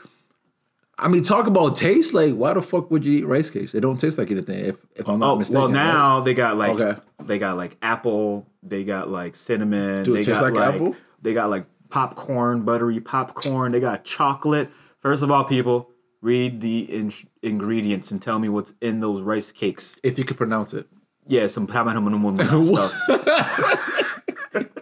I 1.00 1.08
mean, 1.08 1.22
talk 1.24 1.46
about 1.48 1.76
taste. 1.76 2.14
Like, 2.14 2.34
why 2.34 2.54
the 2.54 2.62
fuck 2.62 2.90
would 2.90 3.06
you 3.06 3.20
eat 3.20 3.26
rice 3.28 3.52
cakes? 3.52 3.72
They 3.72 3.80
don't 3.80 3.98
taste 4.00 4.18
like 4.18 4.32
anything. 4.32 4.66
If 4.66 4.78
if 4.96 5.08
I'm 5.08 5.20
not 5.20 5.32
Oh 5.34 5.36
mistaken. 5.38 5.62
well, 5.62 5.68
right? 5.72 5.74
now 5.74 6.22
they 6.22 6.34
got 6.34 6.58
like 6.58 6.80
Okay. 6.80 7.00
they 7.24 7.38
got 7.40 7.56
like 7.58 7.78
apple. 7.82 8.48
They 8.64 8.84
got 8.84 9.10
like 9.10 9.36
cinnamon. 9.36 10.04
Do 10.04 10.14
it 10.16 10.18
they 10.20 10.24
taste 10.24 10.40
got 10.42 10.54
like 10.54 10.74
apple? 10.76 10.96
They 11.22 11.34
got 11.34 11.50
like 11.50 11.66
popcorn, 11.90 12.64
buttery 12.64 13.00
popcorn. 13.00 13.72
They 13.74 13.80
got 13.80 14.04
chocolate. 14.06 14.70
First 15.00 15.22
of 15.24 15.30
all, 15.32 15.44
people 15.44 15.92
read 16.22 16.62
the 16.62 16.80
in- 16.92 17.14
ingredients 17.44 18.10
and 18.12 18.20
tell 18.22 18.40
me 18.40 18.50
what's 18.50 18.74
in 18.82 19.00
those 19.00 19.22
rice 19.22 19.52
cakes. 19.52 19.96
if 20.04 20.18
you 20.18 20.26
could 20.26 20.36
pronounce 20.38 20.74
it. 20.74 20.88
Yeah, 21.28 21.46
some 21.48 21.68
stuff. 22.64 22.94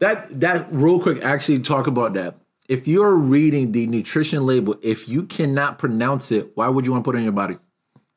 That 0.00 0.40
that 0.40 0.66
real 0.70 0.98
quick, 0.98 1.22
actually 1.22 1.60
talk 1.60 1.86
about 1.86 2.14
that. 2.14 2.36
If 2.70 2.86
you're 2.86 3.16
reading 3.16 3.72
the 3.72 3.88
nutrition 3.88 4.46
label, 4.46 4.76
if 4.80 5.08
you 5.08 5.24
cannot 5.24 5.80
pronounce 5.80 6.30
it, 6.30 6.52
why 6.56 6.68
would 6.68 6.86
you 6.86 6.92
want 6.92 7.04
to 7.04 7.08
put 7.08 7.16
it 7.16 7.18
in 7.18 7.24
your 7.24 7.32
body? 7.32 7.56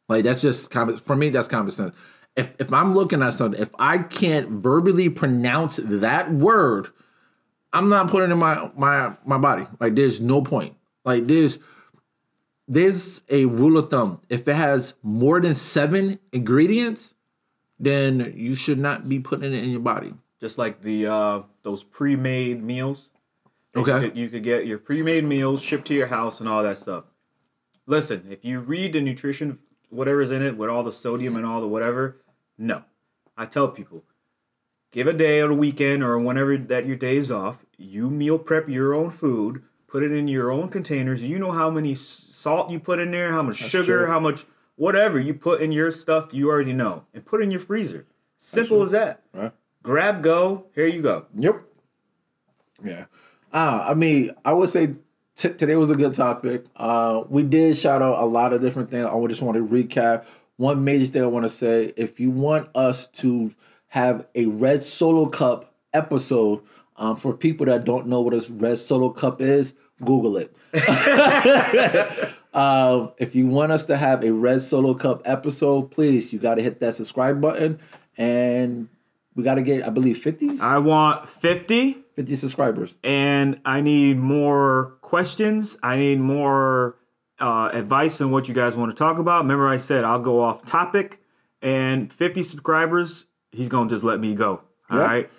Like 0.08 0.24
that's 0.24 0.44
just 0.44 0.70
common 0.70 0.98
for 0.98 1.16
me. 1.16 1.32
That's 1.32 1.48
common 1.48 1.72
sense. 1.72 1.96
If 2.36 2.54
if 2.60 2.72
I'm 2.72 2.94
looking 2.94 3.24
at 3.24 3.34
something, 3.34 3.60
if 3.60 3.72
I 3.80 3.98
can't 3.98 4.50
verbally 4.50 5.10
pronounce 5.10 5.78
that 5.78 6.32
word, 6.32 6.90
I'm 7.74 7.90
not 7.90 8.12
putting 8.12 8.30
it 8.30 8.34
in 8.34 8.38
my 8.38 8.70
my 8.78 9.18
my 9.26 9.40
body. 9.40 9.66
Like 9.80 9.96
there's 9.96 10.22
no 10.22 10.44
point. 10.44 10.76
Like 11.04 11.26
there's 11.26 11.58
there's 12.68 13.24
a 13.30 13.46
rule 13.46 13.76
of 13.80 13.90
thumb. 13.90 14.22
If 14.30 14.48
it 14.48 14.56
has 14.56 14.94
more 15.02 15.42
than 15.42 15.56
seven 15.56 16.20
ingredients, 16.32 17.16
then 17.80 18.34
you 18.36 18.54
should 18.54 18.78
not 18.78 19.10
be 19.10 19.20
putting 19.20 19.52
it 19.52 19.64
in 19.64 19.72
your 19.72 19.80
body. 19.80 20.14
Just 20.40 20.60
like 20.60 20.82
the 20.82 21.08
uh, 21.08 21.42
those 21.64 21.84
pre-made 21.84 22.64
meals. 22.64 23.10
Okay. 23.76 23.94
You 23.94 24.00
could, 24.00 24.18
you 24.18 24.30
could 24.30 24.44
get 24.44 24.68
your 24.68 24.78
pre-made 24.78 25.24
meals 25.24 25.62
shipped 25.62 25.88
to 25.88 25.94
your 25.94 26.08
house 26.08 26.40
and 26.40 26.48
all 26.48 26.64
that 26.64 26.78
stuff. 26.78 27.06
Listen, 27.86 28.28
if 28.30 28.46
you 28.46 28.60
read 28.60 28.94
the 28.94 29.02
nutrition, 29.02 29.60
whatever's 29.90 30.32
in 30.32 30.42
it 30.42 30.58
with 30.58 30.70
all 30.70 30.84
the 30.84 30.92
sodium 30.92 31.36
and 31.36 31.46
all 31.46 31.60
the 31.60 31.68
whatever, 31.68 32.22
no. 32.58 32.84
I 33.36 33.46
tell 33.46 33.68
people, 33.68 34.04
give 34.92 35.08
a 35.08 35.14
day 35.14 35.42
or 35.42 35.52
a 35.52 35.56
weekend 35.56 36.04
or 36.04 36.18
whenever 36.20 36.56
that 36.58 36.86
your 36.86 36.96
day 36.96 37.18
is 37.18 37.32
off, 37.32 37.66
you 37.78 38.10
meal 38.10 38.38
prep 38.38 38.70
your 38.70 38.94
own 38.94 39.10
food, 39.10 39.64
put 39.88 40.04
it 40.04 40.12
in 40.12 40.28
your 40.28 40.52
own 40.52 40.70
containers. 40.70 41.22
You 41.22 41.40
know 41.40 41.52
how 41.52 41.70
many 41.70 41.96
salt 41.96 42.70
you 42.70 42.80
put 42.80 43.00
in 43.00 43.12
there, 43.12 43.32
how 43.32 43.42
much 43.42 43.58
sugar, 43.58 44.00
true. 44.02 44.08
how 44.08 44.20
much 44.20 44.46
whatever 44.76 45.20
you 45.20 45.34
put 45.34 45.62
in 45.62 45.72
your 45.72 45.92
stuff, 45.92 46.30
you 46.32 46.50
already 46.50 46.74
know. 46.74 47.06
And 47.14 47.26
put 47.26 47.42
in 47.42 47.52
your 47.52 47.60
freezer. 47.60 48.06
Simple 48.38 48.84
as 48.84 48.92
that. 48.92 49.24
Right. 49.34 49.52
Grab, 49.82 50.24
go, 50.24 50.66
here 50.76 50.88
you 50.88 51.02
go. 51.02 51.26
Yep. 51.38 51.64
Yeah. 52.84 53.06
Uh, 53.54 53.86
I 53.88 53.94
mean, 53.94 54.32
I 54.44 54.52
would 54.52 54.70
say 54.70 54.96
t- 55.36 55.54
today 55.54 55.76
was 55.76 55.92
a 55.92 55.96
good 55.96 56.14
topic. 56.14 56.66
Uh, 56.76 57.24
we 57.30 57.44
did 57.44 57.78
shout 57.78 58.02
out 58.02 58.22
a 58.22 58.26
lot 58.26 58.52
of 58.52 58.62
different 58.62 58.90
things. 58.90 59.06
I 59.06 59.28
just 59.28 59.42
want 59.42 59.58
to 59.58 59.66
recap. 59.66 60.26
One 60.58 60.84
major 60.84 61.06
thing 61.06 61.24
I 61.24 61.28
want 61.28 61.44
to 61.46 61.50
say 61.50 61.94
if 61.96 62.20
you 62.20 62.32
want 62.32 62.70
us 62.76 63.08
to 63.08 63.54
have 63.90 64.26
a 64.34 64.48
Red 64.48 64.82
Solo 64.82 65.28
Cup 65.28 65.74
episode, 65.94 66.62
um, 66.96 67.16
for 67.16 67.34
people 67.34 67.66
that 67.68 67.86
don't 67.86 68.08
know 68.08 68.22
what 68.22 68.34
a 68.34 68.46
Red 68.54 68.78
Solo 68.80 69.10
Cup 69.10 69.42
is, 69.42 69.74
Google 70.04 70.38
it. 70.38 70.56
um, 72.54 73.12
if 73.18 73.36
you 73.36 73.48
want 73.48 73.72
us 73.72 73.86
to 73.86 73.98
have 73.98 74.24
a 74.24 74.32
Red 74.32 74.62
Solo 74.62 74.94
Cup 74.94 75.22
episode, 75.26 75.92
please, 75.92 76.32
you 76.34 76.40
got 76.40 76.56
to 76.56 76.62
hit 76.62 76.80
that 76.80 76.96
subscribe 76.96 77.42
button. 77.42 77.80
And 78.18 78.90
we 79.36 79.44
got 79.44 79.56
to 79.56 79.64
get, 79.64 79.86
I 79.86 79.90
believe, 79.90 80.20
50, 80.20 80.60
I 80.60 80.78
want 80.78 81.28
50 81.30 82.03
50 82.16 82.36
subscribers. 82.36 82.96
and 83.04 83.60
I 83.66 83.82
need 83.82 84.18
more 84.18 84.98
questions. 85.02 85.78
I 85.84 85.98
need 85.98 86.20
more 86.20 86.96
uh, 87.40 87.70
advice 87.74 88.22
on 88.22 88.32
what 88.32 88.48
you 88.48 88.54
guys 88.54 88.76
want 88.76 88.92
to 88.92 88.96
talk 88.98 89.18
about. 89.18 89.42
Remember, 89.44 89.68
I 89.68 89.78
said 89.78 90.04
I'll 90.04 90.20
go 90.20 90.42
off 90.42 90.64
topic, 90.66 91.20
and 91.62 92.12
50 92.14 92.44
subscribers, 92.44 93.26
he's 93.52 93.68
going 93.68 93.88
to 93.90 93.96
just 93.96 94.04
let 94.04 94.20
me 94.20 94.36
go. 94.36 94.62
All 94.90 94.98
Yeah. 95.00 95.06
right. 95.06 95.30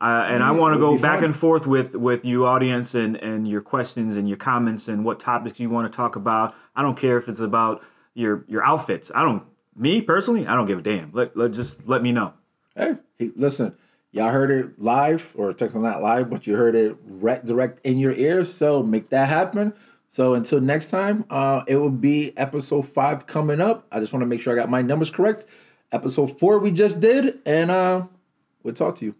Uh, 0.00 0.24
and 0.28 0.44
I 0.44 0.52
want 0.52 0.74
to 0.74 0.78
go 0.78 0.96
back 0.96 1.16
fun. 1.20 1.24
and 1.24 1.36
forth 1.36 1.66
with 1.66 1.94
with 1.96 2.24
you 2.24 2.46
audience 2.46 2.94
and 2.94 3.16
and 3.16 3.48
your 3.48 3.60
questions 3.60 4.14
and 4.16 4.28
your 4.28 4.36
comments 4.36 4.86
and 4.86 5.04
what 5.04 5.18
topics 5.18 5.58
you 5.58 5.68
want 5.70 5.90
to 5.92 5.96
talk 5.96 6.14
about. 6.14 6.54
I 6.76 6.82
don't 6.82 6.96
care 6.96 7.18
if 7.18 7.26
it's 7.28 7.40
about 7.40 7.82
your 8.14 8.44
your 8.46 8.64
outfits. 8.64 9.10
I 9.12 9.22
don't 9.24 9.42
me 9.74 10.00
personally, 10.00 10.46
I 10.46 10.54
don't 10.54 10.66
give 10.66 10.78
a 10.78 10.82
damn. 10.82 11.10
Let 11.12 11.36
let 11.36 11.50
just 11.52 11.84
let 11.88 12.00
me 12.00 12.12
know. 12.12 12.32
Hey, 12.76 12.94
hey, 13.18 13.32
listen, 13.34 13.74
Y'all 14.10 14.30
heard 14.30 14.50
it 14.50 14.80
live, 14.80 15.34
or 15.36 15.52
technically 15.52 15.82
not 15.82 16.00
live, 16.00 16.30
but 16.30 16.46
you 16.46 16.56
heard 16.56 16.74
it 16.74 16.96
right 17.04 17.44
direct 17.44 17.78
in 17.84 17.98
your 17.98 18.12
ear. 18.12 18.42
So 18.42 18.82
make 18.82 19.10
that 19.10 19.28
happen. 19.28 19.74
So 20.08 20.32
until 20.32 20.62
next 20.62 20.88
time, 20.88 21.26
uh, 21.28 21.62
it 21.66 21.76
will 21.76 21.90
be 21.90 22.32
episode 22.38 22.88
five 22.88 23.26
coming 23.26 23.60
up. 23.60 23.86
I 23.92 24.00
just 24.00 24.14
want 24.14 24.22
to 24.22 24.26
make 24.26 24.40
sure 24.40 24.54
I 24.54 24.56
got 24.56 24.70
my 24.70 24.80
numbers 24.80 25.10
correct. 25.10 25.44
Episode 25.92 26.38
four 26.38 26.58
we 26.58 26.70
just 26.70 27.00
did, 27.00 27.38
and 27.44 27.70
uh, 27.70 28.06
we'll 28.62 28.72
talk 28.72 28.94
to 28.96 29.04
you. 29.04 29.14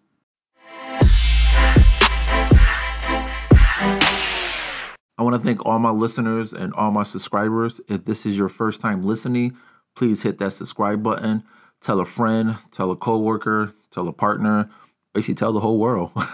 I 5.19 5.23
want 5.23 5.35
to 5.35 5.41
thank 5.41 5.67
all 5.67 5.79
my 5.79 5.91
listeners 5.91 6.55
and 6.55 6.73
all 6.73 6.93
my 6.93 7.03
subscribers. 7.03 7.79
If 7.89 8.07
this 8.07 8.25
is 8.25 8.39
your 8.39 8.49
first 8.49 8.81
time 8.81 9.03
listening, 9.03 9.55
please 9.95 10.23
hit 10.23 10.39
that 10.39 10.55
subscribe 10.55 11.03
button. 11.03 11.45
Tell 11.83 12.01
a 12.01 12.07
friend, 12.07 12.57
tell 12.71 12.91
a 12.91 12.97
coworker, 12.97 13.75
tell 13.91 14.09
a 14.09 14.13
partner, 14.13 14.71
basically 15.15 15.35
tell 15.35 15.53
the 15.53 15.61
whole 15.61 15.79
world. 15.79 16.11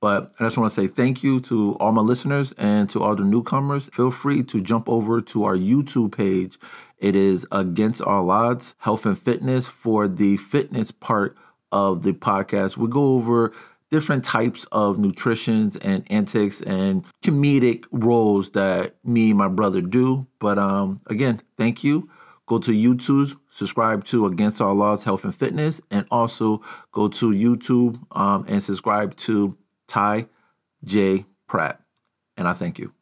but 0.00 0.32
I 0.38 0.44
just 0.44 0.56
want 0.56 0.72
to 0.72 0.80
say 0.80 0.86
thank 0.86 1.22
you 1.22 1.40
to 1.42 1.74
all 1.74 1.92
my 1.92 2.02
listeners 2.02 2.52
and 2.58 2.88
to 2.90 3.02
all 3.02 3.14
the 3.14 3.24
newcomers. 3.24 3.88
Feel 3.92 4.10
free 4.10 4.42
to 4.44 4.60
jump 4.60 4.88
over 4.88 5.20
to 5.20 5.44
our 5.44 5.56
YouTube 5.56 6.16
page. 6.16 6.58
It 6.98 7.16
is 7.16 7.46
Against 7.50 8.02
All 8.02 8.30
Odds 8.30 8.74
Health 8.78 9.06
and 9.06 9.18
Fitness 9.18 9.68
for 9.68 10.08
the 10.08 10.36
fitness 10.36 10.90
part 10.90 11.36
of 11.72 12.02
the 12.02 12.12
podcast. 12.12 12.76
We 12.76 12.88
go 12.88 13.14
over 13.14 13.52
different 13.90 14.24
types 14.24 14.64
of 14.70 14.98
nutritions 14.98 15.76
and 15.76 16.04
antics 16.10 16.60
and 16.62 17.04
comedic 17.22 17.84
roles 17.90 18.50
that 18.50 18.94
me 19.04 19.30
and 19.30 19.38
my 19.38 19.48
brother 19.48 19.80
do. 19.80 20.26
But 20.38 20.58
um, 20.58 21.00
again, 21.06 21.40
thank 21.58 21.82
you. 21.82 22.08
Go 22.50 22.58
to 22.58 22.72
YouTube, 22.72 23.38
subscribe 23.48 24.04
to 24.06 24.26
Against 24.26 24.60
All 24.60 24.82
Odds 24.82 25.04
Health 25.04 25.22
and 25.22 25.32
Fitness, 25.32 25.80
and 25.88 26.04
also 26.10 26.60
go 26.90 27.06
to 27.06 27.30
YouTube 27.30 28.04
um, 28.10 28.44
and 28.48 28.60
subscribe 28.60 29.14
to 29.18 29.56
Ty 29.86 30.26
J. 30.82 31.26
Pratt. 31.46 31.80
And 32.36 32.48
I 32.48 32.54
thank 32.54 32.80
you. 32.80 32.92